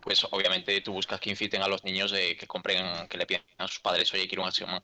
pues 0.02 0.24
obviamente 0.32 0.82
tú 0.82 0.93
buscas 0.93 1.19
que 1.19 1.32
inciten 1.32 1.62
a 1.63 1.67
los 1.69 1.84
niños 1.86 2.12
de 2.12 2.38
que 2.38 2.48
compren, 2.48 3.08
que 3.10 3.17
le 3.17 3.26
pidan 3.28 3.43
a 3.60 3.67
sus 3.67 3.80
padres, 3.82 4.13
oye, 4.13 4.28
quiero 4.28 4.43
un 4.43 4.50
Action 4.50 4.69
Man. 4.71 4.84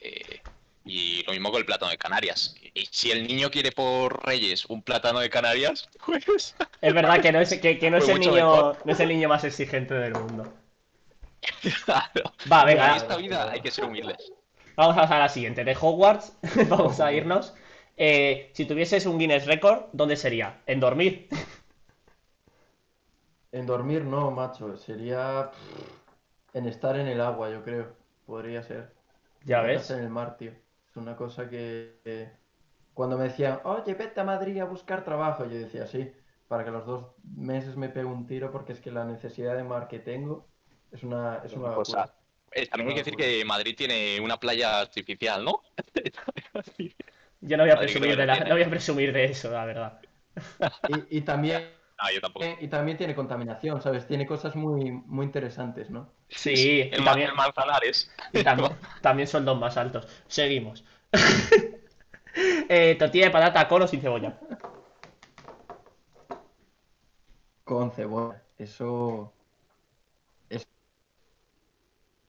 Eh, 0.00 0.42
y 0.88 1.22
lo 1.24 1.32
mismo 1.32 1.50
con 1.50 1.60
el 1.60 1.66
plátano 1.66 1.90
de 1.90 1.98
Canarias. 1.98 2.54
Y 2.74 2.86
si 2.90 3.10
el 3.12 3.26
niño 3.28 3.50
quiere 3.50 3.72
por 3.72 4.24
Reyes 4.26 4.66
un 4.66 4.82
plátano 4.82 5.20
de 5.20 5.30
Canarias, 5.30 5.88
pues... 6.26 6.56
Es 6.80 6.92
verdad 6.92 7.20
que 7.22 7.30
no 7.32 7.40
es, 7.40 7.56
que, 7.60 7.78
que 7.78 7.88
no 7.90 7.98
es 7.98 8.08
el 8.08 8.18
niño, 8.20 8.32
mejor. 8.32 8.78
no 8.84 8.92
es 8.92 8.98
el 9.00 9.08
niño 9.10 9.28
más 9.28 9.44
exigente 9.44 9.94
del 9.94 10.14
mundo. 10.14 10.52
claro. 11.84 12.32
Va, 12.50 12.64
En 12.66 12.66
venga, 12.66 12.96
esta 12.96 13.16
vida 13.16 13.50
hay 13.50 13.60
que 13.60 13.70
ser 13.70 13.84
humildes. 13.84 14.32
vamos 14.76 14.96
a 14.96 15.02
pasar 15.02 15.16
a 15.18 15.24
la 15.24 15.28
siguiente. 15.28 15.64
De 15.64 15.76
Hogwarts, 15.80 16.32
vamos 16.68 17.00
a 17.00 17.12
irnos. 17.12 17.54
Eh, 17.96 18.50
si 18.54 18.64
tuvieses 18.64 19.06
un 19.06 19.18
Guinness 19.18 19.46
Record, 19.46 19.86
¿dónde 19.92 20.16
sería? 20.16 20.62
En 20.66 20.80
dormir. 20.80 21.28
En 23.52 23.66
dormir 23.66 24.04
no, 24.04 24.30
macho. 24.30 24.76
Sería 24.78 25.50
pff, 25.50 26.54
en 26.54 26.66
estar 26.66 26.96
en 26.98 27.08
el 27.08 27.20
agua, 27.20 27.50
yo 27.50 27.62
creo. 27.64 27.96
Podría 28.26 28.62
ser. 28.62 28.94
Ya 29.44 29.62
En 29.62 29.66
ves. 29.66 29.78
estar 29.78 29.98
en 29.98 30.04
el 30.04 30.10
mar, 30.10 30.36
tío. 30.38 30.52
Es 30.98 31.02
una 31.02 31.16
cosa 31.16 31.48
que, 31.48 32.00
que 32.04 32.32
cuando 32.92 33.16
me 33.18 33.24
decían, 33.24 33.60
oye, 33.64 33.94
vete 33.94 34.20
a 34.20 34.24
Madrid 34.24 34.58
a 34.60 34.64
buscar 34.64 35.04
trabajo, 35.04 35.44
yo 35.46 35.56
decía, 35.58 35.86
sí, 35.86 36.12
para 36.48 36.64
que 36.64 36.70
los 36.70 36.86
dos 36.86 37.14
meses 37.24 37.76
me 37.76 37.88
pegue 37.88 38.06
un 38.06 38.26
tiro, 38.26 38.50
porque 38.52 38.72
es 38.72 38.80
que 38.80 38.90
la 38.90 39.04
necesidad 39.04 39.56
de 39.56 39.64
mar 39.64 39.88
que 39.88 40.00
tengo 40.00 40.50
es 40.90 41.02
una, 41.04 41.38
es 41.44 41.56
una 41.56 41.70
Cosa. 41.72 41.72
locura. 41.72 42.14
Eh, 42.52 42.66
también 42.66 42.88
hay 42.88 42.94
que 42.94 43.00
decir 43.00 43.16
que 43.16 43.44
Madrid 43.44 43.74
tiene 43.76 44.20
una 44.20 44.38
playa 44.38 44.80
artificial, 44.80 45.44
¿no? 45.44 45.62
Yo 47.40 47.56
no 47.56 47.62
voy 47.64 47.70
a 47.70 47.78
presumir 47.78 48.16
de 48.16 48.26
la- 48.26 48.44
no 48.44 48.54
voy 48.54 48.62
a 48.64 48.70
presumir 48.70 49.12
de 49.12 49.24
eso, 49.26 49.50
la 49.50 49.64
verdad. 49.64 50.00
Y, 50.86 51.18
y 51.18 51.22
también, 51.22 51.77
No, 52.00 52.10
yo 52.14 52.20
tampoco. 52.20 52.46
y 52.60 52.68
también 52.68 52.96
tiene 52.96 53.14
contaminación, 53.14 53.82
¿sabes? 53.82 54.06
Tiene 54.06 54.26
cosas 54.26 54.54
muy, 54.54 54.90
muy 54.92 55.26
interesantes, 55.26 55.90
¿no? 55.90 56.08
Sí, 56.28 56.82
el, 56.92 57.00
y 57.00 57.04
también, 57.04 57.30
el 57.30 57.34
Manzanares. 57.34 58.10
y 58.32 58.38
tam- 58.38 58.76
también 59.00 59.26
son 59.26 59.44
los 59.44 59.58
más 59.58 59.76
altos. 59.76 60.06
Seguimos. 60.28 60.84
Eh, 62.68 62.94
tortilla 62.98 63.24
de 63.26 63.30
patata 63.32 63.66
con 63.66 63.82
o 63.82 63.86
sin 63.88 64.00
cebolla. 64.00 64.38
Con 67.64 67.90
cebolla. 67.92 68.42
Eso 68.58 69.32
es 70.50 70.66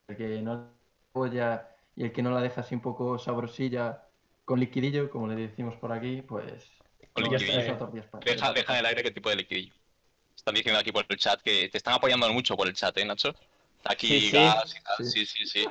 el 0.08 0.18
que 0.18 0.42
no 0.42 0.74
cebolla 1.14 1.70
y 1.96 2.04
el 2.04 2.12
que 2.14 2.22
no 2.22 2.32
la 2.32 2.42
deja 2.42 2.62
así 2.62 2.76
un 2.76 2.82
poco 2.82 3.18
sabrosilla 3.20 4.08
con 4.46 4.60
liquidillo, 4.60 5.10
como 5.10 5.28
le 5.28 5.36
decimos 5.36 5.76
por 5.78 5.92
aquí, 5.92 6.22
pues 6.22 6.79
Con 7.22 7.32
liquidillo. 7.32 7.90
Deja, 8.24 8.54
deja 8.54 8.74
en 8.74 8.80
el 8.80 8.86
aire 8.86 9.04
qué 9.04 9.12
tipo 9.12 9.30
de 9.30 9.36
liquidillo. 9.38 9.74
Están 10.36 10.56
diciendo 10.56 10.80
aquí 10.80 10.92
por 10.92 11.06
el 11.10 11.18
chat 11.18 11.42
que 11.42 11.68
te 11.70 11.78
están 11.78 11.94
apoyando 11.96 12.32
mucho 12.32 12.56
por 12.56 12.68
el 12.68 12.74
chat, 12.74 12.98
¿eh, 12.98 13.06
Nacho? 13.06 13.36
Aquí 13.86 14.08
Sí, 14.08 14.22
sí. 14.32 14.38
gas 14.38 14.76
y 14.76 14.84
tal. 14.84 15.06
Sí. 15.06 15.26
Sí, 15.26 15.26
sí, 15.26 15.46
sí. 15.48 15.70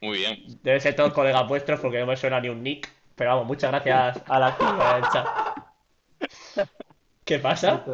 Muy 0.00 0.18
bien. 0.18 0.58
Debe 0.62 0.80
ser 0.80 0.96
todos 0.96 1.12
colegas 1.12 1.46
vuestros 1.48 1.80
porque 1.80 1.98
no 2.00 2.06
me 2.06 2.16
suena 2.16 2.40
ni 2.40 2.48
un 2.48 2.62
nick. 2.62 2.90
Pero 3.14 3.30
vamos, 3.30 3.46
muchas 3.46 3.70
gracias 3.70 4.22
a 4.28 4.38
la 4.38 4.50
del 4.94 5.04
chat. 5.12 6.68
¿Qué 7.24 7.38
pasa? 7.38 7.84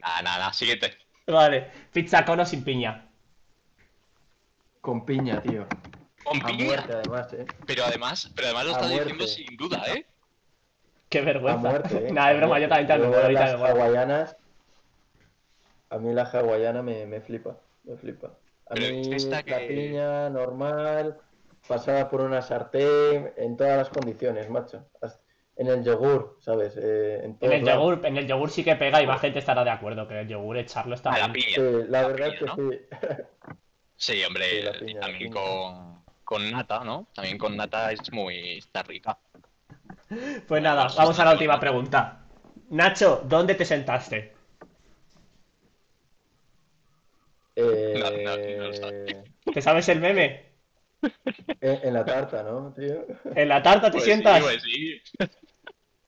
Nada, 0.00 0.22
nada. 0.22 0.52
Siguiente. 0.52 0.96
Vale, 1.26 1.70
pizza 1.92 2.24
con 2.24 2.40
o 2.40 2.46
sin 2.46 2.64
piña. 2.64 3.06
Con 4.80 5.04
piña, 5.04 5.42
tío. 5.42 5.66
Con 6.24 6.42
A 6.42 6.46
piña. 6.46 6.64
muerte, 6.64 6.92
además, 6.92 7.32
¿eh? 7.32 7.46
Pero 7.66 7.84
además, 7.84 8.30
pero 8.34 8.46
además 8.48 8.64
lo 8.64 8.70
A 8.70 8.74
estás 8.74 8.90
muerte. 8.90 9.12
diciendo 9.12 9.26
sin 9.26 9.56
duda, 9.56 9.84
¿eh? 9.94 10.06
Qué 11.10 11.18
A 11.18 11.22
vergüenza. 11.22 11.68
muerte, 11.68 12.08
¿eh? 12.08 12.12
Nada, 12.14 12.30
es 12.30 12.36
A 12.36 12.40
broma, 12.40 12.58
yo 12.60 12.68
también 12.68 12.86
muero, 13.08 13.22
ahorita 13.24 13.40
las 13.40 13.58
muero. 13.60 13.74
hawaianas... 13.74 14.36
A 15.90 15.98
mí 15.98 16.12
la 16.14 16.22
hawaiana 16.22 16.82
me, 16.82 17.04
me 17.06 17.20
flipa, 17.20 17.58
me 17.82 17.96
flipa. 17.96 18.28
A 18.66 18.74
Pero 18.74 18.86
mí 18.86 19.18
la 19.18 19.42
que- 19.42 19.66
piña 19.68 20.30
normal, 20.30 21.18
pasada 21.66 22.08
por 22.08 22.20
una 22.20 22.40
sartén, 22.42 23.32
en 23.36 23.56
todas 23.56 23.76
las 23.76 23.90
condiciones, 23.90 24.48
macho. 24.48 24.88
En 25.56 25.66
el 25.66 25.82
yogur, 25.82 26.38
¿sabes? 26.40 26.76
Eh, 26.80 27.24
en 27.24 27.36
el 27.52 27.64
lados. 27.64 27.82
yogur, 27.90 28.06
en 28.06 28.16
el 28.16 28.26
yogur 28.28 28.50
sí 28.50 28.62
que 28.64 28.76
pega 28.76 29.02
y 29.02 29.06
más 29.06 29.20
gente 29.20 29.40
estará 29.40 29.64
de 29.64 29.70
acuerdo 29.70 30.06
que 30.06 30.20
el 30.20 30.28
yogur 30.28 30.56
echarlo 30.58 30.94
está 30.94 31.10
A 31.10 31.18
la 31.18 31.28
bien. 31.28 31.32
piña. 31.32 31.56
Sí, 31.56 31.84
la 31.88 32.02
La 32.02 32.08
verdad 32.08 32.28
es 32.28 32.34
que 32.34 32.46
piña, 32.46 32.54
sí. 32.56 32.80
Sí, 33.96 34.24
hombre, 34.24 34.44
Sí, 34.72 34.86
piña, 34.86 35.00
también 35.00 35.30
piña. 35.30 35.34
con, 35.34 36.04
con 36.24 36.50
nata, 36.50 36.84
¿no? 36.84 37.08
También 37.14 37.36
con 37.36 37.56
nata 37.56 37.92
es 37.92 38.10
muy... 38.12 38.58
está 38.58 38.82
rica. 38.82 39.18
Pues 40.46 40.62
nada, 40.62 40.88
vamos 40.96 41.18
a 41.18 41.24
la 41.24 41.32
última 41.32 41.58
pregunta. 41.60 42.26
Nacho, 42.70 43.22
¿dónde 43.24 43.54
te 43.54 43.64
sentaste? 43.64 44.32
Eh. 47.56 49.22
¿Te 49.52 49.62
sabes 49.62 49.88
el 49.88 50.00
meme? 50.00 50.50
en, 51.60 51.80
en 51.88 51.94
la 51.94 52.04
tarta, 52.04 52.42
¿no, 52.42 52.72
tío? 52.74 53.06
¿En 53.34 53.48
la 53.48 53.62
tarta 53.62 53.88
te 53.88 53.92
Pues 53.92 54.04
sientas? 54.04 54.38
Sí, 54.38 54.42
pues 54.42 54.62
sí. 54.62 55.00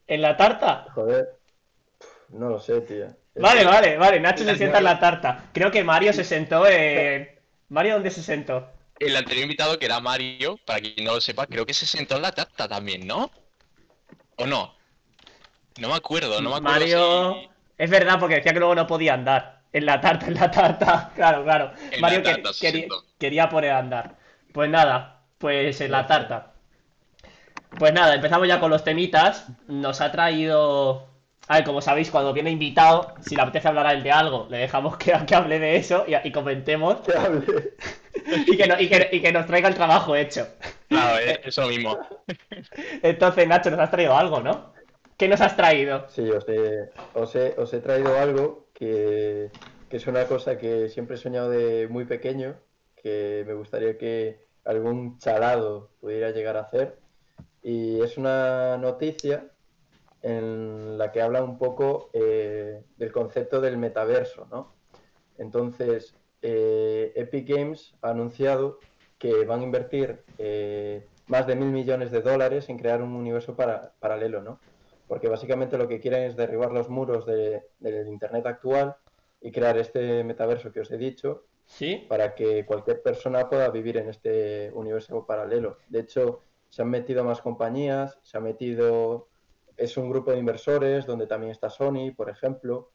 ¿En 0.06 0.22
la 0.22 0.36
tarta? 0.36 0.86
Joder. 0.94 1.40
No 2.30 2.48
lo 2.48 2.58
sé, 2.60 2.80
tío. 2.82 3.06
Vale, 3.34 3.64
vale, 3.64 3.96
vale. 3.96 4.20
Nacho 4.20 4.44
se 4.44 4.56
sienta 4.56 4.78
en 4.78 4.84
la 4.84 4.98
tarta. 4.98 5.50
Creo 5.52 5.70
que 5.70 5.84
Mario 5.84 6.12
se 6.12 6.24
sentó 6.24 6.66
en... 6.66 7.28
¿Mario 7.68 7.94
dónde 7.94 8.10
se 8.10 8.22
sentó? 8.22 8.68
El 8.98 9.14
anterior 9.16 9.42
invitado, 9.42 9.78
que 9.78 9.84
era 9.84 10.00
Mario, 10.00 10.56
para 10.64 10.80
quien 10.80 11.04
no 11.04 11.12
lo 11.12 11.20
sepa, 11.20 11.46
creo 11.46 11.66
que 11.66 11.74
se 11.74 11.84
sentó 11.86 12.16
en 12.16 12.22
la 12.22 12.32
tarta 12.32 12.66
también, 12.66 13.06
¿no? 13.06 13.30
¿O 14.42 14.46
no? 14.46 14.74
No 15.78 15.88
me 15.88 15.94
acuerdo, 15.94 16.40
no 16.42 16.50
me 16.50 16.56
acuerdo 16.56 16.62
Mario... 16.80 17.34
si- 17.34 17.48
Es 17.78 17.90
verdad, 17.90 18.18
porque 18.18 18.34
decía 18.36 18.52
que 18.52 18.58
luego 18.58 18.74
no 18.74 18.86
podía 18.88 19.14
andar. 19.14 19.60
En 19.72 19.86
la 19.86 20.00
tarta, 20.00 20.26
en 20.26 20.34
la 20.34 20.50
tarta. 20.50 21.12
Claro, 21.14 21.44
claro. 21.44 21.72
En 21.92 22.00
Mario 22.00 22.18
la 22.18 22.24
que- 22.24 22.30
tarta 22.34 22.52
se 22.52 22.60
quería, 22.66 22.88
quería 23.18 23.48
poner 23.48 23.70
a 23.70 23.78
andar. 23.78 24.16
Pues 24.52 24.68
nada, 24.68 25.20
pues 25.38 25.80
en 25.80 25.92
la 25.92 26.06
tarta. 26.08 26.48
Pues 27.78 27.92
nada, 27.92 28.14
empezamos 28.16 28.48
ya 28.48 28.58
con 28.58 28.70
los 28.70 28.82
temitas. 28.84 29.46
Nos 29.68 30.00
ha 30.00 30.10
traído... 30.10 31.08
A 31.48 31.56
ver, 31.56 31.64
como 31.64 31.80
sabéis, 31.80 32.10
cuando 32.10 32.32
viene 32.32 32.50
invitado, 32.50 33.14
si 33.20 33.34
le 33.36 33.42
apetece 33.42 33.68
hablar 33.68 33.86
a 33.86 33.92
él 33.92 34.02
de 34.02 34.12
algo, 34.12 34.46
le 34.48 34.58
dejamos 34.58 34.96
que, 34.96 35.12
que 35.26 35.34
hable 35.34 35.58
de 35.58 35.76
eso 35.76 36.04
y, 36.06 36.14
y 36.26 36.32
comentemos 36.32 37.00
Que 37.00 37.12
hable. 37.18 37.74
y 38.46 38.56
que, 38.56 38.66
no- 38.66 38.80
y 38.80 38.88
que- 38.88 39.08
y 39.12 39.20
que 39.20 39.32
nos 39.32 39.46
traiga 39.46 39.68
el 39.68 39.74
trabajo 39.74 40.14
hecho. 40.16 40.46
Claro, 40.88 41.18
eh, 41.18 41.40
eso 41.44 41.66
mismo. 41.66 41.98
Entonces, 43.02 43.46
Nacho, 43.48 43.70
nos 43.70 43.80
has 43.80 43.90
traído 43.90 44.14
algo, 44.16 44.40
¿no? 44.40 44.72
¿Qué 45.16 45.28
nos 45.28 45.40
has 45.40 45.56
traído? 45.56 46.06
Sí, 46.08 46.22
os 46.30 46.44
he, 46.48 46.88
os 47.14 47.34
he, 47.36 47.54
os 47.58 47.72
he 47.74 47.80
traído 47.80 48.18
algo 48.18 48.68
que, 48.72 49.50
que 49.88 49.96
es 49.96 50.06
una 50.06 50.24
cosa 50.26 50.58
que 50.58 50.88
siempre 50.88 51.16
he 51.16 51.18
soñado 51.18 51.50
de 51.50 51.86
muy 51.88 52.04
pequeño, 52.04 52.56
que 52.96 53.44
me 53.46 53.54
gustaría 53.54 53.98
que 53.98 54.46
algún 54.64 55.18
chalado 55.18 55.90
pudiera 56.00 56.30
llegar 56.30 56.56
a 56.56 56.60
hacer. 56.62 56.98
Y 57.62 58.00
es 58.00 58.16
una 58.16 58.76
noticia 58.78 59.51
en 60.22 60.96
la 60.98 61.10
que 61.12 61.20
habla 61.20 61.42
un 61.42 61.58
poco 61.58 62.10
eh, 62.12 62.82
del 62.96 63.12
concepto 63.12 63.60
del 63.60 63.76
metaverso, 63.76 64.46
¿no? 64.50 64.74
Entonces, 65.38 66.14
eh, 66.40 67.12
Epic 67.16 67.48
Games 67.48 67.94
ha 68.02 68.10
anunciado 68.10 68.78
que 69.18 69.44
van 69.44 69.60
a 69.60 69.64
invertir 69.64 70.24
eh, 70.38 71.06
más 71.28 71.46
de 71.46 71.56
mil 71.56 71.70
millones 71.70 72.10
de 72.10 72.20
dólares 72.20 72.68
en 72.68 72.78
crear 72.78 73.02
un 73.02 73.14
universo 73.14 73.54
para- 73.56 73.92
paralelo, 74.00 74.42
¿no? 74.42 74.60
Porque 75.06 75.28
básicamente 75.28 75.78
lo 75.78 75.88
que 75.88 76.00
quieren 76.00 76.24
es 76.24 76.36
derribar 76.36 76.72
los 76.72 76.88
muros 76.88 77.26
de- 77.26 77.62
del 77.78 78.08
Internet 78.08 78.46
actual 78.46 78.96
y 79.40 79.50
crear 79.52 79.76
este 79.78 80.24
metaverso 80.24 80.72
que 80.72 80.80
os 80.80 80.90
he 80.90 80.96
dicho 80.96 81.44
¿Sí? 81.64 82.04
para 82.08 82.34
que 82.34 82.64
cualquier 82.66 83.02
persona 83.02 83.48
pueda 83.48 83.70
vivir 83.70 83.96
en 83.96 84.08
este 84.08 84.70
universo 84.74 85.24
paralelo. 85.26 85.78
De 85.88 86.00
hecho, 86.00 86.40
se 86.68 86.82
han 86.82 86.90
metido 86.90 87.24
más 87.24 87.40
compañías, 87.40 88.18
se 88.22 88.36
ha 88.38 88.40
metido, 88.40 89.28
es 89.82 89.96
un 89.96 90.10
grupo 90.10 90.30
de 90.32 90.38
inversores 90.38 91.06
donde 91.06 91.26
también 91.26 91.50
está 91.52 91.68
Sony, 91.70 92.12
por 92.16 92.30
ejemplo, 92.30 92.90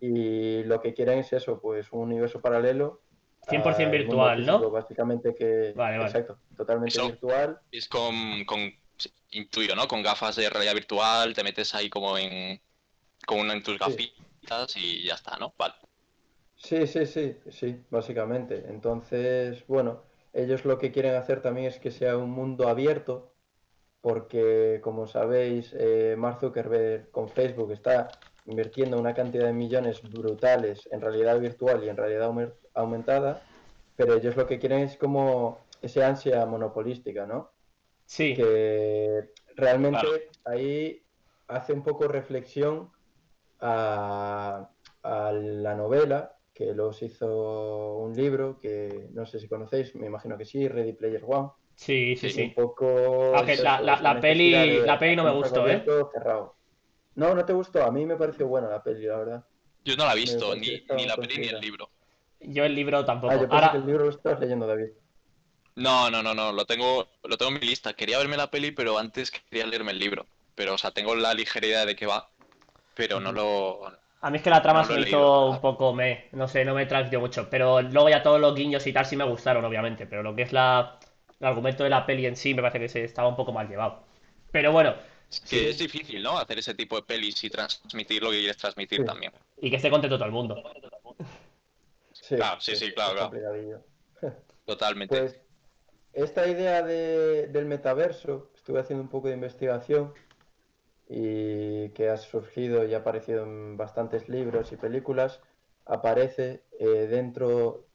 y 0.00 0.62
lo 0.64 0.80
que 0.80 0.94
quieren 0.94 1.18
es 1.18 1.32
eso, 1.32 1.60
pues 1.60 1.92
un 1.92 2.00
universo 2.00 2.40
paralelo. 2.40 3.02
100% 3.46 3.64
al 3.64 3.74
mundo 3.74 3.90
virtual, 3.90 4.46
¿no? 4.46 4.52
físico, 4.58 4.70
Básicamente 4.70 5.34
que... 5.34 5.72
Vale, 5.74 5.98
vale. 5.98 6.10
Exacto, 6.10 6.38
totalmente 6.56 6.98
Eso. 6.98 7.06
virtual. 7.08 7.58
Es 7.70 7.88
con, 7.88 8.44
con, 8.44 8.72
intuyo, 9.30 9.74
¿no? 9.74 9.88
Con 9.88 10.02
gafas 10.02 10.36
de 10.36 10.48
realidad 10.50 10.74
virtual, 10.74 11.34
te 11.34 11.42
metes 11.42 11.74
ahí 11.74 11.88
como 11.88 12.18
en, 12.18 12.60
como 13.26 13.40
una 13.40 13.54
en 13.54 13.62
tus 13.62 13.74
Sí. 13.74 13.78
gafitas 13.78 14.76
y 14.76 15.04
ya 15.06 15.14
está, 15.14 15.36
¿no? 15.36 15.54
Vale. 15.58 15.74
Sí, 16.56 16.86
sí, 16.86 17.06
sí, 17.06 17.36
sí, 17.50 17.82
básicamente. 17.90 18.66
Entonces, 18.68 19.66
bueno, 19.66 20.02
ellos 20.32 20.64
lo 20.64 20.78
que 20.78 20.92
quieren 20.92 21.14
hacer 21.14 21.40
también 21.42 21.66
es 21.68 21.78
que 21.78 21.90
sea 21.90 22.16
un 22.18 22.30
mundo 22.30 22.68
abierto, 22.68 23.29
porque 24.00 24.80
como 24.82 25.06
sabéis, 25.06 25.74
eh, 25.78 26.14
Mark 26.18 26.40
Zuckerberg 26.40 27.10
con 27.10 27.28
Facebook 27.28 27.72
está 27.72 28.08
invirtiendo 28.46 28.98
una 28.98 29.14
cantidad 29.14 29.46
de 29.46 29.52
millones 29.52 30.02
brutales 30.02 30.88
en 30.90 31.00
realidad 31.00 31.38
virtual 31.40 31.84
y 31.84 31.88
en 31.88 31.96
realidad 31.96 32.32
aumentada, 32.74 33.42
pero 33.96 34.14
ellos 34.14 34.36
lo 34.36 34.46
que 34.46 34.58
quieren 34.58 34.80
es 34.80 34.96
como 34.96 35.58
ese 35.82 36.02
ansia 36.04 36.44
monopolística, 36.46 37.26
¿no? 37.26 37.50
Sí. 38.06 38.34
que 38.34 39.30
realmente 39.54 40.00
Claro. 40.00 40.16
ahí 40.44 41.06
hace 41.46 41.72
un 41.72 41.82
poco 41.84 42.08
reflexión 42.08 42.90
a, 43.60 44.70
a 45.02 45.32
la 45.32 45.74
novela 45.74 46.36
que 46.52 46.74
los 46.74 47.02
hizo 47.02 47.96
un 47.98 48.14
libro 48.14 48.58
que 48.60 49.08
no 49.12 49.26
sé 49.26 49.38
si 49.38 49.48
conocéis, 49.48 49.94
me 49.94 50.06
imagino 50.06 50.36
que 50.36 50.44
sí, 50.44 50.66
Ready 50.68 50.92
Player 50.94 51.22
One. 51.26 51.50
Sí, 51.84 52.16
sí, 52.16 52.30
Un 52.30 52.30
sí. 52.30 52.54
poco 52.54 52.86
Aunque 53.32 53.52
es 53.54 53.62
la- 53.62 53.80
la- 53.80 54.20
peli- 54.20 54.50
de 54.50 54.86
la 54.86 54.98
peli 54.98 55.16
no 55.16 55.24
me 55.24 55.30
un 55.30 55.36
gustó, 55.38 55.68
¿eh? 55.68 55.84
cerrado. 56.12 56.56
No, 57.16 57.34
no 57.34 57.44
te 57.44 57.52
gustó, 57.54 57.84
a 57.84 57.92
mí 57.92 58.06
me 58.06 58.16
pareció 58.16 58.48
buena 58.48 58.68
la 58.68 58.82
peli, 58.82 59.06
la 59.06 59.18
verdad. 59.18 59.44
Yo 59.84 59.94
no 59.94 60.06
la 60.06 60.14
he 60.14 60.16
visto, 60.16 60.56
ni, 60.56 60.70
que 60.70 60.82
ni 60.88 61.04
la 61.06 61.18
peli 61.18 61.38
ni 61.38 61.48
el 61.48 61.60
libro. 61.60 61.92
Yo 62.40 62.64
el 62.64 62.74
libro 62.74 63.04
tampoco. 63.04 63.32
Ah, 63.32 63.36
yo 63.36 63.48
Ahora, 63.50 63.70
que 63.70 63.76
el 63.78 63.86
libro 63.86 64.04
lo 64.04 64.10
estabas 64.10 64.40
leyendo, 64.40 64.66
David. 64.66 64.90
No, 65.76 66.10
no, 66.10 66.22
no, 66.22 66.34
no, 66.34 66.52
lo 66.52 66.64
tengo, 66.66 67.08
lo 67.24 67.36
tengo 67.38 67.52
en 67.52 67.60
mi 67.60 67.66
lista. 67.66 67.94
Quería 67.94 68.18
verme 68.18 68.36
la 68.36 68.50
peli, 68.50 68.70
pero 68.72 68.98
antes 68.98 69.30
quería 69.30 69.66
leerme 69.66 69.92
el 69.92 69.98
libro. 69.98 70.28
Pero, 70.54 70.74
o 70.74 70.78
sea, 70.78 70.90
tengo 70.92 71.14
la 71.14 71.32
ligera 71.34 71.66
idea 71.66 71.86
de 71.86 71.96
qué 71.96 72.06
va, 72.06 72.32
pero 72.94 73.20
no 73.20 73.32
lo... 73.32 73.82
a 74.22 74.30
mí 74.30 74.36
es 74.38 74.42
que 74.44 74.50
la 74.50 74.62
trama 74.62 74.84
No 74.84 74.84
se 74.84 74.98
hizo 75.00 75.46
leído. 75.46 75.50
un 75.50 75.60
poco 75.60 75.94
me, 75.94 76.28
no 76.32 76.46
sé, 76.48 76.64
no 76.64 76.74
me 76.74 76.86
transmitió 76.86 77.20
mucho. 77.20 77.48
Pero 77.50 77.80
luego 77.82 78.08
ya 78.10 78.22
todos 78.22 78.40
los 78.40 78.54
guiños 78.54 78.86
y 78.86 78.92
tal 78.92 79.06
sí 79.06 79.16
me 79.16 79.24
gustaron, 79.24 79.64
obviamente. 79.64 80.06
Pero 80.06 80.22
lo 80.22 80.34
que 80.36 80.42
es 80.42 80.52
la, 80.52 80.98
el 81.40 81.46
argumento 81.46 81.82
de 81.84 81.90
la 81.90 82.06
peli 82.06 82.26
en 82.26 82.36
sí 82.36 82.54
me 82.54 82.62
parece 82.62 82.78
que 82.78 82.88
se 82.88 83.04
estaba 83.04 83.28
un 83.28 83.36
poco 83.36 83.52
mal 83.52 83.68
llevado. 83.68 84.04
Pero 84.52 84.72
bueno, 84.72 84.94
Es 85.30 85.40
que 85.40 85.70
es 85.70 85.78
difícil, 85.78 86.22
¿no? 86.22 86.38
Hacer 86.38 86.58
ese 86.58 86.74
tipo 86.74 86.96
de 86.96 87.02
pelis 87.02 87.42
y 87.44 87.50
transmitir 87.50 88.22
lo 88.22 88.30
que 88.30 88.38
quieres 88.38 88.56
transmitir 88.56 89.00
Sí. 89.00 89.04
también. 89.04 89.32
y 89.62 89.68
que 89.70 89.76
esté 89.76 89.90
contento 89.90 90.16
todo 90.16 90.26
el 90.26 90.32
mundo. 90.32 90.62
Sí, 92.12 92.36
Claro, 92.36 92.60
sí, 92.60 92.74
sí, 92.76 92.92
claro, 92.92 93.30
claro. 93.30 93.84
Totalmente. 94.64 95.16
Pues 95.18 95.40
esta 96.12 96.46
idea 96.46 96.82
de- 96.82 97.46
del 97.48 97.66
metaverso, 97.66 98.50
estuve 98.54 98.80
haciendo 98.80 99.02
un 99.02 99.08
poco 99.10 99.28
de 99.28 99.34
investigación 99.34 100.12
y 101.08 101.90
que 101.90 102.08
ha 102.08 102.16
surgido 102.16 102.84
y 102.86 102.94
ha 102.94 102.98
aparecido 102.98 103.42
en 103.44 103.76
bastantes 103.76 104.28
libros 104.28 104.72
y 104.72 104.76
películas, 104.76 105.40
aparece 105.86 106.64
eh, 106.78 107.06
dentro 107.08 107.86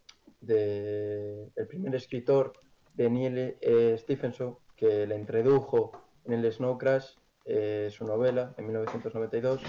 de 0.42 1.50
el 1.56 1.68
primer 1.68 1.96
escritor 1.96 2.54
de 2.96 3.10
Neil 3.10 3.58
eh, 3.62 3.96
Stephenson 3.98 4.58
que 4.76 5.08
le 5.08 5.18
introdujo 5.18 5.92
en 6.26 6.34
el 6.34 6.52
Snow 6.52 6.78
Crash, 6.78 7.16
eh, 7.46 7.90
su 7.92 8.06
novela 8.06 8.54
en 8.58 8.66
1992. 8.66 9.62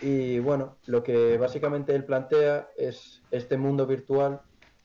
Y 0.00 0.38
bueno, 0.38 0.76
lo 0.86 1.02
que 1.02 1.36
básicamente 1.38 1.94
él 1.94 2.04
plantea 2.04 2.68
es 2.76 3.22
este 3.30 3.56
mundo 3.56 3.86
virtual 3.86 4.40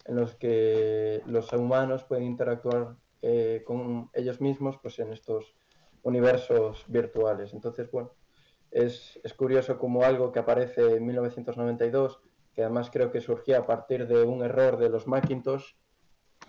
en 0.05 0.15
los 0.15 0.35
que 0.35 1.21
los 1.27 1.51
humanos 1.53 2.03
pueden 2.03 2.25
interactuar 2.25 2.95
eh, 3.21 3.63
con 3.65 4.09
ellos 4.13 4.41
mismos 4.41 4.77
pues 4.81 4.99
en 4.99 5.13
estos 5.13 5.55
universos 6.01 6.83
virtuales. 6.87 7.53
Entonces, 7.53 7.89
bueno, 7.91 8.11
es, 8.71 9.19
es 9.23 9.33
curioso 9.33 9.77
como 9.77 10.03
algo 10.03 10.31
que 10.31 10.39
aparece 10.39 10.97
en 10.97 11.05
1992, 11.05 12.19
que 12.53 12.63
además 12.63 12.89
creo 12.91 13.11
que 13.11 13.21
surgía 13.21 13.59
a 13.59 13.65
partir 13.65 14.07
de 14.07 14.23
un 14.23 14.43
error 14.43 14.77
de 14.77 14.89
los 14.89 15.07
Macintosh. 15.07 15.73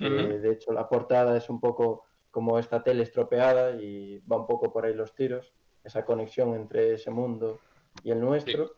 Ujú. 0.00 0.08
de 0.08 0.50
hecho, 0.50 0.72
la 0.72 0.88
portada 0.88 1.36
es 1.36 1.48
un 1.48 1.60
poco 1.60 2.04
como 2.30 2.58
esta 2.58 2.82
tele 2.82 3.04
estropeada 3.04 3.76
y 3.80 4.18
va 4.30 4.36
un 4.36 4.46
poco 4.46 4.72
por 4.72 4.84
ahí 4.84 4.94
los 4.94 5.14
tiros, 5.14 5.54
esa 5.84 6.04
conexión 6.04 6.54
entre 6.54 6.94
ese 6.94 7.10
mundo 7.10 7.60
y 8.02 8.10
el 8.10 8.20
nuestro. 8.20 8.72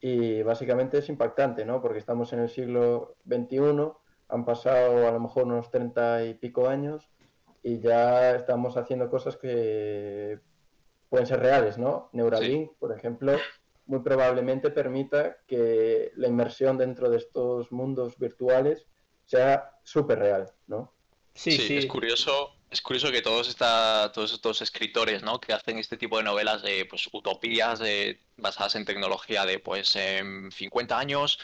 Y 0.00 0.42
básicamente 0.42 0.98
es 0.98 1.08
impactante, 1.08 1.64
¿no? 1.64 1.82
Porque 1.82 1.98
estamos 1.98 2.32
en 2.32 2.40
el 2.40 2.48
siglo 2.48 3.16
XXI, 3.28 3.92
han 4.28 4.44
pasado 4.44 5.08
a 5.08 5.10
lo 5.10 5.20
mejor 5.20 5.44
unos 5.44 5.70
treinta 5.70 6.24
y 6.24 6.34
pico 6.34 6.68
años 6.68 7.10
y 7.62 7.80
ya 7.80 8.36
estamos 8.36 8.76
haciendo 8.76 9.10
cosas 9.10 9.36
que 9.36 10.38
pueden 11.08 11.26
ser 11.26 11.40
reales, 11.40 11.76
¿no? 11.76 12.08
Neuralink, 12.12 12.78
por 12.78 12.96
ejemplo, 12.96 13.36
muy 13.86 14.00
probablemente 14.00 14.70
permita 14.70 15.38
que 15.46 16.12
la 16.14 16.28
inmersión 16.28 16.78
dentro 16.78 17.10
de 17.10 17.16
estos 17.16 17.72
mundos 17.72 18.16
virtuales 18.18 18.86
sea 19.24 19.79
súper 19.90 20.20
real, 20.20 20.52
¿no? 20.68 20.92
Sí, 21.34 21.50
sí. 21.52 21.76
es 21.78 21.86
curioso, 21.86 22.54
es 22.70 22.80
curioso 22.80 23.10
que 23.10 23.22
todos 23.22 23.48
esta, 23.48 24.12
todos 24.12 24.32
estos 24.32 24.62
escritores, 24.62 25.22
¿no? 25.22 25.40
que 25.40 25.52
hacen 25.52 25.78
este 25.78 25.96
tipo 25.96 26.18
de 26.18 26.22
novelas 26.22 26.62
de 26.62 26.84
pues 26.84 27.08
utopías 27.12 27.78
de, 27.80 28.20
basadas 28.36 28.76
en 28.76 28.84
tecnología 28.84 29.44
de 29.46 29.58
pues 29.58 29.96
en 29.96 30.52
50 30.52 30.96
años 30.96 31.38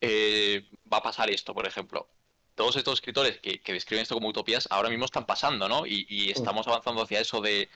eh, 0.00 0.68
va 0.92 0.98
a 0.98 1.02
pasar 1.02 1.30
esto, 1.30 1.54
por 1.54 1.66
ejemplo. 1.66 2.08
Todos 2.54 2.76
estos 2.76 2.94
escritores 2.94 3.40
que, 3.40 3.60
que 3.60 3.72
describen 3.72 4.02
esto 4.02 4.14
como 4.14 4.28
utopías 4.28 4.68
ahora 4.70 4.90
mismo 4.90 5.06
están 5.06 5.26
pasando, 5.26 5.68
¿no? 5.68 5.86
Y, 5.86 6.06
y 6.08 6.30
estamos 6.30 6.68
avanzando 6.68 7.02
hacia 7.02 7.20
eso 7.20 7.40
de 7.40 7.68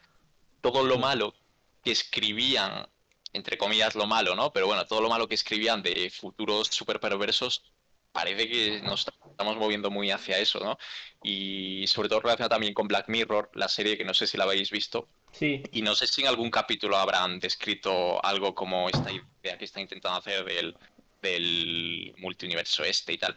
todo 0.60 0.84
lo 0.84 0.98
malo 0.98 1.34
que 1.82 1.92
escribían, 1.92 2.86
entre 3.32 3.58
comillas 3.58 3.94
lo 3.94 4.06
malo, 4.06 4.36
¿no? 4.36 4.52
Pero 4.52 4.66
bueno, 4.66 4.84
todo 4.86 5.00
lo 5.00 5.08
malo 5.08 5.26
que 5.26 5.34
escribían 5.34 5.82
de 5.82 6.10
futuros 6.10 6.68
súper 6.68 7.00
perversos, 7.00 7.64
parece 8.12 8.48
que 8.48 8.80
nos 8.82 9.06
estamos 9.36 9.56
moviendo 9.58 9.90
muy 9.90 10.10
hacia 10.10 10.38
eso, 10.38 10.60
¿no? 10.60 10.78
Y 11.22 11.86
sobre 11.88 12.08
todo 12.08 12.20
relacionado 12.20 12.48
también 12.50 12.72
con 12.74 12.88
Black 12.88 13.08
Mirror, 13.08 13.50
la 13.54 13.68
serie 13.68 13.98
que 13.98 14.04
no 14.04 14.14
sé 14.14 14.26
si 14.26 14.36
la 14.38 14.44
habéis 14.44 14.70
visto, 14.70 15.08
Sí. 15.32 15.62
y 15.72 15.82
no 15.82 15.94
sé 15.94 16.06
si 16.06 16.22
en 16.22 16.28
algún 16.28 16.50
capítulo 16.50 16.96
habrán 16.96 17.38
descrito 17.38 18.24
algo 18.24 18.54
como 18.54 18.88
esta 18.88 19.10
idea 19.12 19.58
que 19.58 19.66
está 19.66 19.80
intentando 19.80 20.18
hacer 20.18 20.44
del, 20.44 20.74
del 21.20 22.14
multiuniverso 22.18 22.82
este 22.84 23.12
y 23.12 23.18
tal. 23.18 23.36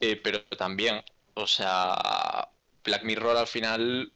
Eh, 0.00 0.16
pero 0.16 0.42
también, 0.58 1.02
o 1.34 1.46
sea, 1.46 2.48
Black 2.84 3.02
Mirror 3.04 3.36
al 3.38 3.46
final 3.46 4.12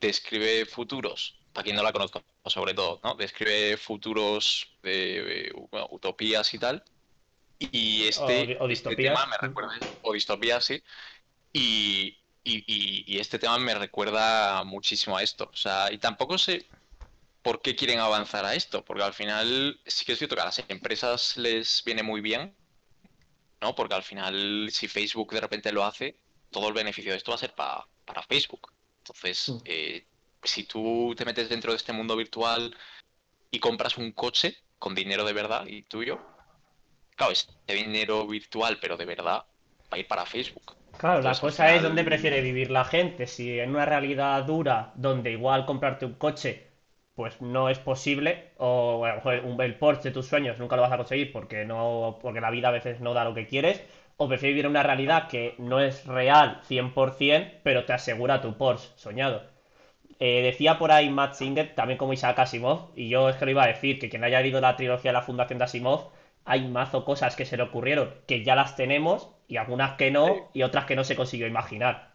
describe 0.00 0.66
futuros, 0.66 1.38
para 1.52 1.64
quien 1.64 1.76
no 1.76 1.82
la 1.84 1.92
conozca, 1.92 2.22
sobre 2.46 2.74
todo, 2.74 3.00
¿no? 3.04 3.14
Describe 3.14 3.76
futuros, 3.76 4.76
eh, 4.82 5.52
bueno, 5.70 5.88
utopías 5.92 6.52
y 6.54 6.58
tal. 6.58 6.84
Y 7.58 8.06
este, 8.08 8.56
O 8.60 8.64
o 8.64 8.68
este 8.68 8.96
tema 8.96 9.26
me 9.26 9.36
recuerda, 9.38 9.72
o 10.02 10.12
distopías, 10.12 10.64
sí. 10.64 10.82
Y, 11.52 12.18
y, 12.44 12.58
y- 12.66 13.04
y 13.16 13.18
este 13.20 13.38
tema 13.38 13.58
me 13.58 13.74
recuerda 13.74 14.64
muchísimo 14.64 15.16
a 15.16 15.22
esto. 15.22 15.50
O 15.52 15.56
sea, 15.56 15.92
y 15.92 15.98
tampoco 15.98 16.38
sé 16.38 16.72
por 17.42 17.62
qué 17.62 17.76
quieren 17.76 18.00
avanzar 18.00 18.44
a 18.46 18.54
esto, 18.54 18.84
porque 18.84 19.04
al 19.04 19.14
final 19.14 19.80
sí 19.86 20.04
que 20.04 20.12
es 20.12 20.18
cierto 20.18 20.36
que 20.36 20.42
a 20.42 20.46
las 20.46 20.64
empresas 20.68 21.36
les 21.38 21.82
viene 21.84 22.02
muy 22.02 22.20
bien, 22.22 22.58
¿no? 23.60 23.74
Porque 23.74 23.94
al 23.94 24.02
final, 24.02 24.68
si 24.70 24.88
Facebook 24.88 25.32
de 25.32 25.40
repente 25.40 25.72
lo 25.72 25.84
hace, 25.84 26.20
todo 26.50 26.68
el 26.68 26.74
beneficio 26.74 27.12
de 27.12 27.18
esto 27.18 27.30
va 27.32 27.36
a 27.36 27.38
ser 27.38 27.54
pa- 27.54 27.88
para 28.04 28.22
Facebook. 28.22 28.72
Entonces, 28.98 29.48
Mm. 29.48 29.58
eh, 29.64 30.08
si 30.42 30.64
tú 30.64 31.14
te 31.16 31.24
metes 31.24 31.48
dentro 31.48 31.72
de 31.72 31.76
este 31.78 31.92
mundo 31.92 32.16
virtual 32.16 32.76
y 33.50 33.60
compras 33.60 33.98
un 33.98 34.12
coche 34.12 34.56
con 34.78 34.94
dinero 34.94 35.24
de 35.24 35.32
verdad 35.34 35.66
y 35.66 35.84
tuyo, 35.84 36.28
claro, 37.16 37.32
este 37.32 37.74
dinero 37.74 38.26
virtual, 38.26 38.78
pero 38.80 38.96
de 38.96 39.04
verdad, 39.04 39.38
va 39.44 39.46
a 39.90 39.98
ir 39.98 40.06
para 40.08 40.26
Facebook. 40.26 40.76
Claro, 40.96 41.20
la 41.22 41.38
Entonces, 41.38 41.40
cosa 41.40 41.72
es 41.74 41.82
dónde 41.82 42.02
prefiere 42.04 42.40
vivir 42.40 42.70
la 42.70 42.84
gente. 42.84 43.26
Si 43.28 43.60
en 43.60 43.70
una 43.70 43.84
realidad 43.84 44.42
dura, 44.44 44.92
donde 44.96 45.30
igual 45.30 45.66
comprarte 45.66 46.04
un 46.06 46.14
coche, 46.14 46.66
pues 47.14 47.40
no 47.40 47.68
es 47.68 47.78
posible, 47.78 48.52
o 48.58 49.04
a 49.04 49.10
lo 49.10 49.14
mejor 49.16 49.40
un- 49.44 49.60
el 49.62 49.76
Porsche 49.78 50.08
de 50.08 50.14
tus 50.14 50.26
sueños 50.26 50.58
nunca 50.58 50.74
lo 50.76 50.82
vas 50.82 50.92
a 50.92 50.96
conseguir 50.96 51.30
porque 51.32 51.64
no, 51.64 52.18
porque 52.20 52.40
la 52.40 52.50
vida 52.50 52.68
a 52.68 52.72
veces 52.72 53.00
no 53.00 53.14
da 53.14 53.24
lo 53.24 53.34
que 53.34 53.46
quieres, 53.46 53.84
o 54.16 54.26
prefieres 54.28 54.52
vivir 54.54 54.64
en 54.64 54.70
una 54.72 54.82
realidad 54.82 55.28
que 55.28 55.54
no 55.58 55.78
es 55.80 56.06
real 56.06 56.60
100%, 56.64 57.54
pero 57.62 57.84
te 57.84 57.92
asegura 57.92 58.40
tu 58.40 58.56
Porsche 58.56 58.88
soñado. 58.96 59.42
Eh, 60.18 60.42
decía 60.42 60.78
por 60.78 60.90
ahí 60.92 61.10
Matt 61.10 61.34
Singer, 61.34 61.74
también 61.74 61.98
como 61.98 62.12
Isaac 62.12 62.38
Asimov, 62.38 62.90
y 62.96 63.08
yo 63.08 63.28
es 63.28 63.36
que 63.36 63.44
lo 63.44 63.50
iba 63.52 63.64
a 63.64 63.66
decir, 63.68 63.98
que 63.98 64.08
quien 64.08 64.24
haya 64.24 64.40
leído 64.40 64.60
la 64.60 64.76
trilogía 64.76 65.10
de 65.10 65.14
la 65.14 65.22
Fundación 65.22 65.58
de 65.58 65.64
Asimov, 65.64 66.10
hay 66.44 66.68
mazo 66.68 67.04
cosas 67.04 67.36
que 67.36 67.46
se 67.46 67.56
le 67.56 67.62
ocurrieron, 67.62 68.14
que 68.26 68.44
ya 68.44 68.54
las 68.54 68.76
tenemos, 68.76 69.30
y 69.48 69.56
algunas 69.56 69.96
que 69.96 70.10
no, 70.10 70.50
y 70.52 70.62
otras 70.62 70.84
que 70.84 70.96
no 70.96 71.04
se 71.04 71.16
consiguió 71.16 71.46
imaginar. 71.46 72.14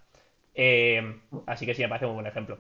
Eh, 0.54 1.22
así 1.46 1.66
que 1.66 1.74
sí, 1.74 1.82
me 1.82 1.90
parece 1.90 2.06
un 2.06 2.16
buen 2.16 2.28
ejemplo. 2.28 2.60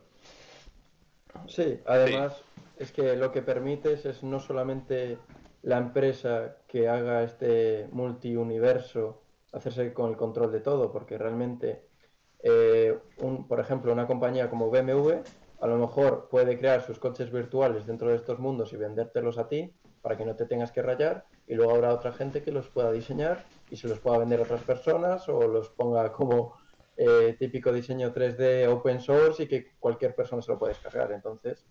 Sí, 1.47 1.79
además 1.86 2.41
es 2.77 2.91
que 2.91 3.15
lo 3.15 3.32
que 3.32 3.41
permites 3.41 4.05
es 4.05 4.23
no 4.23 4.39
solamente 4.39 5.17
la 5.62 5.77
empresa 5.77 6.58
que 6.67 6.88
haga 6.88 7.23
este 7.23 7.88
multiuniverso 7.91 9.23
hacerse 9.51 9.93
con 9.93 10.12
el 10.12 10.17
control 10.17 10.51
de 10.51 10.62
todo, 10.62 10.91
porque 10.91 11.17
realmente, 11.17 11.84
eh, 12.43 12.97
un, 13.17 13.47
por 13.47 13.60
ejemplo, 13.60 13.91
una 13.91 14.08
compañía 14.08 14.49
como 14.49 14.69
BMW 14.69 15.21
a 15.62 15.67
lo 15.67 15.77
mejor 15.77 16.29
puede 16.29 16.58
crear 16.58 16.82
sus 16.82 16.99
coches 16.99 17.32
virtuales 17.32 17.86
dentro 17.86 18.10
de 18.10 18.15
estos 18.15 18.39
mundos 18.39 18.71
y 18.71 18.77
vendértelos 18.77 19.38
a 19.38 19.49
ti 19.49 19.73
para 20.01 20.15
que 20.15 20.25
no 20.25 20.36
te 20.36 20.45
tengas 20.45 20.71
que 20.71 20.82
rayar 20.82 21.25
y 21.49 21.55
luego 21.55 21.73
habrá 21.75 21.93
otra 21.93 22.13
gente 22.13 22.43
que 22.43 22.53
los 22.53 22.69
pueda 22.69 22.93
diseñar 22.93 23.49
y 23.69 23.77
se 23.77 23.89
los 23.89 23.99
pueda 24.01 24.19
vender 24.19 24.39
a 24.41 24.43
otras 24.45 24.63
personas 24.63 25.29
o 25.29 25.47
los 25.49 25.71
ponga 25.71 26.13
como 26.13 26.55
eh, 26.97 27.35
típico 27.39 27.73
diseño 27.73 28.13
3D 28.13 28.67
open 28.69 29.01
source 29.01 29.43
y 29.43 29.49
que 29.49 29.77
cualquier 29.79 30.15
persona 30.15 30.41
se 30.43 30.51
lo 30.53 30.59
puede 30.59 30.73
descargar. 30.75 31.12
Entonces, 31.13 31.67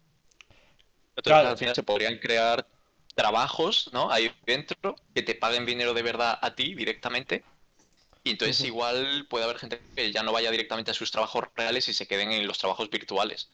Entonces, 1.17 1.25
Claro. 1.25 1.49
al 1.51 1.59
final 1.59 1.75
se 1.75 1.83
podrían 1.83 2.19
crear 2.19 2.67
trabajos, 3.15 3.91
¿no? 3.93 4.11
Ahí 4.11 4.31
dentro, 4.47 4.95
que 5.15 5.23
te 5.23 5.35
paguen 5.35 5.67
dinero 5.67 5.95
de 5.95 6.03
verdad 6.03 6.39
a 6.41 6.55
ti 6.55 6.75
directamente. 6.75 7.45
Y 8.25 8.33
entonces 8.33 8.65
igual 8.65 9.27
puede 9.31 9.45
haber 9.45 9.59
gente 9.59 9.83
que 9.97 10.13
ya 10.13 10.23
no 10.23 10.33
vaya 10.33 10.51
directamente 10.51 10.91
a 10.91 10.95
sus 10.95 11.11
trabajos 11.11 11.45
reales 11.57 11.89
y 11.89 11.95
se 11.95 12.07
queden 12.07 12.33
en 12.33 12.47
los 12.47 12.59
trabajos 12.59 12.91
virtuales. 12.91 13.51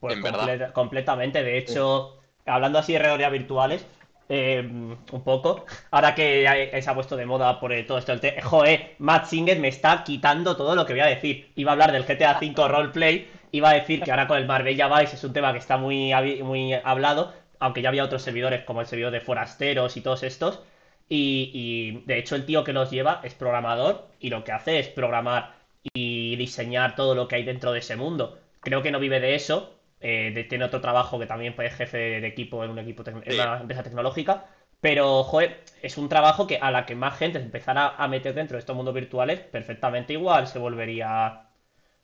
Pues 0.00 0.14
En 0.14 0.22
verdad. 0.22 0.46
comple- 0.46 0.72
completamente. 0.72 1.42
De 1.42 1.58
hecho, 1.58 2.20
hablando 2.46 2.78
así 2.78 2.92
de 2.92 2.98
realidades 3.00 3.32
virtuales, 3.40 3.86
eh, 4.28 4.60
un 4.66 5.22
poco, 5.24 5.66
ahora 5.90 6.14
que 6.14 6.46
se 6.82 6.90
ha 6.90 6.94
puesto 6.94 7.16
de 7.16 7.26
moda 7.26 7.60
por 7.60 7.72
eh, 7.72 7.84
todo 7.84 7.98
esto, 7.98 8.12
el 8.12 8.20
te- 8.20 8.40
joder, 8.40 8.94
Matt 8.98 9.26
Singer 9.26 9.58
me 9.58 9.68
está 9.68 10.02
quitando 10.04 10.56
todo 10.56 10.74
lo 10.74 10.86
que 10.86 10.92
voy 10.94 11.00
a 11.00 11.06
decir. 11.06 11.50
Iba 11.56 11.72
a 11.72 11.74
hablar 11.74 11.92
del 11.92 12.04
GTA 12.06 12.38
V 12.40 12.54
Roleplay, 12.68 13.28
iba 13.52 13.70
a 13.70 13.74
decir 13.74 14.02
que 14.02 14.10
ahora 14.10 14.26
con 14.26 14.38
el 14.38 14.46
Marbella 14.46 14.88
Vice 14.98 15.16
es 15.16 15.24
un 15.24 15.32
tema 15.32 15.52
que 15.52 15.58
está 15.58 15.76
muy, 15.76 16.12
muy 16.42 16.72
hablado, 16.74 17.32
aunque 17.58 17.82
ya 17.82 17.88
había 17.90 18.04
otros 18.04 18.22
servidores 18.22 18.64
como 18.64 18.80
el 18.80 18.86
servidor 18.86 19.12
de 19.12 19.20
Forasteros 19.20 19.96
y 19.96 20.00
todos 20.00 20.22
estos. 20.22 20.60
Y, 21.08 21.50
y, 21.52 22.02
de 22.06 22.18
hecho 22.18 22.34
el 22.34 22.46
tío 22.46 22.64
que 22.64 22.72
los 22.72 22.90
lleva 22.90 23.20
es 23.24 23.34
programador 23.34 24.08
y 24.20 24.30
lo 24.30 24.42
que 24.44 24.52
hace 24.52 24.78
es 24.78 24.88
programar 24.88 25.54
y 25.92 26.36
diseñar 26.36 26.94
todo 26.96 27.14
lo 27.14 27.28
que 27.28 27.36
hay 27.36 27.44
dentro 27.44 27.72
de 27.72 27.80
ese 27.80 27.96
mundo. 27.96 28.38
Creo 28.60 28.82
que 28.82 28.90
no 28.90 28.98
vive 28.98 29.20
de 29.20 29.34
eso, 29.34 29.73
eh, 30.04 30.32
de- 30.34 30.44
tiene 30.44 30.64
otro 30.66 30.80
trabajo 30.80 31.18
que 31.18 31.26
también 31.26 31.54
es 31.58 31.74
jefe 31.74 31.98
de 32.20 32.26
equipo 32.28 32.64
en 32.64 32.70
un 32.70 32.78
equipo 32.80 33.02
en 33.08 33.34
una 33.34 33.60
empresa 33.60 33.82
tecnológica, 33.82 34.46
pero 34.80 35.24
joder, 35.24 35.64
es 35.82 35.98
un 35.98 36.08
trabajo 36.08 36.46
que 36.46 36.58
a 36.58 36.70
la 36.70 36.86
que 36.86 36.94
más 36.94 37.18
gente 37.18 37.38
se 37.40 37.44
empezara 37.46 37.88
a 37.96 38.08
meter 38.08 38.34
dentro 38.34 38.56
de 38.56 38.60
estos 38.60 38.76
mundos 38.76 38.94
virtuales, 38.94 39.40
perfectamente 39.40 40.12
igual 40.14 40.46
se 40.48 40.58
volvería 40.60 41.48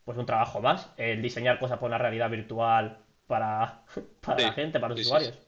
pues 0.04 0.18
un 0.18 0.26
trabajo 0.26 0.60
más, 0.62 0.92
el 0.98 1.22
diseñar 1.22 1.58
cosas 1.60 1.78
por 1.78 1.88
una 1.88 1.98
realidad 1.98 2.30
virtual 2.30 2.98
para, 3.26 3.84
para 4.20 4.38
Sí, 4.38 4.42
la 4.42 4.52
gente, 4.52 4.80
para 4.80 4.94
los 4.94 5.00
Sí, 5.02 5.02
usuarios. 5.02 5.38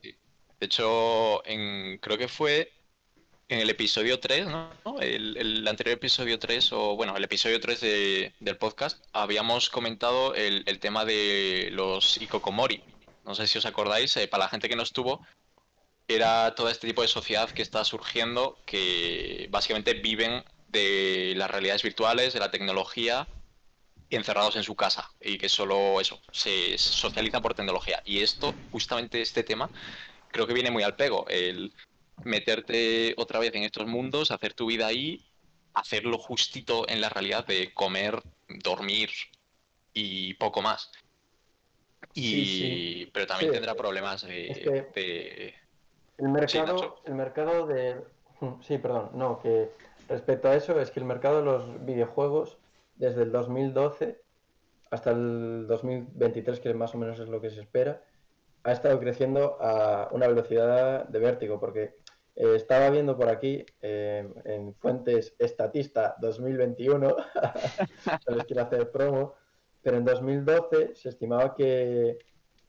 De 0.59 0.65
hecho, 0.67 1.45
en, 1.45 1.97
creo 1.99 2.17
que 2.17 2.27
fue 2.27 2.73
en 3.53 3.59
el 3.59 3.69
episodio 3.69 4.19
3, 4.19 4.47
¿no? 4.47 4.71
El, 4.99 5.37
el 5.37 5.67
anterior 5.67 5.93
episodio 5.95 6.39
3, 6.39 6.73
o 6.73 6.95
bueno, 6.95 7.15
el 7.15 7.23
episodio 7.23 7.59
3 7.59 7.79
de- 7.81 8.33
del 8.39 8.57
podcast, 8.57 9.03
habíamos 9.13 9.69
comentado 9.69 10.33
el, 10.35 10.79
tema 10.79 11.05
de 11.05 11.69
los 11.71 12.19
Ikokomori. 12.21 12.83
No 13.25 13.35
sé 13.35 13.47
si 13.47 13.57
os 13.59 13.65
acordáis, 13.65 14.17
eh, 14.17 14.27
para 14.27 14.45
la 14.45 14.49
gente 14.49 14.67
que 14.67 14.75
no 14.75 14.83
estuvo, 14.83 15.25
era 16.07 16.55
todo 16.55 16.69
este 16.69 16.87
tipo 16.87 17.01
de 17.01 17.07
sociedad 17.07 17.49
que 17.51 17.61
está 17.61 17.85
surgiendo, 17.85 18.57
que 18.65 19.47
básicamente 19.51 19.93
viven 19.93 20.43
de 20.67 21.33
las 21.37 21.49
realidades 21.49 21.83
virtuales, 21.83 22.33
de 22.33 22.39
la 22.39 22.51
tecnología, 22.51 23.27
y 24.09 24.15
encerrados 24.15 24.55
en 24.55 24.63
su 24.63 24.75
casa, 24.75 25.11
y 25.21 25.37
que 25.37 25.47
solo 25.47 26.01
eso, 26.01 26.21
se 26.31 26.77
socializan 26.77 27.41
por 27.41 27.53
tecnología. 27.53 28.01
Y 28.05 28.21
esto, 28.21 28.53
justamente 28.71 29.21
este 29.21 29.43
tema, 29.43 29.69
creo 30.31 30.45
que 30.47 30.53
viene 30.53 30.71
muy 30.71 30.83
al 30.83 30.95
pego, 30.95 31.25
el 31.29 31.71
meterte 32.23 33.13
otra 33.17 33.39
vez 33.39 33.53
en 33.55 33.63
estos 33.63 33.87
mundos, 33.87 34.31
hacer 34.31 34.53
tu 34.53 34.67
vida 34.67 34.87
ahí, 34.87 35.25
hacerlo 35.73 36.17
justito 36.17 36.87
en 36.87 37.01
la 37.01 37.09
realidad 37.09 37.45
de 37.45 37.73
comer, 37.73 38.21
dormir 38.47 39.09
y 39.93 40.33
poco 40.35 40.61
más. 40.61 40.91
Y, 42.13 42.21
Sí, 42.21 42.45
sí. 42.45 43.11
pero 43.13 43.25
también 43.27 43.49
Sí, 43.51 43.53
tendrá 43.55 43.75
problemas 43.75 44.25
de, 44.25 44.51
es 44.51 44.59
que- 44.59 44.69
de- 44.93 45.53
El 46.17 46.29
mercado, 46.29 47.01
el 47.05 47.15
mercado 47.15 47.65
de... 47.65 48.01
Sí, 48.61 48.77
perdón, 48.77 49.11
no, 49.13 49.39
que 49.39 49.71
respecto 50.09 50.47
a 50.49 50.55
eso 50.55 50.79
es 50.79 50.91
que 50.91 50.99
el 50.99 51.05
mercado 51.05 51.37
de 51.39 51.45
los 51.45 51.85
videojuegos 51.85 52.57
desde 52.95 53.23
el 53.23 53.31
2012 53.31 54.21
hasta 54.91 55.11
el 55.11 55.65
2023, 55.67 56.59
que 56.59 56.73
más 56.75 56.93
o 56.93 56.97
menos 56.99 57.19
es 57.19 57.29
lo 57.29 57.41
que 57.41 57.49
se 57.49 57.61
espera, 57.61 58.03
ha 58.63 58.71
estado 58.71 58.99
creciendo 58.99 59.57
a 59.59 60.09
una 60.11 60.27
velocidad 60.27 61.07
de 61.07 61.19
vértigo, 61.19 61.59
porque 61.59 61.95
eh, 62.35 62.55
estaba 62.55 62.89
viendo 62.89 63.17
por 63.17 63.29
aquí 63.29 63.65
eh, 63.81 64.27
en 64.45 64.73
fuentes 64.75 65.35
Estatista 65.39 66.15
2021, 66.19 67.15
no 68.27 68.35
les 68.35 68.45
quiero 68.45 68.63
hacer 68.63 68.91
promo, 68.91 69.35
pero 69.81 69.97
en 69.97 70.05
2012 70.05 70.95
se 70.95 71.09
estimaba 71.09 71.55
que 71.55 72.17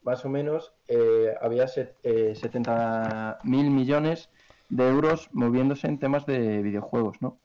más 0.03 0.25
o 0.25 0.29
menos 0.29 0.75
eh, 0.87 1.35
había 1.41 1.67
set- 1.67 1.97
eh, 2.03 2.35
70 2.35 3.39
mil 3.45 3.71
millones 3.71 4.29
de 4.69 4.89
euros 4.89 5.29
moviéndose 5.33 5.87
en 5.87 5.99
temas 5.99 6.27
de 6.27 6.63
videojuegos, 6.63 7.23
¿no? 7.23 7.39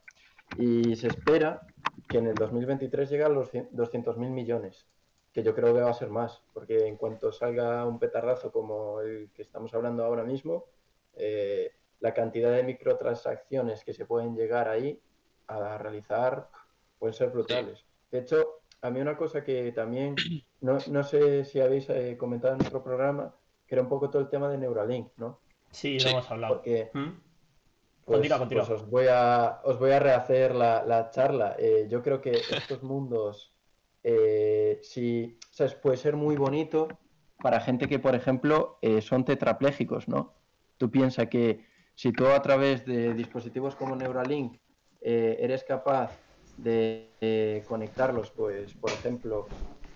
Y 0.57 0.95
se 0.95 1.07
espera 1.07 1.61
que 2.09 2.17
en 2.17 2.27
el 2.27 2.35
2023 2.35 3.09
llegue 3.09 3.23
a 3.23 3.29
los 3.29 3.49
200 3.71 4.17
mil 4.17 4.31
millones, 4.31 4.87
que 5.31 5.43
yo 5.43 5.53
creo 5.53 5.73
que 5.73 5.81
va 5.81 5.91
a 5.91 5.93
ser 5.93 6.09
más, 6.09 6.41
porque 6.53 6.87
en 6.87 6.97
cuanto 6.97 7.31
salga 7.31 7.85
un 7.85 7.99
petardazo 7.99 8.51
como 8.51 8.99
el 9.01 9.29
que 9.33 9.43
estamos 9.43 9.73
hablando 9.73 10.03
ahora 10.03 10.23
mismo, 10.23 10.65
eh, 11.15 11.71
la 11.99 12.13
cantidad 12.13 12.51
de 12.51 12.63
microtransacciones 12.63 13.83
que 13.83 13.93
se 13.93 14.05
pueden 14.05 14.35
llegar 14.35 14.67
ahí 14.67 15.01
a 15.47 15.77
realizar 15.77 16.49
pueden 16.97 17.13
ser 17.13 17.29
brutales. 17.29 17.85
De 18.11 18.19
hecho, 18.19 18.61
a 18.81 18.89
mí 18.89 18.99
una 19.01 19.17
cosa 19.17 19.43
que 19.43 19.71
también, 19.71 20.15
no, 20.61 20.77
no 20.87 21.03
sé 21.03 21.43
si 21.45 21.59
habéis 21.59 21.89
eh, 21.89 22.17
comentado 22.17 22.55
en 22.55 22.65
otro 22.65 22.83
programa, 22.83 23.35
que 23.67 23.75
era 23.75 23.81
un 23.81 23.89
poco 23.89 24.09
todo 24.09 24.21
el 24.21 24.29
tema 24.29 24.49
de 24.49 24.57
Neuralink, 24.57 25.11
¿no? 25.17 25.39
Sí, 25.71 25.99
lo 25.99 25.99
Sí, 25.99 26.09
hemos 26.09 26.31
hablado. 26.31 26.55
Porque 26.55 26.89
¿Mm? 26.93 27.09
pues, 28.05 28.17
Continúa, 28.17 28.37
continúa. 28.39 28.65
pues 28.65 28.81
os 28.81 28.89
voy 28.89 29.05
a 29.09 29.61
os 29.63 29.77
voy 29.77 29.91
a 29.91 29.99
rehacer 29.99 30.55
la, 30.55 30.83
la 30.83 31.09
charla. 31.11 31.55
Eh, 31.59 31.87
yo 31.89 32.01
creo 32.01 32.21
que 32.21 32.31
estos 32.31 32.81
mundos 32.81 33.53
eh, 34.03 34.79
sí, 34.81 35.37
¿sabes? 35.51 35.75
puede 35.75 35.97
ser 35.97 36.15
muy 36.15 36.35
bonito 36.35 36.87
para 37.41 37.59
gente 37.61 37.87
que, 37.87 37.99
por 37.99 38.15
ejemplo, 38.15 38.79
eh, 38.81 39.01
son 39.01 39.25
tetraplégicos, 39.25 40.07
¿no? 40.07 40.33
Tú 40.77 40.89
piensas 40.89 41.27
que 41.27 41.65
si 41.99 42.13
tú 42.13 42.27
a 42.27 42.41
través 42.41 42.85
de 42.85 43.13
dispositivos 43.13 43.75
como 43.75 43.93
Neuralink 43.93 44.57
eh, 45.01 45.35
eres 45.41 45.65
capaz 45.65 46.17
de 46.55 47.11
eh, 47.19 47.65
conectarlos, 47.67 48.31
pues, 48.31 48.73
por 48.75 48.89
ejemplo, 48.89 49.49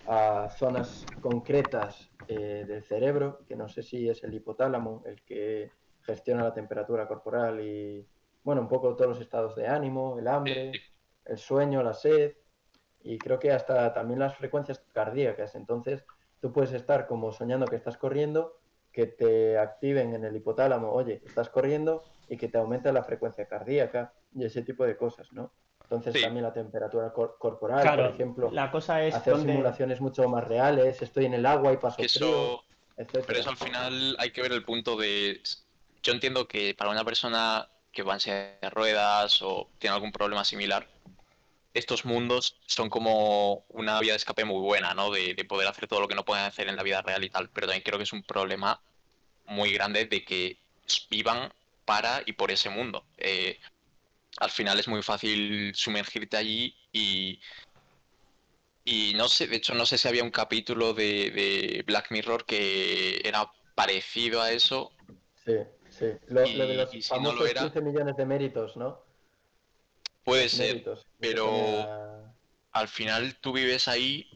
a 0.06 0.50
zonas 0.50 1.06
concretas 1.22 2.10
eh, 2.28 2.66
del 2.68 2.84
cerebro, 2.84 3.46
que 3.48 3.56
no 3.56 3.68
sé 3.68 3.82
si 3.82 4.06
es 4.06 4.22
el 4.22 4.34
hipotálamo 4.34 5.02
el 5.06 5.22
que 5.22 5.70
gestiona 6.02 6.42
la 6.44 6.52
temperatura 6.52 7.08
corporal 7.08 7.62
y, 7.62 8.06
bueno, 8.42 8.60
un 8.60 8.68
poco 8.68 8.94
todos 8.94 9.12
los 9.12 9.20
estados 9.22 9.56
de 9.56 9.66
ánimo, 9.66 10.18
el 10.18 10.28
hambre, 10.28 10.72
el 11.24 11.38
sueño, 11.38 11.82
la 11.82 11.94
sed 11.94 12.34
y 13.00 13.16
creo 13.16 13.38
que 13.38 13.50
hasta 13.50 13.94
también 13.94 14.20
las 14.20 14.36
frecuencias 14.36 14.84
cardíacas. 14.92 15.54
Entonces, 15.54 16.04
tú 16.38 16.52
puedes 16.52 16.74
estar 16.74 17.06
como 17.06 17.32
soñando 17.32 17.64
que 17.64 17.76
estás 17.76 17.96
corriendo, 17.96 18.60
que 18.94 19.06
te 19.08 19.58
activen 19.58 20.14
en 20.14 20.24
el 20.24 20.36
hipotálamo, 20.36 20.92
oye, 20.92 21.22
estás 21.26 21.50
corriendo 21.50 22.06
y 22.28 22.36
que 22.38 22.48
te 22.48 22.58
aumente 22.58 22.92
la 22.92 23.04
frecuencia 23.04 23.46
cardíaca 23.46 24.14
y 24.34 24.44
ese 24.44 24.62
tipo 24.62 24.84
de 24.86 24.96
cosas, 24.96 25.32
¿no? 25.32 25.52
Entonces, 25.82 26.14
Sí. 26.14 26.20
también 26.22 26.44
la 26.44 26.52
temperatura 26.52 27.12
cor- 27.12 27.36
corporal, 27.38 27.82
Claro, 27.82 28.04
por 28.04 28.14
ejemplo, 28.14 28.50
la 28.52 28.70
cosa 28.70 29.02
es 29.04 29.14
hacer 29.14 29.36
simulaciones 29.36 30.00
mucho 30.00 30.28
más 30.28 30.44
reales, 30.48 31.02
estoy 31.02 31.26
en 31.26 31.34
el 31.34 31.46
agua 31.46 31.72
y 31.72 31.76
paso 31.76 32.06
frío, 32.06 32.06
eso, 32.06 32.64
etcétera. 32.96 33.26
Pero 33.26 33.38
eso 33.40 33.50
al 33.50 33.56
final 33.56 34.16
hay 34.18 34.30
que 34.30 34.42
ver 34.42 34.52
el 34.52 34.64
punto 34.64 34.96
de... 34.96 35.42
Yo 36.02 36.12
entiendo 36.12 36.46
que 36.48 36.74
para 36.74 36.90
una 36.90 37.04
persona 37.04 37.68
que 37.92 38.02
va 38.02 38.14
en 38.14 38.20
silla 38.20 38.58
de 38.60 38.70
ruedas 38.70 39.40
o 39.42 39.70
tiene 39.78 39.94
algún 39.94 40.12
problema 40.12 40.44
similar, 40.44 40.88
estos 41.74 42.04
mundos 42.04 42.60
son 42.66 42.88
como 42.88 43.66
una 43.68 44.00
vía 44.00 44.12
de 44.12 44.16
escape 44.18 44.44
muy 44.44 44.60
buena, 44.60 44.94
¿no? 44.94 45.10
De, 45.10 45.34
de 45.34 45.44
poder 45.44 45.68
hacer 45.68 45.88
todo 45.88 46.00
lo 46.00 46.08
que 46.08 46.14
no 46.14 46.24
pueden 46.24 46.44
hacer 46.44 46.68
en 46.68 46.76
la 46.76 46.82
vida 46.82 47.02
real 47.02 47.22
y 47.24 47.30
tal. 47.30 47.50
Pero 47.50 47.66
también 47.66 47.82
creo 47.82 47.98
que 47.98 48.04
es 48.04 48.12
un 48.12 48.22
problema 48.22 48.80
muy 49.46 49.72
grande 49.72 50.06
de 50.06 50.24
que 50.24 50.58
vivan 51.10 51.52
para 51.84 52.22
y 52.24 52.32
por 52.32 52.50
ese 52.50 52.70
mundo. 52.70 53.04
Eh, 53.18 53.58
al 54.38 54.50
final 54.50 54.78
es 54.80 54.88
muy 54.88 55.02
fácil 55.02 55.74
sumergirte 55.74 56.36
allí 56.36 56.76
y... 56.92 57.40
Y 58.86 59.14
no 59.14 59.28
sé, 59.28 59.46
de 59.46 59.56
hecho 59.56 59.74
no 59.74 59.86
sé 59.86 59.96
si 59.96 60.08
había 60.08 60.22
un 60.22 60.30
capítulo 60.30 60.92
de, 60.92 61.30
de 61.30 61.84
Black 61.86 62.10
Mirror 62.10 62.44
que 62.44 63.22
era 63.24 63.50
parecido 63.74 64.42
a 64.42 64.52
eso. 64.52 64.92
Sí, 65.44 65.56
sí. 65.88 66.06
Lo, 66.28 66.44
Y- 66.46 66.54
lo 66.54 66.66
de 66.66 66.74
los 66.74 66.94
y 66.94 67.00
si 67.00 67.14
no 67.14 67.20
lo 67.20 67.26
famosos 67.32 67.50
era- 67.50 67.60
15 67.62 67.80
millones 67.80 68.16
de 68.16 68.26
méritos, 68.26 68.76
¿no? 68.76 69.03
Puede 70.24 70.48
ser, 70.48 70.74
Méritos. 70.74 71.06
pero- 71.18 72.24
al 72.72 72.88
final 72.88 73.36
tú 73.40 73.52
vives 73.52 73.86
ahí 73.86 74.26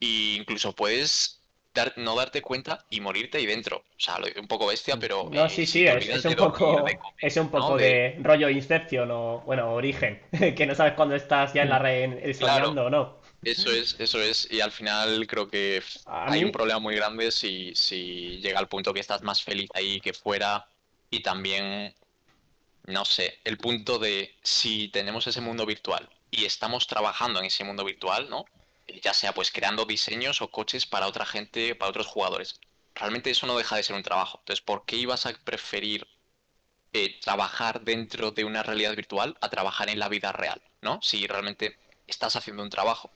e 0.00 0.36
incluso 0.38 0.74
puedes 0.74 1.40
dar, 1.74 1.92
no 1.96 2.14
darte 2.16 2.40
cuenta 2.40 2.86
y 2.88 3.00
morirte 3.00 3.38
ahí 3.38 3.46
dentro. 3.46 3.78
O 3.78 3.82
sea, 3.98 4.18
lo 4.18 4.26
digo 4.26 4.40
un 4.40 4.48
poco 4.48 4.66
bestia, 4.68 4.96
pero... 4.98 5.28
No, 5.30 5.44
eh, 5.46 5.50
sí, 5.50 5.66
sí, 5.66 5.86
es, 5.86 6.22
de 6.22 6.28
un 6.30 6.36
poco, 6.36 6.70
de 6.70 6.76
comer, 6.78 6.98
es 7.20 7.36
un 7.36 7.50
poco 7.50 7.70
¿no? 7.70 7.76
de 7.76 8.16
rollo 8.22 8.48
Inception 8.48 9.10
o, 9.10 9.42
bueno, 9.44 9.74
Origen, 9.74 10.22
que 10.56 10.66
no 10.66 10.74
sabes 10.74 10.94
cuándo 10.94 11.14
estás 11.14 11.52
ya 11.52 11.62
en 11.62 11.68
la 11.70 11.78
red 11.78 12.12
eh, 12.22 12.34
Claro. 12.38 12.70
o 12.70 12.90
no. 12.90 13.20
Eso 13.42 13.70
es, 13.70 13.96
eso 13.98 14.22
es, 14.22 14.50
y 14.50 14.62
al 14.62 14.72
final 14.72 15.26
creo 15.26 15.46
que 15.48 15.82
hay 16.06 16.40
mí- 16.40 16.44
un 16.46 16.52
problema 16.52 16.78
muy 16.78 16.94
grande 16.96 17.30
si, 17.30 17.74
si 17.74 18.38
llega 18.38 18.58
al 18.58 18.68
punto 18.68 18.94
que 18.94 19.00
estás 19.00 19.20
más 19.22 19.42
feliz 19.42 19.68
ahí 19.74 20.00
que 20.00 20.14
fuera 20.14 20.66
y 21.10 21.20
también, 21.20 21.94
no 22.84 23.04
sé, 23.04 23.40
el 23.44 23.58
punto 23.58 23.98
de 23.98 24.36
si 24.42 24.88
tenemos 24.88 25.26
ese 25.26 25.40
mundo 25.40 25.66
virtual 25.66 26.08
y 26.30 26.44
estamos 26.44 26.86
trabajando 26.86 27.40
en 27.40 27.46
ese 27.46 27.64
mundo 27.64 27.84
virtual, 27.84 28.28
¿no? 28.30 28.44
Ya 29.02 29.14
sea 29.14 29.32
pues 29.32 29.50
creando 29.50 29.84
diseños 29.86 30.42
o 30.42 30.50
coches 30.50 30.86
para 30.86 31.06
otra 31.06 31.24
gente, 31.26 31.74
para 31.74 31.90
otros 31.90 32.06
jugadores. 32.06 32.60
Realmente 32.94 33.30
eso 33.30 33.46
no 33.46 33.56
deja 33.56 33.76
de 33.76 33.82
ser 33.82 33.96
un 33.96 34.02
trabajo. 34.02 34.38
Entonces, 34.40 34.62
¿por 34.62 34.84
qué 34.84 34.96
ibas 34.96 35.26
a 35.26 35.32
preferir 35.32 36.06
eh, 36.92 37.18
trabajar 37.20 37.80
dentro 37.82 38.30
de 38.30 38.44
una 38.44 38.62
realidad 38.62 38.94
virtual 38.94 39.36
a 39.40 39.48
trabajar 39.48 39.88
en 39.90 39.98
la 39.98 40.08
vida 40.08 40.30
real, 40.30 40.62
¿no? 40.80 41.00
Si 41.02 41.26
realmente 41.26 41.76
estás 42.06 42.36
haciendo 42.36 42.62
un 42.62 42.70
trabajo. 42.70 43.10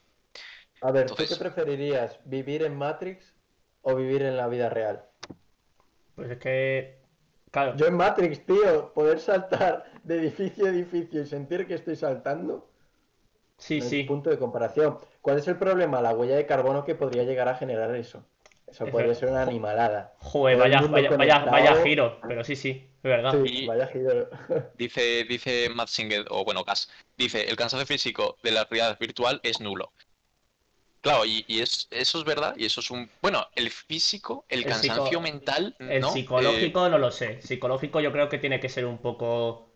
A 0.80 0.90
ver, 0.90 1.02
Entonces- 1.02 1.28
¿tú 1.28 1.34
qué 1.34 1.38
preferirías? 1.38 2.18
¿Vivir 2.24 2.64
en 2.64 2.76
Matrix 2.76 3.34
o 3.82 3.94
vivir 3.94 4.22
en 4.22 4.36
la 4.36 4.48
vida 4.48 4.68
real? 4.68 5.04
Pues 6.16 6.28
es 6.32 6.38
que, 6.38 6.97
claro, 7.64 7.76
Yo 7.76 7.86
en 7.86 7.94
Matrix, 7.94 8.44
tío, 8.44 8.92
poder 8.92 9.20
saltar 9.20 9.84
de 10.02 10.16
edificio 10.16 10.66
a 10.66 10.70
edificio 10.70 11.22
y 11.22 11.26
sentir 11.26 11.66
que 11.66 11.74
estoy 11.74 11.96
saltando, 11.96 12.68
sí, 13.56 13.80
sí. 13.80 14.04
punto 14.04 14.30
de 14.30 14.38
comparación. 14.38 14.98
¿Cuál 15.20 15.38
es 15.38 15.48
el 15.48 15.56
problema? 15.56 16.00
La 16.00 16.14
huella 16.14 16.36
de 16.36 16.46
carbono 16.46 16.84
que 16.84 16.94
podría 16.94 17.24
llegar 17.24 17.48
a 17.48 17.54
generar 17.54 17.94
eso. 17.94 18.24
Eso 18.70 18.86
es. 18.86 19.18
ser 19.18 19.30
una 19.30 19.42
animalada. 19.42 20.14
Joder, 20.18 20.58
vaya, 20.58 20.82
vaya, 20.82 21.10
vaya, 21.16 21.44
vaya 21.46 21.82
giro, 21.82 22.20
pero 22.26 22.44
sí, 22.44 22.54
sí, 22.54 22.88
es 22.96 23.02
verdad. 23.02 23.34
Sí, 23.44 23.66
vaya 23.66 23.86
giro. 23.86 24.28
Dice, 24.76 25.24
dice 25.24 25.70
Matt 25.74 25.88
Singer, 25.88 26.26
o 26.30 26.44
bueno, 26.44 26.64
Gas, 26.64 26.90
dice, 27.16 27.48
el 27.48 27.56
cansancio 27.56 27.86
físico 27.86 28.36
de 28.42 28.52
la 28.52 28.64
realidad 28.64 28.98
virtual 28.98 29.40
es 29.42 29.60
nulo. 29.60 29.92
Claro, 31.00 31.24
y, 31.24 31.44
y 31.46 31.60
es, 31.60 31.86
eso 31.90 32.18
es 32.18 32.24
verdad, 32.24 32.54
y 32.56 32.64
eso 32.64 32.80
es 32.80 32.90
un... 32.90 33.08
Bueno, 33.22 33.46
el 33.54 33.70
físico, 33.70 34.44
el 34.48 34.60
El 34.60 34.66
cansancio 34.66 35.18
psico- 35.18 35.22
mental, 35.22 35.76
El 35.78 36.00
¿no? 36.00 36.08
Eh, 36.08 36.12
psicológico 36.12 36.88
no 36.88 36.98
lo 36.98 37.10
sé. 37.10 37.40
Psicológico 37.40 38.00
yo 38.00 38.12
creo 38.12 38.28
que 38.28 38.38
tiene 38.38 38.60
que 38.60 38.68
ser 38.68 38.84
un 38.84 38.98
poco 38.98 39.70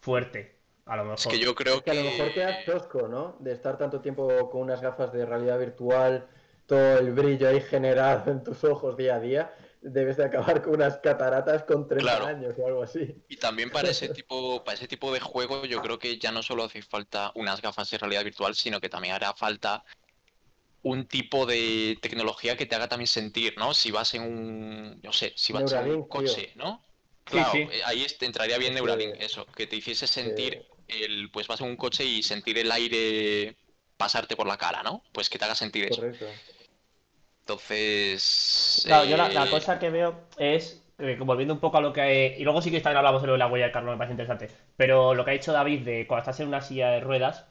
fuerte, 0.00 0.60
a 0.86 0.96
lo 0.96 1.04
Eh, 1.04 1.14
es 1.14 1.26
mejor. 1.26 1.32
que 1.32 1.38
yo 1.38 1.54
creo 1.54 1.82
que 1.84 1.90
a 1.90 1.94
lo 1.94 2.02
mejor 2.04 2.32
quedas 2.32 2.64
tosco, 2.64 3.08
¿no? 3.08 3.36
De 3.40 3.52
estar 3.52 3.76
tanto 3.78 4.00
tiempo 4.00 4.50
con 4.50 4.62
unas 4.62 4.80
gafas 4.80 5.12
de 5.12 5.26
realidad 5.26 5.58
virtual, 5.58 6.26
todo 6.66 6.98
el 6.98 7.12
brillo 7.12 7.48
ahí 7.48 7.60
generado 7.60 8.30
en 8.30 8.42
tus 8.42 8.64
ojos 8.64 8.96
día 8.96 9.16
a 9.16 9.20
día, 9.20 9.54
debes 9.82 10.16
de 10.16 10.24
acabar 10.24 10.62
con 10.62 10.74
unas 10.74 10.98
cataratas 10.98 11.64
con 11.64 11.86
30 11.88 12.04
Claro. 12.04 12.26
años 12.26 12.54
o 12.58 12.66
algo 12.66 12.82
así. 12.82 13.22
Y 13.28 13.36
también 13.36 13.70
para 13.70 13.90
ese 13.90 14.08
tipo, 14.14 14.62
para 14.64 14.76
ese 14.76 14.88
tipo 14.88 15.12
de 15.12 15.20
juego, 15.20 15.64
yo 15.64 15.80
creo 15.82 15.98
que 15.98 16.18
ya 16.18 16.32
no 16.32 16.42
solo 16.42 16.64
hace 16.64 16.82
falta 16.82 17.32
unas 17.34 17.62
gafas 17.62 17.90
de 17.90 17.98
realidad 17.98 18.24
virtual, 18.24 18.54
sino 18.54 18.80
que 18.80 18.88
también 18.88 19.14
hará 19.14 19.34
falta 19.34 19.84
un 20.82 21.06
tipo 21.06 21.46
de 21.46 21.98
tecnología 22.02 22.56
que 22.56 22.66
te 22.66 22.74
haga 22.74 22.88
también 22.88 23.06
sentir, 23.08 23.54
¿no? 23.58 23.74
Si 23.74 23.90
vas 23.90 24.14
en 24.14 24.22
un, 24.22 25.00
no 25.02 25.12
sé, 25.12 25.32
si 25.36 25.52
vas 25.52 25.74
en 25.74 25.86
un 25.86 26.08
tío. 26.08 26.08
coche, 26.08 26.52
¿no? 26.56 26.82
Claro, 27.24 27.52
sí. 27.52 27.68
eh, 27.70 27.82
ahí 27.84 28.04
entraría 28.20 28.58
bien 28.58 28.74
Neuralink, 28.74 29.16
eso, 29.20 29.46
que 29.56 29.66
te 29.66 29.76
hiciese 29.76 30.06
sentir 30.06 30.58
Eh, 30.58 30.66
el, 30.88 31.30
pues 31.30 31.46
vas 31.48 31.60
en 31.60 31.68
un 31.68 31.76
coche 31.76 32.04
y 32.04 32.22
sentir 32.22 32.58
el 32.58 32.70
aire 32.72 33.56
pasarte 33.96 34.36
por 34.36 34.46
la 34.46 34.58
cara, 34.58 34.82
¿no? 34.82 35.02
Pues 35.12 35.30
que 35.30 35.38
te 35.38 35.44
haga 35.44 35.54
sentir 35.54 35.84
eso. 35.84 36.04
correcto. 36.04 36.42
Eh, 36.56 36.72
Entonces, 37.44 38.86
Claro, 38.86 39.04
yo 39.08 39.16
la, 39.16 39.32
la 39.32 39.48
eh, 39.48 39.50
cosa 39.50 39.78
que 39.78 39.90
veo 39.90 40.28
es, 40.36 40.84
eh, 40.98 41.16
volviendo 41.20 41.54
un 41.54 41.60
poco 41.60 41.78
a 41.78 41.80
lo 41.80 41.92
que... 41.92 42.36
Y 42.38 42.44
luego 42.44 42.60
sí 42.62 42.70
que 42.70 42.80
también 42.80 42.98
hablamos 42.98 43.22
de 43.22 43.26
lo 43.28 43.32
de 43.34 43.38
la 43.38 43.46
huella 43.46 43.66
de 43.66 43.72
carbono, 43.72 43.92
me 43.92 43.98
parece 43.98 44.12
interesante. 44.14 44.50
Pero 44.76 45.14
lo 45.14 45.24
que 45.24 45.30
ha 45.30 45.34
dicho 45.34 45.52
David 45.52 45.82
de 45.84 46.06
cuando 46.06 46.22
estás 46.22 46.40
en 46.40 46.48
una 46.48 46.60
silla 46.60 46.90
de 46.90 47.00
ruedas, 47.00 47.46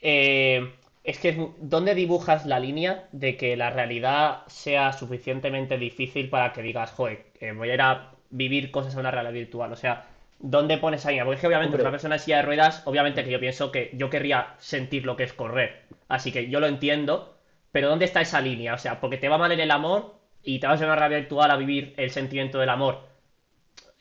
eh, 0.00 0.74
es 1.04 1.18
que 1.18 1.30
es 1.30 1.36
¿dónde 1.60 1.94
dibujas 1.94 2.46
la 2.46 2.60
línea 2.60 3.08
de 3.12 3.36
que 3.36 3.56
la 3.56 3.70
realidad 3.70 4.42
sea 4.46 4.92
suficientemente 4.92 5.78
difícil 5.78 6.28
para 6.28 6.52
que 6.52 6.62
digas, 6.62 6.92
joder, 6.92 7.26
eh, 7.40 7.52
voy 7.52 7.70
a 7.70 7.74
ir 7.74 7.82
a 7.82 8.12
vivir 8.30 8.70
cosas 8.70 8.94
en 8.94 9.00
una 9.00 9.10
realidad 9.10 9.32
virtual? 9.32 9.72
O 9.72 9.76
sea, 9.76 10.06
¿dónde 10.38 10.78
pones 10.78 11.00
esa 11.00 11.10
línea? 11.10 11.24
Porque 11.24 11.36
es 11.36 11.40
que 11.40 11.46
obviamente 11.46 11.74
Hombre. 11.76 11.84
una 11.84 11.90
persona 11.92 12.16
en 12.16 12.20
silla 12.20 12.36
de 12.38 12.42
ruedas, 12.42 12.82
obviamente 12.86 13.24
que 13.24 13.30
yo 13.30 13.40
pienso 13.40 13.72
que 13.72 13.90
yo 13.94 14.10
querría 14.10 14.54
sentir 14.58 15.06
lo 15.06 15.16
que 15.16 15.24
es 15.24 15.32
correr. 15.32 15.84
Así 16.08 16.32
que 16.32 16.48
yo 16.50 16.60
lo 16.60 16.66
entiendo, 16.66 17.34
pero 17.72 17.88
¿dónde 17.88 18.04
está 18.04 18.20
esa 18.20 18.40
línea? 18.40 18.74
O 18.74 18.78
sea, 18.78 19.00
porque 19.00 19.16
te 19.16 19.28
va 19.28 19.38
mal 19.38 19.52
en 19.52 19.60
el 19.60 19.70
amor 19.70 20.16
y 20.42 20.58
te 20.58 20.66
vas 20.66 20.80
a 20.82 20.84
una 20.84 20.96
realidad 20.96 21.20
virtual 21.20 21.50
a 21.50 21.56
vivir 21.56 21.94
el 21.96 22.10
sentimiento 22.10 22.58
del 22.58 22.68
amor. 22.70 23.09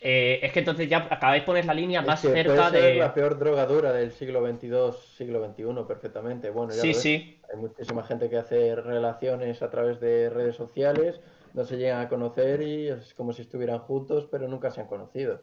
Eh, 0.02 0.40
es 0.42 0.54
que 0.54 0.60
entonces 0.60 0.88
ya 0.88 1.08
acabáis 1.12 1.44
pones 1.44 1.66
la 1.66 1.74
línea 1.74 2.00
Es 2.00 2.08
más 2.08 2.22
que 2.22 2.30
cerca 2.30 2.70
puede 2.70 2.70
ser 2.82 2.94
de... 2.94 3.00
la 3.00 3.14
peor 3.14 3.38
drogadura 3.38 3.92
del 3.92 4.12
siglo 4.12 4.46
XXII, 4.48 4.94
siglo 5.18 5.46
XXI, 5.46 5.84
perfectamente. 5.88 6.50
Bueno, 6.52 6.72
ya 6.74 6.82
Sí, 6.82 6.88
lo 6.88 6.94
ves. 6.94 7.02
sí. 7.02 7.42
Hay 7.52 7.60
muchísima 7.60 8.04
gente 8.04 8.30
que 8.30 8.38
hace 8.38 8.76
relaciones 8.76 9.62
a 9.62 9.70
través 9.70 10.00
de 10.00 10.30
redes 10.30 10.56
sociales, 10.56 11.20
no 11.54 11.66
se 11.66 11.78
llegan 11.78 12.00
a 12.00 12.08
conocer 12.08 12.62
y 12.62 12.88
es 12.88 13.14
como 13.14 13.34
si 13.34 13.42
estuvieran 13.42 13.80
juntos, 13.80 14.28
pero 14.32 14.48
nunca 14.48 14.72
se 14.72 14.80
han 14.82 14.88
conocido. 14.88 15.42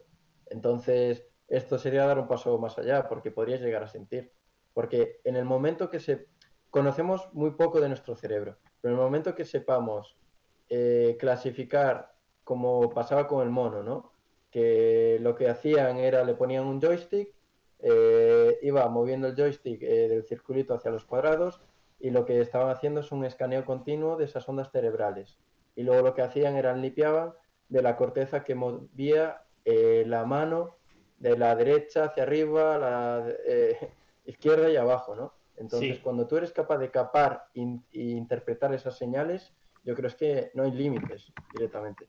Entonces, 0.49 1.27
esto 1.49 1.79
sería 1.79 2.07
dar 2.07 2.19
un 2.19 2.29
paso 2.29 2.57
más 2.59 2.79
allá, 2.79 3.09
porque 3.09 3.31
podrías 3.31 3.61
llegar 3.61 3.83
a 3.83 3.89
sentir. 3.89 4.33
Porque 4.73 5.21
en 5.25 5.37
el 5.37 5.45
momento 5.45 5.91
que 5.91 6.01
se... 6.01 6.29
Conocemos 6.71 7.29
muy 7.33 7.53
poco 7.53 7.81
de 7.81 7.89
nuestro 7.89 8.17
cerebro, 8.17 8.59
pero 8.81 8.95
en 8.95 9.01
el 9.01 9.05
momento 9.05 9.35
que 9.35 9.45
sepamos 9.45 10.17
eh, 10.69 11.17
clasificar, 11.19 12.13
como 12.45 12.91
pasaba 12.91 13.27
con 13.27 13.43
el 13.43 13.51
mono, 13.51 13.83
¿no? 13.83 14.13
Que 14.57 15.19
lo 15.21 15.35
que 15.35 15.51
hacían 15.51 15.99
era, 15.99 16.25
le 16.25 16.33
ponían 16.33 16.65
un 16.65 16.81
joystick, 16.81 17.29
eh, 17.81 18.59
iba 18.63 18.89
moviendo 18.89 19.27
el 19.29 19.37
joystick 19.37 19.83
eh, 19.83 20.09
del 20.09 20.25
circulito 20.25 20.73
hacia 20.73 20.91
los 20.91 21.05
cuadrados 21.05 21.61
y 22.01 22.09
lo 22.09 22.25
que 22.25 22.41
estaban 22.41 22.71
haciendo 22.71 23.01
es 23.01 23.13
un 23.13 23.27
escaneo 23.27 23.67
continuo 23.67 24.17
de 24.17 24.25
esas 24.25 24.49
ondas 24.49 24.71
cerebrales. 24.73 25.37
Y 25.75 25.83
luego 25.83 26.01
lo 26.01 26.15
que 26.15 26.23
hacían 26.23 26.57
era 26.57 26.75
limpiaban 26.75 27.35
de 27.69 27.83
la 27.83 27.99
corteza 27.99 28.45
que 28.45 28.55
movía 28.55 29.43
eh, 29.67 30.05
la 30.07 30.25
mano 30.25 30.77
de 31.19 31.37
la 31.37 31.55
derecha 31.55 32.05
hacia 32.05 32.23
arriba, 32.23 32.79
la 32.79 33.27
izquierda 34.25 34.71
y 34.71 34.77
abajo, 34.77 35.15
¿no? 35.15 35.35
Entonces, 35.59 35.97
Sí. 35.97 36.03
cuando 36.03 36.27
tú 36.27 36.39
eres 36.39 36.53
capaz 36.53 36.79
de 36.79 36.91
capar 36.91 37.49
e 37.53 37.77
interpretar 37.93 38.73
esas 38.73 38.97
señales, 38.97 39.53
yo 39.85 39.95
creo 39.95 40.09
es 40.09 40.15
que 40.15 40.51
no 40.55 40.63
hay 40.63 40.71
límites 40.71 41.31
directamente. 41.53 42.09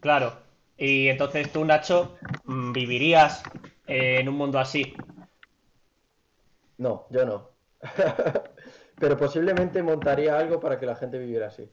Claro. 0.00 0.45
Y 0.78 1.08
entonces 1.08 1.52
tú, 1.52 1.64
Nacho, 1.64 2.16
mm, 2.44 2.72
vivirías 2.72 3.42
eh, 3.86 4.18
en 4.20 4.28
un 4.28 4.36
mundo 4.36 4.58
así. 4.58 4.94
No, 6.78 7.06
yo 7.10 7.24
no. 7.24 7.50
Pero 8.98 9.16
posiblemente 9.16 9.82
montaría 9.82 10.38
algo 10.38 10.60
para 10.60 10.78
que 10.78 10.86
la 10.86 10.96
gente 10.96 11.18
viviera 11.18 11.48
así. 11.48 11.70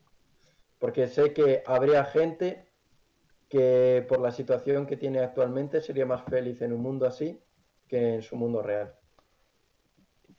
Porque 0.80 1.08
sé 1.08 1.34
que 1.34 1.64
habría 1.66 2.06
gente 2.06 2.68
que 3.49 4.06
por 4.08 4.20
la 4.22 4.32
situación 4.32 4.86
que 4.88 4.97
tiene 4.97 5.20
actualmente 5.20 5.82
sería 5.82 6.06
más 6.06 6.24
feliz 6.26 6.62
en 6.62 6.74
un 6.74 6.82
mundo 6.82 7.06
así 7.06 7.41
que 7.88 8.16
en 8.16 8.22
su 8.22 8.36
mundo 8.36 8.62
real. 8.62 8.95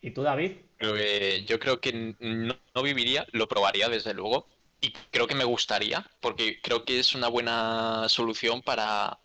¿Y 0.00 0.10
tú, 0.12 0.22
David? 0.22 0.52
Creo 0.76 0.94
que- 0.94 1.44
yo 1.46 1.58
creo 1.58 1.80
que 1.80 2.14
no, 2.20 2.54
no 2.74 2.82
viviría, 2.82 3.26
lo 3.32 3.48
probaría 3.48 3.88
desde 3.88 4.14
luego. 4.14 4.48
Y 4.84 4.92
creo 5.10 5.26
que 5.26 5.34
me 5.34 5.44
gustaría, 5.44 6.06
porque 6.20 6.60
creo 6.62 6.84
que 6.84 6.98
es 7.00 7.14
una 7.14 7.28
buena 7.28 8.06
solución 8.08 8.62
para, 8.62 9.18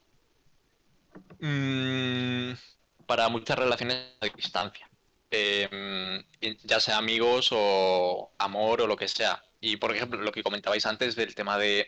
mm, 1.39 2.53
para 3.05 3.29
muchas 3.29 3.57
relaciones 3.57 3.97
a 4.21 4.25
distancia. 4.27 4.89
Eh, 5.31 5.69
ya 6.63 6.79
sea 6.79 6.97
amigos 6.97 7.49
o 7.51 8.33
amor 8.39 8.81
o 8.81 8.87
lo 8.87 8.95
que 8.95 9.07
sea. 9.07 9.43
Y 9.59 9.77
por 9.77 9.95
ejemplo, 9.95 10.21
lo 10.21 10.31
que 10.31 10.43
comentabais 10.43 10.85
antes 10.85 11.15
del 11.15 11.35
tema 11.35 11.57
de 11.57 11.87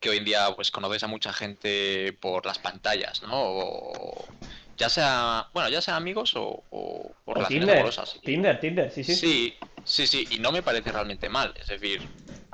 que 0.00 0.10
hoy 0.10 0.18
en 0.18 0.24
día 0.26 0.54
pues 0.56 0.70
conoces 0.70 1.02
a 1.04 1.08
mucha 1.08 1.32
gente 1.32 2.14
por 2.20 2.46
las 2.46 2.58
pantallas, 2.58 3.22
¿no? 3.22 3.30
O 3.34 4.28
ya 4.76 4.88
sea, 4.90 5.50
bueno, 5.54 5.68
ya 5.70 5.82
sea 5.82 5.96
amigos 5.96 6.36
o, 6.36 6.66
o- 6.70 7.16
o 7.24 7.34
relaciones 7.34 7.68
Tinder. 7.68 7.76
amorosas. 7.76 8.20
Tinder, 8.24 8.60
Tinder, 8.60 8.90
sí, 8.90 9.04
sí. 9.04 9.14
Sí, 9.16 9.56
sí, 9.84 10.06
sí, 10.06 10.26
y 10.30 10.38
no 10.38 10.52
me 10.52 10.62
parece 10.62 10.92
realmente 10.92 11.28
mal. 11.28 11.54
Es 11.56 11.68
decir, 11.68 12.02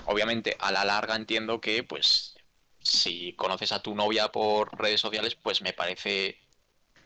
obviamente 0.07 0.57
a 0.59 0.73
la 0.73 0.85
larga 0.85 1.17
entiendo 1.17 1.61
que, 1.61 1.83
pues, 1.83 2.37
si 2.79 3.35
conoces 3.35 3.73
a 3.73 3.83
tu 3.83 3.95
novia 3.95 4.29
por 4.29 4.79
redes 4.79 5.01
sociales, 5.01 5.35
pues 5.35 5.61
me 5.63 5.73
parece, 5.73 6.39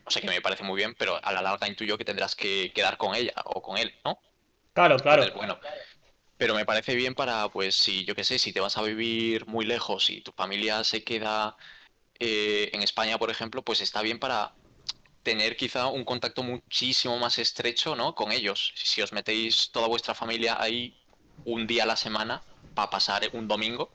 no 0.04 0.10
sé 0.10 0.20
que 0.20 0.28
me 0.28 0.40
parece 0.40 0.62
muy 0.62 0.76
bien, 0.76 0.94
pero 0.94 1.18
a 1.24 1.32
la 1.32 1.42
larga 1.42 1.68
intuyo 1.68 1.98
que 1.98 2.04
tendrás 2.04 2.34
que 2.34 2.72
quedar 2.74 2.96
con 2.96 3.14
ella 3.14 3.34
o 3.44 3.62
con 3.62 3.78
él, 3.78 3.94
¿no? 4.04 4.18
Claro, 4.72 4.96
claro. 4.98 5.22
Entonces, 5.22 5.34
bueno, 5.34 5.58
pero 6.36 6.54
me 6.54 6.64
parece 6.66 6.94
bien 6.94 7.14
para, 7.14 7.48
pues, 7.48 7.74
si 7.74 8.04
yo 8.04 8.14
qué 8.14 8.24
sé, 8.24 8.38
si 8.38 8.52
te 8.52 8.60
vas 8.60 8.76
a 8.76 8.82
vivir 8.82 9.46
muy 9.46 9.64
lejos 9.64 10.10
y 10.10 10.20
tu 10.20 10.32
familia 10.32 10.84
se 10.84 11.02
queda 11.02 11.56
eh, 12.18 12.70
en 12.72 12.82
España, 12.82 13.18
por 13.18 13.30
ejemplo, 13.30 13.62
pues 13.62 13.80
está 13.80 14.02
bien 14.02 14.18
para 14.18 14.54
tener 15.22 15.56
quizá 15.56 15.86
un 15.88 16.04
contacto 16.04 16.42
muchísimo 16.42 17.18
más 17.18 17.38
estrecho, 17.38 17.96
¿no? 17.96 18.14
Con 18.14 18.32
ellos. 18.32 18.72
Si, 18.74 18.86
si 18.86 19.02
os 19.02 19.12
metéis 19.12 19.70
toda 19.70 19.88
vuestra 19.88 20.14
familia 20.14 20.56
ahí 20.60 20.96
un 21.44 21.66
día 21.66 21.84
a 21.84 21.86
la 21.86 21.96
semana 21.96 22.42
para 22.74 22.90
pasar 22.90 23.22
un 23.32 23.48
domingo, 23.48 23.90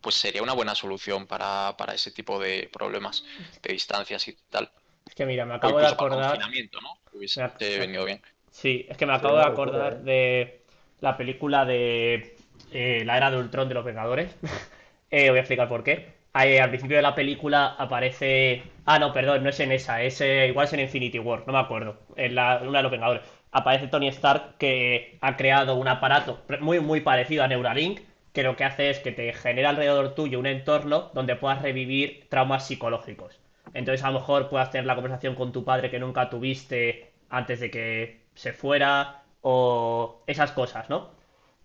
pues 0.00 0.16
sería 0.16 0.42
una 0.42 0.54
buena 0.54 0.74
solución 0.74 1.26
para, 1.26 1.76
para 1.78 1.94
ese 1.94 2.10
tipo 2.10 2.38
de 2.40 2.68
problemas 2.72 3.24
de 3.62 3.72
distancias 3.72 4.28
y 4.28 4.34
tal. 4.50 4.70
Es 5.06 5.14
que 5.14 5.26
mira, 5.26 5.44
me 5.44 5.54
acabo 5.54 5.78
de 5.78 5.86
acordar. 5.86 6.38
¿no? 6.82 6.98
Hubiese 7.12 7.42
ac- 7.42 7.78
venido 7.78 8.04
bien. 8.04 8.22
Sí, 8.50 8.86
es 8.88 8.96
que 8.96 9.06
me 9.06 9.14
acabo 9.14 9.36
de 9.38 9.44
acordar 9.44 10.02
de 10.02 10.62
la 11.00 11.16
película 11.16 11.64
de 11.64 12.36
eh, 12.72 13.02
la 13.04 13.16
era 13.16 13.30
de 13.30 13.38
Ultron 13.38 13.68
de 13.68 13.74
los 13.74 13.84
Vengadores. 13.84 14.36
Eh, 15.14 15.28
voy 15.28 15.36
a 15.36 15.42
explicar 15.42 15.68
por 15.68 15.84
qué. 15.84 16.14
Ahí, 16.32 16.56
al 16.56 16.70
principio 16.70 16.96
de 16.96 17.02
la 17.02 17.14
película 17.14 17.74
aparece. 17.78 18.62
Ah, 18.86 18.98
no, 18.98 19.12
perdón, 19.12 19.42
no 19.42 19.50
es 19.50 19.60
en 19.60 19.70
esa, 19.70 20.02
es 20.02 20.22
eh, 20.22 20.46
igual 20.48 20.66
es 20.66 20.72
en 20.72 20.80
Infinity 20.80 21.18
War, 21.18 21.44
no 21.46 21.52
me 21.52 21.58
acuerdo. 21.58 21.98
En 22.16 22.34
la, 22.34 22.62
una 22.62 22.78
de 22.78 22.82
los 22.82 22.92
Vengadores. 22.92 23.22
Aparece 23.52 23.86
Tony 23.88 24.08
Stark 24.08 24.56
que 24.58 25.18
ha 25.20 25.36
creado 25.36 25.76
un 25.76 25.88
aparato 25.88 26.40
muy, 26.60 26.80
muy 26.80 27.00
parecido 27.00 27.44
a 27.44 27.48
Neuralink, 27.48 28.00
que 28.32 28.42
lo 28.42 28.56
que 28.56 28.64
hace 28.64 28.90
es 28.90 28.98
que 28.98 29.12
te 29.12 29.32
genera 29.32 29.70
alrededor 29.70 30.14
tuyo 30.14 30.38
un 30.38 30.46
entorno 30.46 31.10
donde 31.14 31.36
puedas 31.36 31.62
revivir 31.62 32.26
traumas 32.28 32.66
psicológicos. 32.66 33.38
Entonces, 33.74 34.04
a 34.04 34.10
lo 34.10 34.20
mejor 34.20 34.48
puedas 34.48 34.70
tener 34.70 34.86
la 34.86 34.94
conversación 34.94 35.34
con 35.34 35.52
tu 35.52 35.64
padre 35.64 35.90
que 35.90 35.98
nunca 35.98 36.28
tuviste 36.30 37.12
antes 37.30 37.60
de 37.60 37.70
que 37.70 38.20
se 38.34 38.52
fuera, 38.52 39.22
o 39.42 40.22
esas 40.26 40.52
cosas, 40.52 40.88
¿no? 40.88 41.10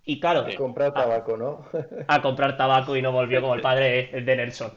Y 0.04 0.20
claro, 0.20 0.46
Sí. 0.48 0.56
Comprar 0.56 0.92
tabaco, 0.92 1.36
¿no? 1.36 1.64
a 2.06 2.22
comprar 2.22 2.56
tabaco 2.56 2.96
y 2.96 3.02
no 3.02 3.12
volvió 3.12 3.40
como 3.40 3.54
el 3.54 3.60
padre 3.60 4.10
de 4.12 4.36
Nelson. 4.36 4.72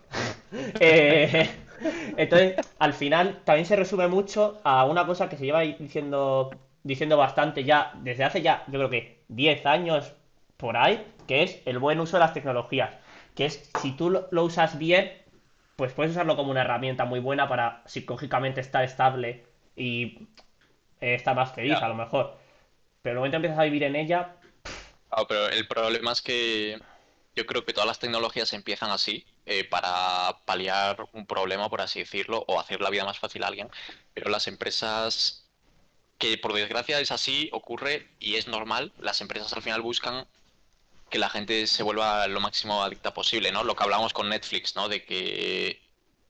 Eh, 0.81 1.49
entonces, 2.17 2.57
al 2.77 2.91
final, 2.91 3.39
también 3.45 3.65
se 3.65 3.77
resume 3.77 4.09
mucho 4.09 4.59
a 4.65 4.83
una 4.83 5.05
cosa 5.05 5.29
que 5.29 5.37
se 5.37 5.45
lleva 5.45 5.61
diciendo, 5.61 6.51
diciendo 6.83 7.17
bastante 7.17 7.63
ya, 7.63 7.93
desde 8.01 8.23
hace 8.23 8.41
ya, 8.41 8.63
yo 8.67 8.73
creo 8.79 8.89
que 8.89 9.23
10 9.29 9.65
años 9.65 10.13
por 10.57 10.77
ahí, 10.77 11.05
que 11.27 11.43
es 11.43 11.61
el 11.65 11.79
buen 11.79 11.99
uso 11.99 12.17
de 12.17 12.21
las 12.21 12.33
tecnologías. 12.33 12.95
Que 13.35 13.45
es, 13.45 13.69
si 13.81 13.93
tú 13.93 14.09
lo, 14.09 14.27
lo 14.31 14.43
usas 14.43 14.77
bien, 14.77 15.11
pues 15.75 15.93
puedes 15.93 16.11
usarlo 16.11 16.35
como 16.35 16.51
una 16.51 16.61
herramienta 16.61 17.05
muy 17.05 17.19
buena 17.19 17.47
para 17.47 17.83
psicológicamente 17.85 18.61
estar 18.61 18.83
estable 18.83 19.45
y 19.75 20.29
eh, 21.01 21.15
estar 21.15 21.35
más 21.35 21.53
feliz, 21.53 21.81
a 21.81 21.87
lo 21.89 21.95
mejor. 21.95 22.37
Pero 23.01 23.13
el 23.13 23.17
momento 23.19 23.35
que 23.35 23.37
empiezas 23.37 23.59
a 23.59 23.63
vivir 23.63 23.83
en 23.83 23.95
ella, 23.95 24.35
Claro, 25.09 25.27
pero 25.27 25.49
el 25.49 25.67
problema 25.67 26.11
es 26.13 26.21
que 26.21 26.79
yo 27.35 27.45
creo 27.45 27.65
que 27.65 27.73
todas 27.73 27.87
las 27.87 27.99
tecnologías 27.99 28.53
empiezan 28.53 28.91
así, 28.91 29.25
eh, 29.45 29.63
para 29.65 30.39
paliar 30.45 30.97
un 31.13 31.25
problema, 31.25 31.69
por 31.69 31.81
así 31.81 31.99
decirlo, 31.99 32.43
o 32.47 32.59
hacer 32.59 32.81
la 32.81 32.89
vida 32.89 33.05
más 33.05 33.19
fácil 33.19 33.43
a 33.43 33.47
alguien. 33.47 33.69
Pero 34.13 34.29
las 34.29 34.47
empresas, 34.47 35.40
que 36.21 36.37
por 36.37 36.53
desgracia 36.53 36.99
es 36.99 37.09
así, 37.09 37.49
ocurre 37.51 38.07
y 38.19 38.35
es 38.35 38.47
normal, 38.47 38.93
las 38.99 39.21
empresas 39.21 39.51
al 39.53 39.63
final 39.63 39.81
buscan 39.81 40.27
que 41.09 41.17
la 41.17 41.31
gente 41.31 41.65
se 41.65 41.81
vuelva 41.81 42.27
lo 42.27 42.39
máximo 42.39 42.83
adicta 42.83 43.11
posible, 43.11 43.51
¿no? 43.51 43.63
Lo 43.63 43.75
que 43.75 43.83
hablamos 43.83 44.13
con 44.13 44.29
Netflix, 44.29 44.75
¿no? 44.75 44.87
De 44.87 45.03
que 45.03 45.81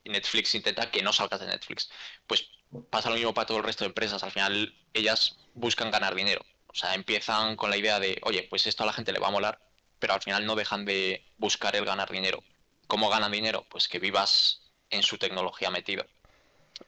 Netflix 0.06 0.56
intenta 0.56 0.90
que 0.90 1.02
no 1.04 1.12
salgas 1.12 1.42
de 1.42 1.48
Netflix. 1.48 1.92
Pues 2.26 2.48
pasa 2.90 3.10
lo 3.10 3.16
mismo 3.16 3.34
para 3.34 3.46
todo 3.46 3.58
el 3.58 3.66
resto 3.66 3.84
de 3.84 3.90
empresas. 3.90 4.24
Al 4.24 4.32
final, 4.32 4.74
ellas 4.94 5.38
buscan 5.56 5.92
ganar 5.92 6.16
dinero. 6.16 6.42
O 6.68 6.74
sea, 6.74 6.96
empiezan 6.96 7.58
con 7.58 7.70
la 7.70 7.76
idea 7.76 8.00
de, 8.00 8.18
oye, 8.24 8.48
pues 8.50 8.66
esto 8.68 8.84
a 8.84 8.86
la 8.86 8.94
gente 8.94 9.12
le 9.12 9.20
va 9.20 9.28
a 9.28 9.32
molar, 9.32 9.60
pero 10.00 10.14
al 10.14 10.22
final 10.22 10.46
no 10.46 10.56
dejan 10.56 10.86
de 10.86 11.26
buscar 11.38 11.76
el 11.76 11.84
ganar 11.84 12.10
dinero. 12.10 12.42
¿Cómo 12.88 13.10
ganan 13.10 13.34
dinero? 13.34 13.66
Pues 13.70 13.90
que 13.90 14.00
vivas 14.00 14.72
en 14.90 15.04
su 15.04 15.18
tecnología 15.18 15.70
metido. 15.70 16.06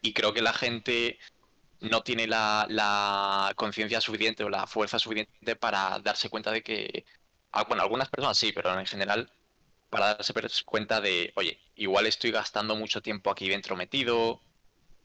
Y 0.02 0.14
creo 0.14 0.34
que 0.34 0.42
la 0.42 0.54
gente 0.54 1.20
no 1.84 2.04
tiene 2.04 2.28
la, 2.28 2.66
la 2.70 3.54
conciencia 3.56 4.02
suficiente 4.02 4.44
o 4.44 4.50
la 4.50 4.68
fuerza 4.68 5.00
suficiente 5.00 5.56
para 5.56 6.00
darse 6.00 6.30
cuenta 6.30 6.52
de 6.52 6.64
que, 6.64 7.06
ah, 7.52 7.66
bueno, 7.66 7.84
algunas 7.84 8.10
personas 8.10 8.38
sí, 8.38 8.52
pero 8.54 8.78
en 8.80 8.86
general, 8.86 9.32
para 9.90 10.16
darse 10.16 10.34
cuenta 10.66 11.02
de, 11.02 11.34
oye, 11.36 11.60
igual 11.76 12.08
estoy 12.08 12.32
gastando 12.32 12.76
mucho 12.76 13.02
tiempo 13.02 13.32
aquí 13.32 13.50
dentro 13.50 13.76
metido, 13.78 14.44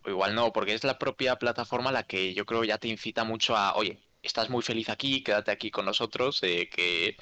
o 0.04 0.10
igual 0.10 0.34
no, 0.34 0.52
porque 0.52 0.74
es 0.74 0.84
la 0.84 0.98
propia 0.98 1.36
plataforma 1.36 1.92
la 1.92 2.04
que 2.04 2.34
yo 2.34 2.46
creo 2.46 2.64
ya 2.64 2.78
te 2.78 2.88
incita 2.88 3.24
mucho 3.24 3.56
a, 3.56 3.74
oye, 3.76 4.00
estás 4.22 4.50
muy 4.50 4.62
feliz 4.62 4.88
aquí, 4.90 5.22
quédate 5.22 5.50
aquí 5.52 5.70
con 5.70 5.84
nosotros, 5.86 6.42
eh, 6.42 6.68
que, 6.70 7.16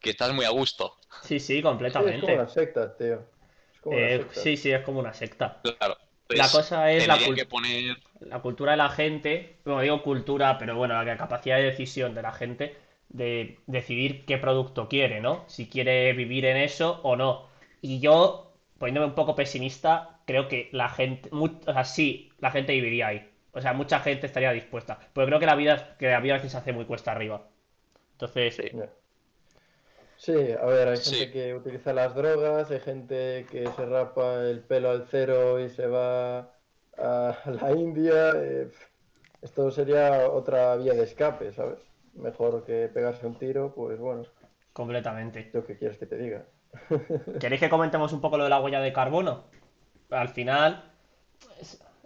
que 0.00 0.10
estás 0.10 0.34
muy 0.34 0.44
a 0.46 0.50
gusto. 0.50 0.96
Sí, 1.18 1.40
sí, 1.40 1.60
Sí, 1.86 2.08
es 2.08 2.18
completamente. 2.18 2.20
como 2.20 2.34
una 2.34 2.46
secta, 2.48 2.96
tío. 2.96 3.30
Es 3.72 3.80
como 3.80 3.96
una 3.96 4.08
Eh, 4.08 4.10
secta. 4.10 4.40
sí, 4.42 4.56
sí, 4.56 4.70
es 4.72 4.82
como 4.84 5.00
una 5.00 5.14
secta. 5.14 5.62
Claro. 5.62 5.96
La 6.28 6.50
cosa 6.50 6.90
es 6.92 7.06
la 7.06 7.18
que 7.18 7.46
poner 7.46 7.96
La 8.30 8.40
cultura 8.40 8.72
de 8.72 8.78
la 8.78 8.88
gente, 8.90 9.56
bueno, 9.64 9.80
digo 9.80 10.02
cultura, 10.02 10.58
pero 10.58 10.76
bueno, 10.76 11.02
la 11.02 11.16
capacidad 11.16 11.56
de 11.56 11.64
decisión 11.64 12.14
de 12.14 12.22
la 12.22 12.32
gente 12.32 12.76
de 13.08 13.58
decidir 13.66 14.24
qué 14.26 14.38
producto 14.38 14.88
quiere, 14.88 15.20
¿no? 15.20 15.44
Si 15.48 15.68
quiere 15.68 16.12
vivir 16.14 16.44
en 16.46 16.56
eso 16.56 17.00
o 17.02 17.16
no. 17.16 17.46
Y 17.80 18.00
yo, 18.00 18.52
poniéndome 18.78 19.06
un 19.08 19.14
poco 19.14 19.34
pesimista, 19.34 20.20
creo 20.26 20.48
que 20.48 20.68
la 20.72 20.88
gente, 20.88 21.28
o 21.32 21.72
sea, 21.72 21.84
sí, 21.84 22.30
la 22.40 22.50
gente 22.50 22.72
viviría 22.72 23.08
ahí. 23.08 23.28
O 23.52 23.60
sea, 23.60 23.72
mucha 23.72 24.00
gente 24.00 24.26
estaría 24.26 24.50
dispuesta. 24.52 24.98
Pero 25.12 25.26
creo 25.26 25.38
que 25.40 25.46
la 25.46 25.54
vida, 25.54 25.96
que 25.98 26.08
la 26.08 26.20
vida 26.20 26.34
a 26.34 26.36
veces 26.38 26.52
se 26.52 26.58
hace 26.58 26.72
muy 26.72 26.86
cuesta 26.86 27.12
arriba. 27.12 27.42
Entonces, 28.12 28.60
Sí. 28.70 28.80
Sí, 30.16 30.32
a 30.52 30.64
ver, 30.66 30.88
hay 30.88 31.00
Sí. 31.00 31.10
gente 31.16 31.30
que 31.30 31.54
utiliza 31.54 31.92
las 31.92 32.14
drogas, 32.14 32.70
hay 32.70 32.80
gente 32.80 33.46
que 33.50 33.70
se 33.72 33.84
rapa 33.86 34.42
el 34.44 34.62
pelo 34.62 34.90
al 34.90 35.06
cero 35.10 35.60
y 35.60 35.68
se 35.68 35.86
va 35.86 36.53
a 36.98 37.36
la 37.50 37.72
India. 37.72 38.32
eh, 38.36 38.70
esto 39.42 39.70
sería 39.70 40.28
otra 40.30 40.76
vía 40.76 40.94
de 40.94 41.02
escape, 41.04 41.52
¿sabes? 41.52 41.78
Mejor 42.14 42.64
que 42.64 42.88
pegarse 42.88 43.26
un 43.26 43.38
tiro, 43.38 43.72
pues 43.74 43.98
bueno, 43.98 44.22
completamente. 44.72 45.50
lo 45.52 45.64
que 45.66 45.76
quieres 45.76 45.98
que 45.98 46.06
te 46.06 46.16
diga. 46.16 46.44
¿Queréis 47.40 47.60
que 47.60 47.68
comentemos 47.68 48.12
un 48.12 48.20
poco 48.20 48.38
lo 48.38 48.44
de 48.44 48.50
la 48.50 48.60
huella 48.60 48.80
de 48.80 48.92
carbono? 48.92 49.44
Al 50.10 50.28
final, 50.28 50.84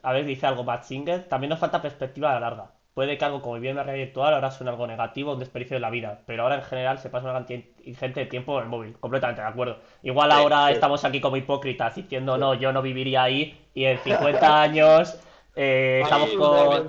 a 0.02 0.12
ver, 0.12 0.24
dice 0.24 0.46
algo 0.46 0.64
Matt 0.64 0.84
Singer, 0.84 1.28
también 1.28 1.50
nos 1.50 1.58
falta 1.58 1.82
perspectiva 1.82 2.30
a 2.30 2.34
la 2.34 2.40
larga. 2.40 2.70
Puede 2.94 3.16
que 3.16 3.24
algo 3.24 3.40
como 3.40 3.56
la 3.58 3.84
realidad 3.84 4.06
virtual 4.06 4.34
ahora 4.34 4.50
suene 4.50 4.70
algo 4.70 4.86
negativo, 4.86 5.32
un 5.34 5.38
desperdicio 5.38 5.76
de 5.76 5.80
la 5.80 5.90
vida, 5.90 6.22
pero 6.26 6.42
ahora 6.42 6.56
en 6.56 6.62
general 6.62 6.98
se 6.98 7.08
pasa 7.10 7.26
una 7.26 7.34
cantidad 7.34 7.60
ingente 7.84 8.20
de 8.20 8.26
tiempo 8.26 8.58
en 8.58 8.64
el 8.64 8.68
móvil, 8.68 8.98
completamente 8.98 9.40
de 9.40 9.46
acuerdo. 9.46 9.78
Igual 10.02 10.32
Sí, 10.32 10.36
ahora 10.36 10.66
sí. 10.66 10.72
estamos 10.72 11.04
aquí 11.04 11.20
como 11.20 11.36
hipócritas 11.36 11.94
diciendo 11.94 12.34
Sí. 12.34 12.40
no, 12.40 12.54
yo 12.54 12.72
no 12.72 12.82
viviría 12.82 13.22
ahí 13.22 13.67
y 13.78 13.86
en 13.86 14.02
50 14.02 14.62
años 14.62 15.14
eh, 15.54 16.00
estamos 16.02 16.30
con, 16.30 16.88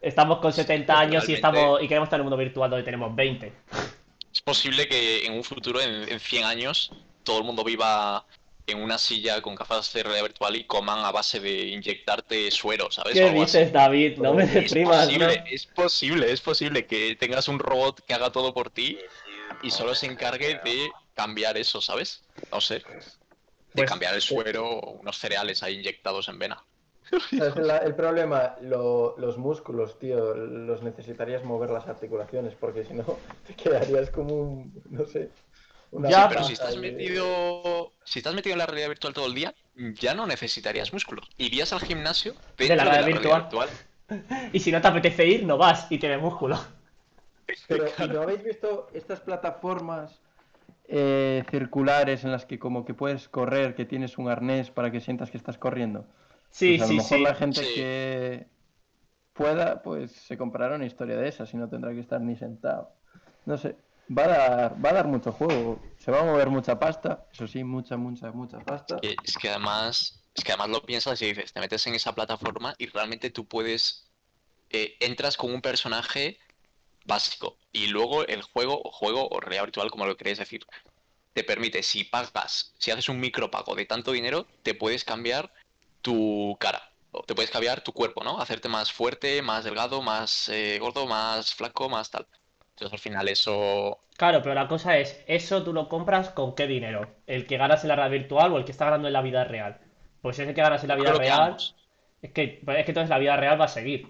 estamos 0.00 0.38
con 0.38 0.52
70 0.52 0.98
años 0.98 1.28
y 1.28 1.34
estamos 1.34 1.82
y 1.82 1.88
queremos 1.88 2.06
estar 2.06 2.18
en 2.18 2.20
un 2.20 2.26
mundo 2.26 2.36
virtual 2.36 2.70
donde 2.70 2.84
tenemos 2.84 3.14
20. 3.14 3.52
Es 4.32 4.40
posible 4.40 4.86
que 4.86 5.26
en 5.26 5.32
un 5.32 5.42
futuro, 5.42 5.80
en, 5.80 6.08
en 6.08 6.20
100 6.20 6.44
años, 6.44 6.92
todo 7.24 7.38
el 7.38 7.44
mundo 7.44 7.64
viva 7.64 8.24
en 8.68 8.82
una 8.82 8.98
silla 8.98 9.42
con 9.42 9.56
gafas 9.56 9.92
de 9.92 10.04
realidad 10.04 10.22
virtual 10.22 10.54
y 10.54 10.64
coman 10.64 11.04
a 11.04 11.10
base 11.10 11.40
de 11.40 11.66
inyectarte 11.66 12.50
suero, 12.52 12.90
¿sabes? 12.92 13.14
¿Qué 13.14 13.30
dices, 13.32 13.72
David? 13.72 14.18
No 14.18 14.32
me 14.32 14.44
Es 14.44 14.50
Es 14.50 14.54
deprimas, 14.54 15.08
¿no? 15.08 15.26
posible, 15.26 15.44
es 15.50 15.66
posible, 15.66 16.32
es 16.32 16.40
posible 16.40 16.86
que 16.86 17.16
tengas 17.16 17.48
un 17.48 17.58
robot 17.58 18.00
que 18.06 18.14
haga 18.14 18.30
todo 18.30 18.54
por 18.54 18.70
ti 18.70 18.96
y 19.62 19.70
solo 19.72 19.94
se 19.96 20.06
encargue 20.06 20.60
de 20.64 20.90
cambiar 21.14 21.56
eso, 21.58 21.80
¿sabes? 21.80 22.22
No 22.52 22.60
sé. 22.60 22.82
De 23.74 23.82
Pues- 23.82 23.90
cambiar 23.90 24.14
el 24.14 24.22
suero 24.22 24.66
o 24.68 24.90
unos 24.92 25.18
cereales 25.18 25.62
ahí 25.62 25.74
inyectados 25.80 26.28
en 26.28 26.38
vena. 26.38 26.64
¿Sabes 27.10 27.56
el, 27.56 27.70
el 27.84 27.94
problema? 27.94 28.56
Lo- 28.62 29.14
los 29.18 29.36
músculos, 29.36 29.98
tío, 29.98 30.34
los 30.34 30.82
necesitarías 30.82 31.44
mover 31.44 31.70
las 31.70 31.86
articulaciones, 31.86 32.54
porque 32.54 32.84
si 32.84 32.94
no, 32.94 33.04
te 33.46 33.54
quedarías 33.54 34.10
como 34.10 34.34
un, 34.34 34.82
no 34.90 35.04
sé, 35.06 35.28
una 35.90 36.08
Ya, 36.08 36.28
Pero 36.28 36.44
si 36.44 36.52
estás 36.54 36.76
metido, 36.76 37.92
si 38.04 38.20
estás 38.20 38.34
metido 38.34 38.54
en 38.54 38.58
la 38.60 38.66
realidad 38.66 38.88
virtual 38.88 39.12
todo 39.12 39.26
el 39.26 39.34
día, 39.34 39.54
ya 39.76 40.14
no 40.14 40.26
necesitarías 40.26 40.92
músculos. 40.92 41.28
Irías 41.36 41.72
al 41.72 41.80
gimnasio 41.80 42.32
De 42.56 42.68
dentro 42.68 42.76
la 42.76 42.84
de 42.84 42.90
la 42.90 42.92
realidad 43.02 43.20
realidad 43.22 43.50
virtual. 43.50 43.68
virtual. 44.08 44.50
Y 44.52 44.60
si 44.60 44.70
no 44.70 44.80
te 44.80 44.88
apetece 44.88 45.26
ir, 45.26 45.44
no 45.44 45.58
vas 45.58 45.86
y 45.90 45.98
tienes 45.98 46.20
músculo. 46.20 46.58
Pero, 47.68 47.86
¿y 47.98 48.08
no 48.08 48.22
habéis 48.22 48.42
visto 48.44 48.88
estas 48.94 49.20
plataformas 49.20 50.20
eh, 50.84 51.44
circulares 51.50 52.24
en 52.24 52.32
las 52.32 52.46
que 52.46 52.58
como 52.58 52.84
que 52.84 52.94
puedes 52.94 53.28
correr, 53.28 53.74
que 53.74 53.84
tienes 53.86 54.18
un 54.18 54.28
arnés 54.28 54.70
para 54.70 54.90
que 54.90 55.00
sientas 55.00 55.30
que 55.30 55.36
estás 55.38 55.58
corriendo? 55.58 56.06
Sí, 56.50 56.76
Pues 56.76 56.80
a 56.80 56.86
sí, 56.86 56.92
lo 56.92 56.94
mejor 56.94 57.18
sí. 57.18 57.24
la 57.24 57.34
gente 57.34 57.60
Sí. 57.62 57.74
que 57.74 58.48
pueda, 59.32 59.82
pues 59.82 60.12
se 60.12 60.38
comprará 60.38 60.76
una 60.76 60.86
historia 60.86 61.16
de 61.16 61.28
esas 61.28 61.52
y 61.54 61.56
no 61.56 61.68
tendrá 61.68 61.92
que 61.92 62.00
estar 62.00 62.20
ni 62.20 62.36
sentado. 62.36 62.94
No 63.46 63.56
sé, 63.58 63.76
va 64.16 64.24
a 64.24 64.28
dar, 64.28 64.84
va 64.84 64.90
a 64.90 64.92
dar 64.94 65.08
mucho 65.08 65.32
juego, 65.32 65.80
se 65.98 66.10
va 66.10 66.20
a 66.20 66.24
mover 66.24 66.50
mucha 66.50 66.78
pasta, 66.78 67.28
eso 67.32 67.46
sí, 67.46 67.64
mucha, 67.64 67.96
mucha, 67.96 68.32
mucha 68.32 68.64
pasta. 68.64 68.96
Que- 69.00 69.16
Es 69.24 69.36
que 69.36 69.48
además, 69.50 70.28
es 70.34 70.44
que 70.44 70.52
además 70.52 70.70
lo 70.70 70.82
piensas 70.82 71.20
y 71.22 71.26
dices, 71.26 71.52
te 71.52 71.60
metes 71.60 71.86
en 71.86 71.94
esa 71.94 72.14
plataforma 72.14 72.74
y 72.78 72.86
realmente 72.86 73.30
tú 73.30 73.46
puedes, 73.48 74.12
eh, 74.70 74.96
entras 75.00 75.36
con 75.36 75.52
un 75.54 75.62
personaje 75.62 76.38
básico 77.04 77.56
y 77.72 77.88
luego 77.88 78.26
el 78.26 78.42
juego 78.42 78.80
o 78.82 78.90
juego 78.90 79.28
o 79.28 79.40
realidad 79.40 79.64
virtual, 79.64 79.90
como 79.90 80.06
lo 80.06 80.16
queréis 80.16 80.38
decir, 80.38 80.66
te 81.32 81.44
permite, 81.44 81.82
si 81.82 82.04
pagas, 82.04 82.72
si 82.78 82.90
haces 82.90 83.08
un 83.08 83.20
micropago 83.20 83.74
de 83.74 83.86
tanto 83.86 84.12
dinero, 84.12 84.46
te 84.62 84.74
puedes 84.74 85.04
cambiar 85.04 85.52
tu 86.00 86.56
cara. 86.58 86.90
O 87.10 87.22
te 87.22 87.34
puedes 87.34 87.50
cambiar 87.50 87.80
tu 87.80 87.92
cuerpo, 87.92 88.24
¿no? 88.24 88.40
Hacerte 88.40 88.68
más 88.68 88.92
fuerte, 88.92 89.42
más 89.42 89.64
delgado, 89.64 90.02
más 90.02 90.48
eh, 90.48 90.78
gordo, 90.80 91.06
más 91.06 91.54
flaco, 91.54 91.88
más 91.88 92.10
tal. 92.10 92.26
Entonces 92.70 92.92
al 92.92 92.98
final 92.98 93.28
eso... 93.28 93.98
Claro, 94.16 94.42
pero 94.42 94.54
la 94.54 94.66
cosa 94.66 94.98
es, 94.98 95.22
¿eso 95.26 95.62
tú 95.62 95.72
lo 95.72 95.88
compras 95.88 96.30
con 96.30 96.54
qué 96.54 96.66
dinero? 96.66 97.14
¿El 97.26 97.46
que 97.46 97.56
ganas 97.56 97.82
en 97.82 97.88
la 97.88 97.96
realidad 97.96 98.20
virtual 98.20 98.52
o 98.52 98.58
el 98.58 98.64
que 98.64 98.72
está 98.72 98.86
ganando 98.86 99.08
en 99.08 99.12
la 99.12 99.22
vida 99.22 99.44
real? 99.44 99.80
Pues 100.22 100.38
ese 100.38 100.54
que 100.54 100.60
ganas 100.60 100.82
en 100.82 100.88
la 100.88 100.96
vida 100.96 101.12
que 101.12 101.18
real, 101.18 101.42
ambos. 101.42 101.76
es 102.22 102.32
que, 102.32 102.60
pues 102.64 102.78
es 102.78 102.84
que 102.84 102.90
entonces 102.90 103.10
la 103.10 103.18
vida 103.18 103.36
real 103.36 103.60
va 103.60 103.66
a 103.66 103.68
seguir. 103.68 104.08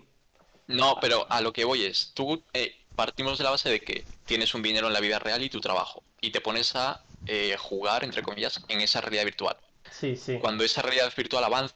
No, 0.67 0.97
pero 1.01 1.27
a 1.29 1.41
lo 1.43 1.53
que 1.53 1.65
voy 1.65 1.85
es, 1.85 2.13
tú 2.15 2.43
eh, 2.55 2.75
partimos 2.95 3.39
de 3.39 3.45
la 3.45 3.51
base 3.51 3.69
de 3.69 3.81
que 3.81 4.05
tienes 4.27 4.55
un 4.55 4.63
dinero 4.63 4.87
en 4.87 4.93
la 4.93 5.01
vida 5.01 5.19
real 5.19 5.43
y 5.43 5.51
tu 5.51 5.61
trabajo, 5.61 6.03
y 6.21 6.31
te 6.31 6.41
pones 6.41 6.75
a 6.77 7.03
eh, 7.27 7.57
jugar, 7.59 8.05
entre 8.05 8.23
comillas, 8.23 8.63
en 8.69 8.81
esa 8.81 9.01
realidad 9.01 9.25
virtual. 9.25 9.57
Sí, 9.91 10.17
sí. 10.17 10.39
Cuando 10.41 10.65
esa 10.65 10.83
realidad 10.83 11.13
virtual 11.17 11.45
avanza, 11.45 11.75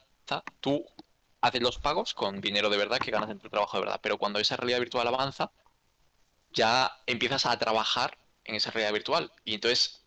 tú 0.59 0.85
haces 1.41 1.61
los 1.61 1.77
pagos 1.77 2.13
con 2.13 2.41
dinero 2.41 2.69
de 2.69 2.77
verdad 2.77 2.99
que 2.99 3.11
ganas 3.11 3.29
en 3.29 3.39
tu 3.39 3.49
trabajo 3.49 3.77
de 3.77 3.85
verdad, 3.85 3.99
pero 4.01 4.17
cuando 4.17 4.39
esa 4.39 4.57
realidad 4.57 4.79
virtual 4.79 5.07
avanza, 5.07 5.51
ya 6.51 6.91
empiezas 7.05 7.45
a 7.45 7.57
trabajar 7.57 8.17
en 8.43 8.55
esa 8.55 8.71
realidad 8.71 8.93
virtual, 8.93 9.31
y 9.45 9.53
entonces 9.55 10.05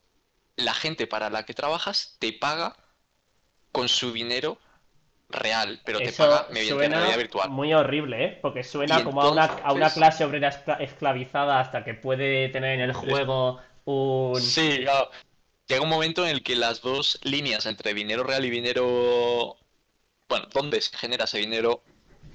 la 0.57 0.75
gente 0.75 1.07
para 1.07 1.31
la 1.31 1.45
que 1.45 1.55
trabajas 1.55 2.17
te 2.19 2.33
paga 2.33 2.77
con 3.71 3.89
su 3.89 4.13
dinero 4.13 4.59
real, 5.33 5.83
pero 5.85 6.03
te 6.03 6.13
Eso 6.13 6.15
paga 6.15 6.47
mediante 6.51 6.89
suena 6.89 6.91
realidad 6.91 7.19
virtual. 7.19 7.51
muy 7.51 7.73
horrible, 7.75 8.25
¿eh? 8.25 8.39
Porque 8.43 8.63
suena 8.65 9.03
Y 9.03 9.05
como 9.05 9.23
a 9.23 9.29
una, 9.29 9.45
a 9.45 9.73
una 9.73 9.93
clase 9.95 10.25
obrera 10.25 10.51
escla- 10.51 10.79
esclavizada 10.81 11.61
hasta 11.61 11.85
que 11.85 11.95
puede 11.95 12.49
tener 12.49 12.75
en 12.75 12.81
el 12.81 12.93
juego 12.95 13.61
un... 13.85 14.55
Sí, 14.55 14.81
claro. 14.83 15.11
Llega 15.67 15.83
un 15.83 15.89
momento 15.89 16.25
en 16.25 16.31
el 16.31 16.43
que 16.43 16.57
las 16.57 16.81
dos 16.83 17.19
líneas 17.25 17.67
entre 17.67 17.95
dinero 17.95 18.25
real 18.25 18.45
y 18.45 18.51
dinero, 18.51 19.57
bueno, 20.29 20.47
donde 20.53 20.81
se 20.81 20.97
genera 20.99 21.25
ese 21.25 21.39
dinero 21.39 21.87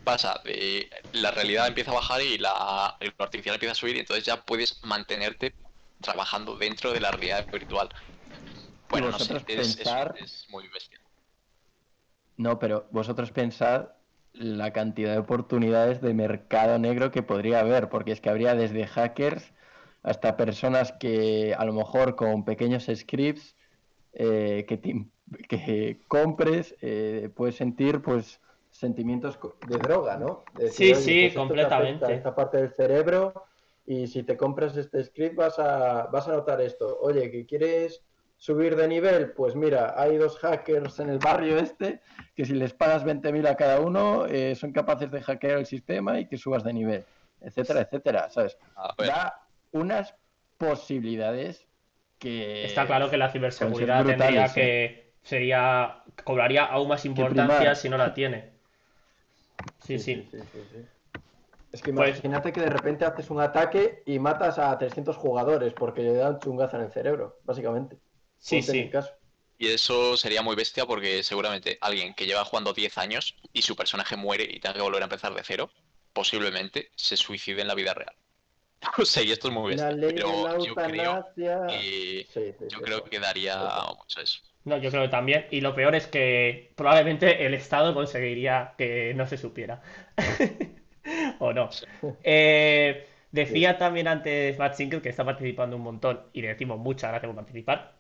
pasa 0.04 0.42
de 0.46 0.90
la 1.14 1.32
realidad 1.32 1.68
empieza 1.68 1.92
a 1.92 1.96
bajar 1.96 2.22
y 2.24 2.38
la 2.40 2.98
el 3.02 3.14
lo 3.18 3.26
artificial 3.26 3.56
empieza 3.56 3.74
a 3.74 3.76
subir 3.76 3.98
y 3.98 4.00
entonces 4.02 4.26
ya 4.26 4.46
puedes 4.46 4.84
mantenerte 4.84 5.56
trabajando 6.02 6.58
dentro 6.58 6.94
de 6.94 7.02
la 7.02 7.12
realidad 7.12 7.48
virtual. 7.52 7.90
Bueno, 8.90 9.10
no 9.10 9.20
sé, 9.20 9.38
es 10.16 10.46
muy 10.50 10.68
bestia. 10.70 11.00
No, 12.38 12.60
pero 12.60 12.88
vosotros 12.92 13.32
pensad 13.32 13.90
la 14.34 14.72
cantidad 14.72 15.14
de 15.14 15.18
oportunidades 15.18 16.02
de 16.02 16.14
mercado 16.14 16.78
negro 16.78 17.12
que 17.12 17.24
podría 17.24 17.60
haber, 17.60 17.90
porque 17.90 18.12
es 18.12 18.22
que 18.22 18.30
habría 18.30 18.56
desde 18.56 18.86
hackers 18.86 19.54
hasta 20.04 20.38
personas 20.38 20.94
que 20.94 21.56
a 21.58 21.66
lo 21.66 21.74
mejor 21.74 22.16
con 22.16 22.46
pequeños 22.46 22.88
scripts 22.94 23.56
eh, 24.14 24.66
que, 24.68 24.78
te 24.78 25.06
que 25.50 26.00
compres 26.08 26.76
eh, 26.82 27.30
puedes 27.36 27.56
sentir 27.56 28.02
pues 28.02 28.40
sentimientos 28.70 29.40
de 29.68 29.78
droga, 29.78 30.18
¿no? 30.18 30.44
De 30.56 30.70
Sí, 30.70 30.94
sí, 30.96 31.26
afecta 31.26 31.36
completamente. 31.36 32.14
esta 32.14 32.36
parte 32.36 32.58
del 32.58 32.72
cerebro 32.72 33.46
y 33.86 34.08
si 34.08 34.24
te 34.24 34.38
compras 34.38 34.78
este 34.78 35.04
script 35.04 35.36
vas 35.36 35.60
a, 35.60 36.08
vas 36.08 36.28
a 36.28 36.34
notar 36.34 36.62
esto. 36.62 37.00
Oye, 37.02 37.32
que 37.32 37.46
quieres 37.46 38.04
subir 38.38 38.76
de 38.76 38.88
nivel, 38.88 39.32
pues 39.32 39.56
mira, 39.56 39.94
hay 39.98 40.18
dos 40.18 40.38
hackers 40.40 41.00
en 41.00 41.10
el 41.10 41.18
barrio 41.18 41.58
este 41.58 42.02
que 42.36 42.46
si 42.46 42.54
les 42.54 42.74
pagas 42.74 43.04
20.000 43.04 43.48
a 43.48 43.56
cada 43.56 43.82
uno 43.82 44.26
eh, 44.28 44.56
son 44.56 44.72
capaces 44.72 45.12
de 45.12 45.22
hackear 45.22 45.58
el 45.58 45.66
sistema 45.66 46.20
y 46.20 46.28
que 46.28 46.38
subas 46.38 46.64
de 46.64 46.74
nivel, 46.74 47.04
etcétera, 47.42 47.82
etcétera, 47.82 48.30
¿sabes? 48.30 48.58
Da 49.00 49.42
unas 49.72 50.16
posibilidades 50.58 51.68
que... 52.20 52.66
Está 52.66 52.86
claro 52.86 53.10
que 53.10 53.18
la 53.18 53.30
ciberseguridad 53.30 54.06
tendría 54.06 54.54
que... 54.54 54.86
¿eh? 54.86 55.14
Sería... 55.24 56.04
Cobraría 56.24 56.66
aún 56.66 56.88
más 56.88 57.06
importancia 57.06 57.76
si 57.76 57.90
no 57.90 57.98
la 57.98 58.14
tiene. 58.14 58.52
sí. 59.84 60.00
sí. 60.00 60.28
sí 60.32 60.38
es 61.72 61.82
que 61.82 61.94
pues- 61.94 62.10
imagínate 62.10 62.52
que 62.52 62.62
de 62.62 62.70
repente 62.70 63.06
haces 63.06 63.30
un 63.30 63.40
ataque 63.40 64.02
y 64.06 64.20
matas 64.20 64.58
a 64.60 64.78
300 64.78 65.16
jugadores 65.16 65.74
porque 65.74 66.02
le 66.02 66.14
dan 66.14 66.40
chungaza 66.40 66.78
en 66.78 66.84
el 66.84 66.92
cerebro, 66.92 67.40
básicamente. 67.44 67.98
Sí, 68.40 68.62
sí. 68.62 68.90
Y 69.60 69.68
eso 69.70 70.16
sería 70.18 70.42
muy 70.44 70.56
bestia 70.56 70.86
porque 70.86 71.24
seguramente 71.24 71.78
alguien 71.82 72.14
que 72.14 72.28
lleva 72.28 72.46
jugando 72.46 72.74
10 72.74 72.98
años 73.00 73.36
y 73.54 73.64
su 73.64 73.76
personaje 73.76 74.16
muere 74.16 74.44
y 74.44 74.60
tenga 74.60 74.76
que 74.76 74.82
volver 74.82 75.02
a 75.02 75.06
empezar 75.06 75.34
de 75.34 75.42
cero, 75.44 75.72
posiblemente 76.14 76.92
se 76.96 77.18
suicide 77.18 77.62
en 77.62 77.68
la 77.68 77.76
vida 77.76 77.94
real. 77.94 78.14
O 79.00 79.06
sea, 79.06 79.24
y 79.24 79.32
esto 79.32 79.48
es 79.48 79.54
muy 79.54 79.70
bestia. 79.72 79.90
pero 80.00 80.64
yo 80.64 80.76
creo 80.76 81.26
que, 81.36 82.28
yo 82.70 82.82
creo 82.82 83.04
que 83.04 83.20
daría 83.20 83.58
mucho 83.98 84.22
eso. 84.22 84.42
No, 84.66 84.78
yo 84.78 84.92
creo 84.92 85.04
que 85.04 85.10
también. 85.10 85.48
Y 85.50 85.62
lo 85.62 85.74
peor 85.74 85.96
es 85.96 86.06
que 86.08 86.74
probablemente 86.76 87.46
el 87.46 87.56
Estado 87.56 87.94
conseguiría 87.96 88.76
que 88.78 89.14
no 89.16 89.26
se 89.26 89.38
supiera. 89.38 89.82
¿O 91.40 91.54
no? 91.54 91.70
Eh, 92.24 93.08
decía 93.32 93.78
también 93.78 94.08
antes 94.08 94.60
Matt 94.60 94.76
Single 94.76 95.02
que 95.02 95.10
está 95.10 95.26
participando 95.26 95.78
un 95.78 95.84
montón 95.84 96.28
y 96.34 96.42
le 96.42 96.50
decimos 96.50 96.78
muchas 96.78 97.10
gracias 97.10 97.30
por 97.30 97.36
participar 97.36 97.97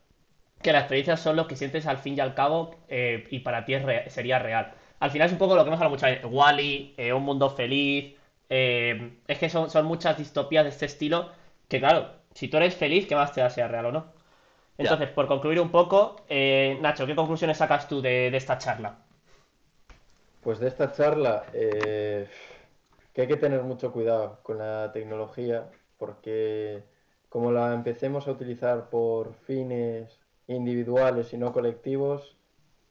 que 0.62 0.72
las 0.72 0.84
experiencias 0.84 1.20
son 1.20 1.36
lo 1.36 1.48
que 1.48 1.56
sientes 1.56 1.86
al 1.86 1.98
fin 1.98 2.16
y 2.18 2.20
al 2.20 2.34
cabo 2.34 2.76
eh, 2.88 3.28
y 3.30 3.40
para 3.40 3.66
ti 3.66 3.74
sería 4.08 4.40
real. 4.40 4.74
Al 5.00 5.12
final 5.12 5.28
es 5.28 5.32
un 5.34 5.38
poco 5.38 5.56
lo 5.56 5.64
que 5.64 5.68
hemos 5.68 5.78
hablado 5.78 5.92
muchas 5.92 6.12
veces. 6.12 6.26
Wally, 6.30 6.96
eh, 6.98 7.14
un 7.14 7.24
mundo 7.24 7.50
feliz. 7.50 8.16
Eh, 8.50 9.18
es 9.28 9.38
que 9.38 9.50
son, 9.50 9.86
muchas 9.86 10.18
distopías 10.18 10.64
de 10.64 10.70
este 10.70 10.86
estilo 10.86 11.30
que, 11.68 11.80
claro, 11.80 12.10
si 12.34 12.48
tú 12.48 12.58
eres 12.58 12.76
feliz, 12.76 13.06
¿qué 13.08 13.16
más 13.16 13.34
te 13.34 13.42
da 13.42 13.50
sea 13.50 13.68
real 13.68 13.88
o 13.88 13.92
no? 13.92 14.06
Entonces, 14.78 15.10
por 15.10 15.28
concluir 15.28 15.60
un 15.60 15.72
poco, 15.72 16.18
Nacho, 16.30 17.08
¿qué 17.08 17.16
conclusiones 17.16 17.58
sacas 17.58 17.88
tú 17.88 18.00
de, 18.02 18.28
esta 18.28 18.60
charla? 18.60 19.00
Pues 20.42 20.60
de 20.60 20.68
esta 20.68 20.92
charla, 20.92 21.44
que 21.52 22.28
hay 23.22 23.28
que 23.28 23.38
tener 23.38 23.64
mucho 23.64 23.92
cuidado 23.92 24.40
con 24.44 24.60
la 24.60 24.92
tecnología, 24.94 25.66
porque 25.98 26.84
como 27.28 27.52
la 27.52 27.74
empecemos 27.74 28.28
a 28.28 28.32
utilizar 28.32 28.92
por 28.92 29.34
fines 29.34 30.20
individuales 30.48 31.34
y 31.34 31.38
no 31.38 31.52
colectivos, 31.54 32.38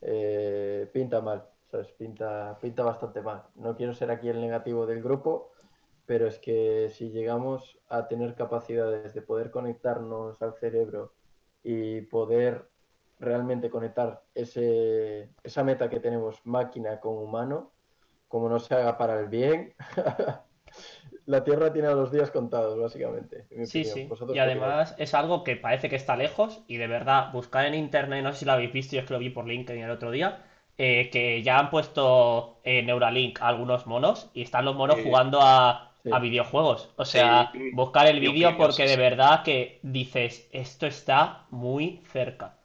eh, 0.02 0.88
pinta 0.92 1.20
mal, 1.20 1.48
¿sabes? 1.70 1.88
Pinta, 1.92 2.59
pinta 2.61 2.82
bastante 2.82 3.22
mal. 3.22 3.44
No 3.57 3.76
quiero 3.76 3.94
ser 3.94 4.11
aquí 4.11 4.28
el 4.28 4.40
negativo 4.40 4.86
del 4.86 5.02
grupo, 5.02 5.52
pero 6.07 6.26
es 6.26 6.38
que 6.38 6.90
si 6.90 7.11
llegamos 7.11 7.78
a 7.88 8.09
tener 8.09 8.34
capacidades 8.34 9.14
de 9.14 9.22
poder 9.22 9.50
conectarnos 9.50 10.40
al 10.42 10.54
cerebro 10.54 11.12
y 11.62 12.02
poder 12.02 12.68
realmente 13.18 13.70
conectar 13.70 14.22
ese, 14.34 15.30
esa 15.42 15.64
meta 15.64 15.88
que 15.88 16.00
tenemos 16.00 16.44
máquina 16.44 17.00
con 17.00 17.16
humano, 17.16 17.72
como 18.28 18.48
no 18.48 18.59
se 18.59 18.74
haga 18.74 18.98
para 18.98 19.18
el 19.18 19.28
bien, 19.28 19.74
la 21.27 21.43
Tierra 21.43 21.72
tiene 21.72 21.89
a 21.89 21.93
los 21.93 22.12
días 22.12 22.31
contados, 22.31 22.79
básicamente. 22.79 23.47
sí, 23.64 23.85
sí. 23.85 24.09
Y 24.33 24.39
además 24.39 24.95
es 24.97 25.12
algo 25.12 25.43
que 25.45 25.57
parece 25.57 25.89
que 25.89 25.97
está 25.97 26.16
lejos 26.16 26.62
y 26.68 26.77
de 26.77 26.87
verdad, 26.87 27.33
buscar 27.33 27.66
en 27.66 27.74
internet, 27.74 28.22
no 28.22 28.33
sé 28.33 28.41
si 28.41 28.45
lo 28.45 28.53
habéis 28.53 28.72
visto, 28.72 28.95
yo 28.95 29.01
es 29.01 29.07
que 29.07 29.12
lo 29.12 29.18
vi 29.18 29.31
por 29.31 29.47
LinkedIn 29.47 29.83
el 29.83 29.91
otro 29.91 30.12
día, 30.12 30.45
eh, 30.79 31.11
que 31.11 31.43
ya 31.43 31.59
han 31.59 31.70
puesto 31.70 32.61
en 32.62 32.87
Neuralink 32.87 33.41
algunos 33.43 33.87
monos 33.87 34.31
y 34.35 34.43
están 34.43 34.64
los 34.64 34.77
monos 34.77 34.99
jugando 35.03 35.41
a, 35.43 35.93
videojuegos. 36.20 36.91
O 36.95 37.05
sea, 37.05 37.51
buscar 37.72 38.07
el 38.07 38.20
vídeo 38.20 38.57
porque 38.57 38.87
de 38.87 38.97
verdad 38.97 39.43
que 39.43 39.81
dices, 39.83 40.49
esto 40.53 40.87
está 40.87 41.47
muy 41.51 42.01
cerca. 42.12 42.59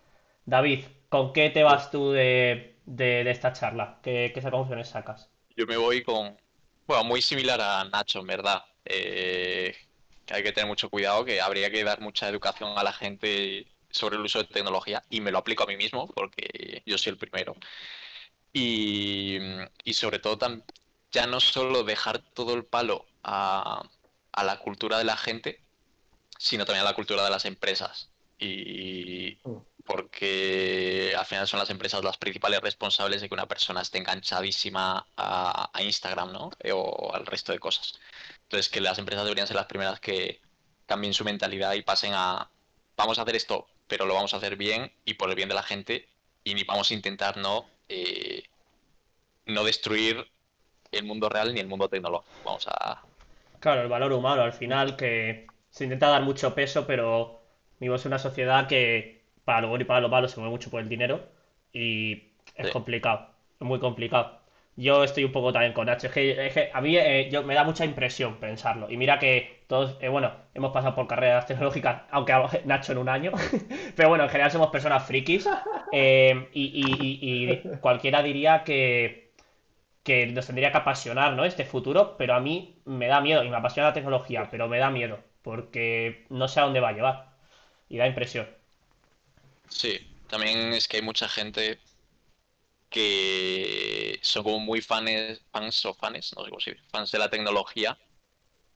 David, 0.46 0.84
¿con 1.10 1.34
qué 1.34 1.50
te 1.50 1.64
vas 1.64 1.90
tú 1.90 2.12
de, 2.12 2.76
esta 2.88 3.54
charla? 3.54 3.98
¿Qué, 4.04 4.32
qué 4.36 4.42
conclusiones 4.42 4.90
sacas? 4.90 5.32
Yo 5.56 5.66
me 5.66 5.78
voy 5.78 6.04
con, 6.04 6.38
bueno, 6.92 7.06
muy 7.06 7.22
similar 7.22 7.62
a 7.62 7.86
Nacho, 7.86 8.20
en 8.20 8.28
verdad. 8.28 8.66
Eh, 8.86 9.76
que 10.26 10.34
hay 10.34 10.44
que 10.44 10.52
tener 10.52 10.68
mucho 10.68 10.90
cuidado, 10.90 11.24
que 11.24 11.40
habría 11.40 11.72
que 11.72 11.84
dar 11.84 12.02
mucha 12.02 12.28
educación 12.28 12.78
a 12.78 12.84
la 12.84 12.92
gente 12.92 13.66
sobre 13.90 14.18
el 14.18 14.24
uso 14.24 14.40
de 14.40 14.46
tecnología 14.46 15.04
y 15.10 15.22
me 15.22 15.32
lo 15.32 15.38
aplico 15.38 15.64
a 15.64 15.68
mí 15.68 15.78
mismo 15.78 16.08
porque 16.08 16.84
yo 16.86 16.98
soy 16.98 17.12
el 17.12 17.18
primero. 17.18 17.56
Y, 18.54 19.40
sobre 19.94 20.20
todo 20.20 20.38
ya 21.12 21.28
no 21.28 21.40
solo 21.40 21.84
dejar 21.84 22.20
todo 22.34 22.54
el 22.56 22.66
palo 22.66 23.06
a, 23.24 23.84
a, 24.34 24.44
la 24.44 24.60
cultura 24.60 24.98
de 24.98 25.06
la 25.06 25.18
gente, 25.18 25.62
sino 26.38 26.66
también 26.66 26.86
a 26.86 26.90
la 26.90 26.96
cultura 26.96 27.24
de 27.24 27.30
las 27.30 27.46
empresas. 27.46 28.10
Y, 28.40 29.38
mm 29.44 29.71
porque 29.86 31.14
al 31.18 31.26
final 31.26 31.48
son 31.48 31.60
las 31.60 31.70
empresas 31.70 32.04
las 32.04 32.18
principales 32.18 32.62
responsables 32.62 33.22
de 33.22 33.28
que 33.28 33.34
una 33.34 33.48
persona 33.48 33.82
esté 33.82 33.98
enganchadísima 34.00 35.06
a, 35.18 35.70
Instagram, 35.82 36.32
¿no? 36.32 36.52
Eh, 36.60 36.72
o 36.74 37.14
al 37.14 37.26
resto 37.26 37.52
de 37.52 37.60
cosas. 37.60 38.00
Entonces, 38.44 38.70
que 38.70 38.82
las 38.82 39.00
empresas 39.00 39.24
deberían 39.26 39.48
ser 39.48 39.56
las 39.56 39.66
primeras 39.66 40.00
que 40.00 40.42
cambien 40.86 41.14
su 41.14 41.24
mentalidad 41.24 41.74
y 41.74 41.82
pasen 41.84 42.14
a, 42.14 42.50
vamos 42.98 43.18
a 43.20 43.24
hacer 43.24 43.36
esto, 43.36 43.68
pero 43.88 44.06
lo 44.06 44.14
vamos 44.14 44.34
a 44.34 44.38
hacer 44.38 44.58
bien 44.58 44.92
y 45.06 45.14
por 45.16 45.30
el 45.30 45.36
bien 45.36 45.50
de 45.50 45.56
la 45.56 45.64
gente 45.64 46.08
y 46.44 46.54
ni 46.54 46.64
vamos 46.64 46.92
a 46.92 46.94
intentar 46.94 47.38
no, 47.38 47.66
eh, 47.90 48.44
no 49.46 49.64
destruir 49.64 50.28
el 50.92 51.06
mundo 51.06 51.30
real 51.30 51.54
ni 51.54 51.60
el 51.60 51.68
mundo 51.68 51.88
tecnológico. 51.88 52.32
Vamos 52.44 52.68
a... 52.68 53.02
Claro, 53.60 53.82
el 53.82 53.88
valor 53.88 54.12
humano 54.12 54.42
al 54.42 54.54
final 54.54 54.96
que 54.98 55.48
se 55.70 55.86
intenta 55.86 56.10
dar 56.10 56.24
mucho 56.24 56.54
peso, 56.54 56.86
pero 56.86 57.42
vivimos 57.80 58.06
en 58.06 58.10
una 58.10 58.20
sociedad 58.20 58.68
que 58.68 59.21
para 59.52 59.60
lo 59.60 59.68
bueno 59.68 59.82
y 59.82 59.86
para 59.86 60.00
lo 60.00 60.08
malo 60.08 60.30
se 60.30 60.40
mueve 60.40 60.52
mucho 60.52 60.70
por 60.70 60.80
el 60.80 60.88
dinero 60.88 61.20
y 61.74 62.24
es 62.56 62.72
complicado, 62.72 63.28
es 63.60 63.68
muy 63.68 63.80
complicado. 63.80 64.40
Yo 64.78 65.04
estoy 65.04 65.26
un 65.26 65.34
poco 65.34 65.52
también 65.52 65.74
con 65.74 65.88
Nacho, 65.88 66.08
es 66.08 66.14
que, 66.14 66.72
a 66.74 66.80
mí 66.80 66.96
eh, 66.96 67.28
yo, 67.30 67.44
me 67.44 67.54
da 67.54 67.66
mucha 67.66 67.84
impresión 67.84 68.36
pensarlo. 68.38 68.90
Y 68.90 68.96
mira 68.96 69.20
que 69.20 69.66
todos, 69.68 69.98
eh, 70.00 70.08
bueno, 70.08 70.32
hemos 70.54 70.72
pasado 70.72 70.96
por 70.96 71.06
carreras 71.06 71.48
tecnológicas, 71.48 72.04
aunque 72.12 72.34
Nacho 72.64 72.94
en 72.94 73.00
un 73.00 73.10
año, 73.10 73.34
pero 73.98 74.08
bueno, 74.08 74.24
en 74.24 74.30
general 74.30 74.52
somos 74.52 74.70
personas 74.70 75.06
frikis 75.06 75.50
eh, 75.92 76.48
y, 76.54 77.58
cualquiera 77.82 78.24
diría 78.24 78.64
que, 78.64 79.34
que 80.04 80.28
nos 80.28 80.48
tendría 80.48 80.72
que 80.72 80.78
apasionar, 80.78 81.34
¿no? 81.34 81.44
Este 81.44 81.66
futuro, 81.66 82.16
pero 82.18 82.36
a 82.36 82.40
mí 82.40 82.80
me 82.86 83.08
da 83.08 83.20
miedo 83.20 83.44
y 83.44 83.50
me 83.50 83.58
apasiona 83.58 83.90
la 83.90 83.94
tecnología, 83.94 84.48
pero 84.50 84.70
me 84.70 84.80
da 84.80 84.90
miedo 84.90 85.20
porque 85.42 86.26
no 86.30 86.48
sé 86.48 86.62
a 86.62 86.64
dónde 86.64 86.80
va 86.80 86.90
a 86.90 86.94
llevar 86.94 87.32
y 87.90 87.98
da 87.98 88.08
impresión. 88.08 88.48
Sí, 89.72 90.00
también 90.30 90.74
es 90.74 90.88
que 90.88 90.98
hay 90.98 91.04
mucha 91.04 91.28
gente 91.28 91.80
que 92.90 94.20
son 94.22 94.44
como 94.44 94.60
muy 94.60 94.82
fans, 94.82 95.42
fans 95.52 95.86
o 95.86 95.94
fans, 95.94 96.34
no 96.36 96.44
sé 96.44 96.50
cómo 96.50 96.62
fans 96.92 97.12
de 97.12 97.20
la 97.20 97.30
tecnología 97.30 97.98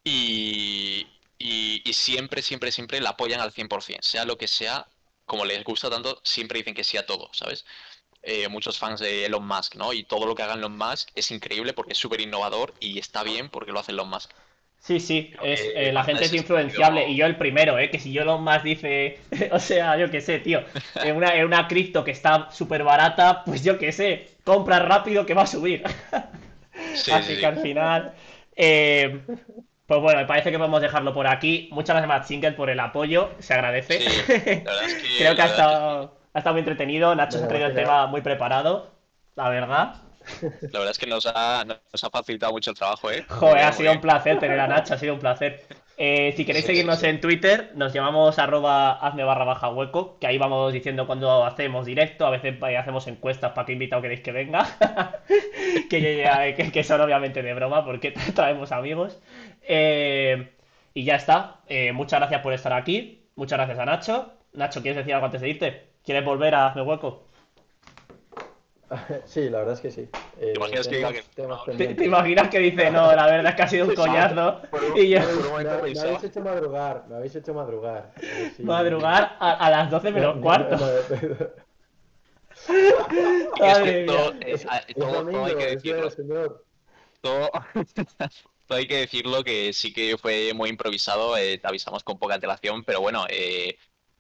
y, 0.04 1.08
y, 1.38 1.94
siempre, 1.94 2.42
siempre, 2.42 2.72
siempre 2.72 3.02
la 3.02 3.12
apoyan 3.12 3.42
al 3.42 3.52
100%, 3.52 4.02
sea 4.02 4.26
lo 4.26 4.38
que 4.38 4.48
sea, 4.48 4.88
como 5.26 5.46
les 5.46 5.64
gusta 5.64 5.90
tanto, 5.90 6.22
siempre 6.24 6.60
dicen 6.60 6.76
que 6.76 6.84
sí 6.84 6.98
a 6.98 7.06
todo, 7.06 7.30
¿sabes? 7.34 7.66
Eh, 8.22 8.48
muchos 8.48 8.80
fans 8.80 9.00
de 9.00 9.26
Elon 9.26 9.46
Musk, 9.46 9.76
¿no? 9.76 9.94
Y 9.94 10.04
todo 10.04 10.26
lo 10.26 10.36
que 10.36 10.44
hagan 10.44 10.60
Elon 10.60 10.78
Musk 10.78 11.10
es 11.16 11.32
increíble 11.32 11.74
porque 11.74 11.94
es 11.94 12.00
súper 12.00 12.22
innovador 12.22 12.74
y 12.80 13.00
está 13.00 13.24
bien 13.24 13.50
porque 13.50 13.72
lo 13.72 13.80
hace 13.80 13.92
Elon 13.92 14.10
Musk. 14.10 14.32
Sí, 14.86 15.00
sí, 15.00 15.34
es, 15.42 15.64
eh, 15.74 15.92
la 15.92 16.04
gente 16.04 16.26
es 16.26 16.34
influenciable 16.34 17.10
y 17.10 17.16
yo 17.16 17.26
el 17.26 17.38
primero, 17.38 17.80
¿eh? 17.80 17.90
Que 17.90 17.98
si 17.98 18.12
yo 18.12 18.24
lo 18.24 18.38
más 18.38 18.62
dice, 18.64 19.18
o 19.52 19.58
sea, 19.58 19.98
yo 19.98 20.12
qué 20.12 20.22
sé, 20.22 20.38
tío, 20.38 20.62
en 21.04 21.16
una, 21.16 21.34
en 21.34 21.44
una 21.44 21.68
cripto 21.68 22.04
que 22.04 22.12
está 22.12 22.52
súper 22.52 22.84
barata, 22.84 23.44
pues 23.46 23.64
yo 23.64 23.80
qué 23.80 23.92
sé, 23.92 24.28
compra 24.44 24.78
rápido 24.78 25.26
que 25.26 25.34
va 25.34 25.42
a 25.42 25.48
subir. 25.48 25.82
Así 27.12 27.40
que 27.40 27.46
al 27.48 27.58
final, 27.62 28.14
eh, 28.56 29.22
pues 29.88 30.02
bueno, 30.02 30.20
me 30.20 30.28
parece 30.28 30.52
que 30.52 30.60
podemos 30.60 30.82
dejarlo 30.82 31.16
por 31.16 31.26
aquí. 31.26 31.68
Muchas 31.72 31.96
gracias, 31.96 32.08
Matt 32.08 32.26
Single, 32.26 32.52
por 32.52 32.70
el 32.70 32.80
apoyo, 32.80 33.32
se 33.40 33.56
agradece. 33.56 34.06
Creo 35.18 35.36
que 35.36 35.42
ha 35.42 35.46
estado, 35.46 36.20
ha 36.32 36.38
estado 36.38 36.54
muy 36.54 36.60
entretenido, 36.60 37.16
Nacho 37.16 37.40
se 37.40 37.46
ha 37.46 37.48
traído 37.48 37.70
el 37.70 37.74
tema 37.74 38.06
muy 38.06 38.22
preparado, 38.22 38.92
la 39.34 39.50
verdad. 39.50 39.96
La 40.42 40.80
verdad 40.80 40.92
es 40.92 40.98
que 40.98 41.08
nos 41.08 41.26
ha, 41.26 41.66
nos 41.66 42.04
ha 42.04 42.10
facilitado 42.10 42.52
mucho 42.52 42.72
el 42.72 42.78
trabajo, 42.78 43.12
¿eh? 43.12 43.26
Joder, 43.28 43.64
ha 43.64 43.72
sido 43.72 43.92
un 43.92 44.02
placer 44.02 44.40
tener 44.40 44.60
a 44.60 44.68
Nacho, 44.68 44.94
ha 44.94 44.98
sido 44.98 45.14
un 45.14 45.20
placer. 45.20 45.64
Eh, 45.98 46.34
si 46.36 46.44
queréis 46.46 46.66
seguirnos 46.66 47.02
en 47.04 47.22
Twitter, 47.22 47.72
nos 47.76 47.94
llamamos 47.94 48.38
arroba 48.38 48.94
hazme 49.00 49.24
barra 49.24 49.46
baja 49.46 49.70
hueco, 49.70 50.18
que 50.20 50.28
ahí 50.28 50.38
vamos 50.38 50.74
diciendo 50.74 51.08
cuando 51.08 51.46
hacemos 51.46 51.86
directo, 51.86 52.26
a 52.26 52.32
veces 52.32 52.62
hacemos 52.62 53.08
encuestas 53.08 53.54
para 53.54 53.66
que 53.66 53.74
invitado 53.74 54.02
queréis 54.02 54.22
que 54.22 54.34
venga, 54.34 54.68
que, 55.90 56.72
que, 56.74 56.84
son 56.84 57.00
obviamente 57.02 57.42
de 57.42 57.54
broma 57.54 57.86
porque 57.86 58.12
traemos 58.36 58.72
amigos. 58.72 59.20
Eh, 59.62 60.52
Y 60.94 61.04
ya 61.04 61.16
está. 61.18 61.62
Eh, 61.68 61.92
muchas 61.92 62.20
gracias 62.20 62.42
por 62.42 62.54
estar 62.54 62.74
aquí. 62.74 63.28
Muchas 63.36 63.58
gracias 63.60 63.80
a 63.80 63.86
Nacho. 63.86 64.34
Nacho, 64.54 64.82
¿quieres 64.82 64.98
decir 64.98 65.14
algo 65.14 65.26
antes 65.26 65.42
de 65.42 65.50
irte? 65.50 65.88
¿Quieres 66.04 66.24
volver 66.26 66.56
a 66.56 66.68
Hazme 66.68 66.82
Hueco? 66.84 67.25
Sí, 69.26 69.50
la 69.50 69.60
verdad 69.60 69.74
es 69.76 69.80
que 69.82 69.92
sí. 69.92 70.02
Eh, 70.40 70.52
¿Te 70.54 70.58
imaginas 70.58 70.88
que 70.88 70.96
diga 70.96 71.08
tenemos 71.10 71.28
que- 71.28 71.36
temas 71.36 71.58
no, 71.58 71.64
¿Te, 71.64 71.70
pendientes. 71.72 71.98
te 71.98 72.06
imaginas 72.06 72.50
que 72.50 72.60
dice, 72.60 72.92
no, 72.92 73.16
la 73.16 73.26
verdad 73.28 73.48
es 73.52 73.56
que 73.56 73.62
ha 73.64 73.68
sido 73.68 73.86
un 73.88 73.96
coñazo? 73.96 74.62
Y 74.96 75.10
yo, 75.10 75.20
Me, 75.62 75.70
habéis 75.70 76.24
hecho 76.24 76.42
madrugar, 76.42 77.06
me 77.08 77.16
habéis 77.16 77.36
hecho 77.36 77.54
madrugar. 77.54 78.12
Madrugar 78.60 79.38
a, 79.40 79.52
a 79.66 79.70
las 79.70 79.92
12 79.92 80.12
menos 80.12 80.36
No, 80.38 80.42
cuarto. 80.42 80.78
todo, 83.58 85.46
hay 85.46 85.56
que 85.56 85.66
decirlo. 85.68 86.02
del 86.04 86.12
señor. 86.12 86.66
Todo, 87.22 87.50
todo 88.68 88.78
hay 88.78 88.88
que 88.88 88.98
decirlo 88.98 89.44
que 89.44 89.74
sí 89.74 89.94
que 89.94 90.18
fue 90.18 90.54
muy 90.54 90.70
improvisado. 90.70 91.38
eh, 91.38 91.58
te 91.58 91.68
avisamos 91.68 92.04
con 92.04 92.18
poca 92.18 92.36
antelación, 92.36 92.84
pero 92.84 93.02
bueno, 93.02 93.26
eh, 93.30 93.78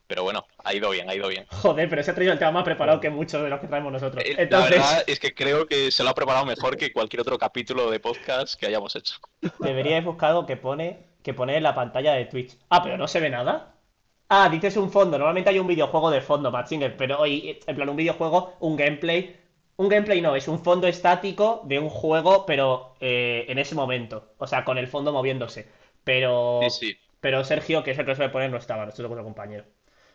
pero 0.07 0.23
bueno, 0.23 0.45
ha 0.63 0.73
ido 0.73 0.89
bien, 0.89 1.09
ha 1.09 1.15
ido 1.15 1.27
bien. 1.27 1.45
Joder, 1.49 1.89
pero 1.89 2.03
se 2.03 2.11
ha 2.11 2.15
traído 2.15 2.33
el 2.33 2.39
tema 2.39 2.51
más 2.51 2.63
preparado 2.63 2.99
que 2.99 3.09
muchos 3.09 3.41
de 3.43 3.49
los 3.49 3.59
que 3.59 3.67
traemos 3.67 3.91
nosotros. 3.91 4.23
Eh, 4.23 4.35
Entonces, 4.37 4.77
La 4.77 4.83
verdad 4.83 5.03
es 5.07 5.19
que 5.19 5.33
creo 5.33 5.67
que 5.67 5.91
se 5.91 6.03
lo 6.03 6.09
ha 6.09 6.15
preparado 6.15 6.45
mejor 6.45 6.77
que 6.77 6.91
cualquier 6.93 7.21
otro 7.21 7.37
capítulo 7.37 7.89
de 7.91 7.99
podcast 7.99 8.59
que 8.59 8.67
hayamos 8.67 8.95
hecho. 8.95 9.15
deberíais 9.59 10.03
buscar 10.05 10.29
algo 10.31 10.45
que 10.45 10.57
pone, 10.57 11.05
que 11.23 11.33
pone 11.33 11.57
en 11.57 11.63
la 11.63 11.75
pantalla 11.75 12.13
de 12.13 12.25
Twitch. 12.25 12.57
Ah, 12.69 12.81
pero 12.83 12.97
no 12.97 13.07
se 13.07 13.19
ve 13.19 13.29
nada. 13.29 13.75
Ah, 14.29 14.49
dices 14.49 14.77
un 14.77 14.91
fondo. 14.91 15.17
Normalmente 15.17 15.49
hay 15.51 15.59
un 15.59 15.67
videojuego 15.67 16.09
de 16.11 16.21
fondo, 16.21 16.51
Matsinger, 16.51 16.97
pero 16.97 17.19
hoy, 17.19 17.59
en 17.65 17.75
plan, 17.75 17.89
un 17.89 17.95
videojuego, 17.95 18.55
un 18.59 18.75
gameplay. 18.75 19.35
Un 19.77 19.89
gameplay 19.89 20.21
no, 20.21 20.35
es 20.35 20.47
un 20.47 20.63
fondo 20.63 20.87
estático 20.87 21.61
de 21.65 21.79
un 21.79 21.89
juego, 21.89 22.45
pero 22.45 22.95
eh, 23.01 23.45
en 23.49 23.59
ese 23.59 23.75
momento. 23.75 24.33
O 24.37 24.47
sea, 24.47 24.63
con 24.65 24.77
el 24.77 24.87
fondo 24.87 25.11
moviéndose. 25.11 25.67
Pero, 26.03 26.61
Sí, 26.69 26.69
sí. 26.69 26.97
pero 27.19 27.43
Sergio, 27.43 27.83
que 27.83 27.91
es 27.91 27.97
el 27.99 28.05
que 28.05 28.15
suele 28.15 28.31
poner, 28.31 28.49
no 28.51 28.57
estaba, 28.57 28.83
no 28.85 28.89
estoy 28.89 29.07
con 29.07 29.17
su 29.17 29.23
compañero. 29.23 29.65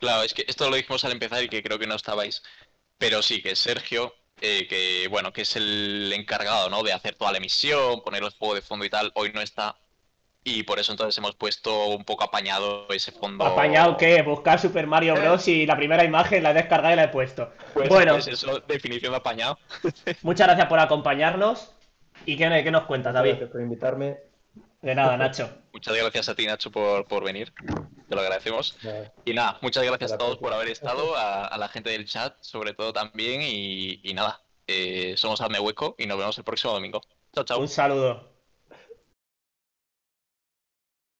Claro, 0.01 0.23
es 0.23 0.33
que 0.33 0.43
esto 0.47 0.67
lo 0.67 0.75
dijimos 0.75 1.05
al 1.05 1.11
empezar 1.11 1.43
y 1.43 1.47
que 1.47 1.61
creo 1.61 1.77
que 1.77 1.85
no 1.85 1.93
estabais. 1.93 2.41
Pero 2.97 3.21
sí, 3.21 3.41
que 3.43 3.55
Sergio, 3.55 4.15
eh, 4.41 4.67
que 4.67 5.07
bueno, 5.09 5.31
que 5.31 5.43
es 5.43 5.55
el 5.55 6.11
encargado, 6.11 6.71
¿no? 6.71 6.81
De 6.81 6.91
hacer 6.91 7.13
toda 7.15 7.31
la 7.31 7.37
emisión, 7.37 8.01
poner 8.01 8.23
el 8.23 8.31
juego 8.31 8.55
de 8.55 8.63
fondo 8.63 8.83
y 8.83 8.89
tal, 8.89 9.11
hoy 9.13 9.31
no 9.31 9.41
está. 9.41 9.75
Y 10.43 10.63
por 10.63 10.79
eso 10.79 10.91
entonces 10.91 11.15
hemos 11.19 11.35
puesto 11.35 11.89
un 11.89 12.03
poco 12.03 12.23
apañado 12.23 12.87
ese 12.89 13.11
fondo. 13.11 13.45
¿Apañado 13.45 13.95
qué? 13.95 14.23
Buscar 14.23 14.59
Super 14.59 14.87
Mario 14.87 15.13
Bros. 15.13 15.47
y 15.47 15.67
la 15.67 15.77
primera 15.77 16.03
imagen 16.03 16.41
la 16.41 16.49
he 16.49 16.55
descargado 16.55 16.93
y 16.93 16.97
la 16.97 17.03
he 17.03 17.09
puesto. 17.09 17.53
Pues, 17.75 17.87
bueno, 17.87 18.13
pues 18.13 18.27
eso, 18.27 18.59
definición 18.61 19.11
de 19.11 19.17
apañado. 19.17 19.59
muchas 20.23 20.47
gracias 20.47 20.67
por 20.67 20.79
acompañarnos. 20.79 21.75
¿Y 22.25 22.37
qué, 22.37 22.61
qué 22.63 22.71
nos 22.71 22.85
cuentas, 22.85 23.13
David? 23.13 23.29
Gracias 23.29 23.51
por 23.51 23.61
invitarme. 23.61 24.30
De 24.81 24.95
nada, 24.95 25.17
Nacho. 25.17 25.49
Muchas 25.73 25.95
gracias 25.95 26.29
a 26.29 26.35
ti, 26.35 26.45
Nacho, 26.45 26.71
por, 26.71 27.07
por 27.07 27.23
venir. 27.23 27.53
Te 28.09 28.15
lo 28.15 28.21
agradecemos. 28.21 28.77
Nada, 28.83 29.13
Y 29.25 29.33
nada, 29.33 29.57
muchas 29.61 29.83
gracias 29.83 30.11
A 30.11 30.17
todos 30.17 30.37
por 30.37 30.53
haber 30.53 30.67
estado, 30.67 31.15
a, 31.15 31.45
a 31.45 31.57
la 31.57 31.69
gente 31.69 31.91
del 31.91 32.05
chat, 32.05 32.35
sobre 32.41 32.73
todo 32.73 32.91
también. 32.91 33.41
Y, 33.41 34.01
y 34.03 34.13
nada, 34.13 34.41
eh, 34.67 35.15
somos 35.17 35.39
Hazme 35.39 35.59
Hueco 35.59 35.95
y 35.97 36.07
nos 36.07 36.17
vemos 36.17 36.37
el 36.37 36.43
próximo 36.43 36.73
domingo. 36.73 37.01
Chao, 37.33 37.45
chao. 37.45 37.59
Un 37.59 37.67
saludo. 37.67 38.30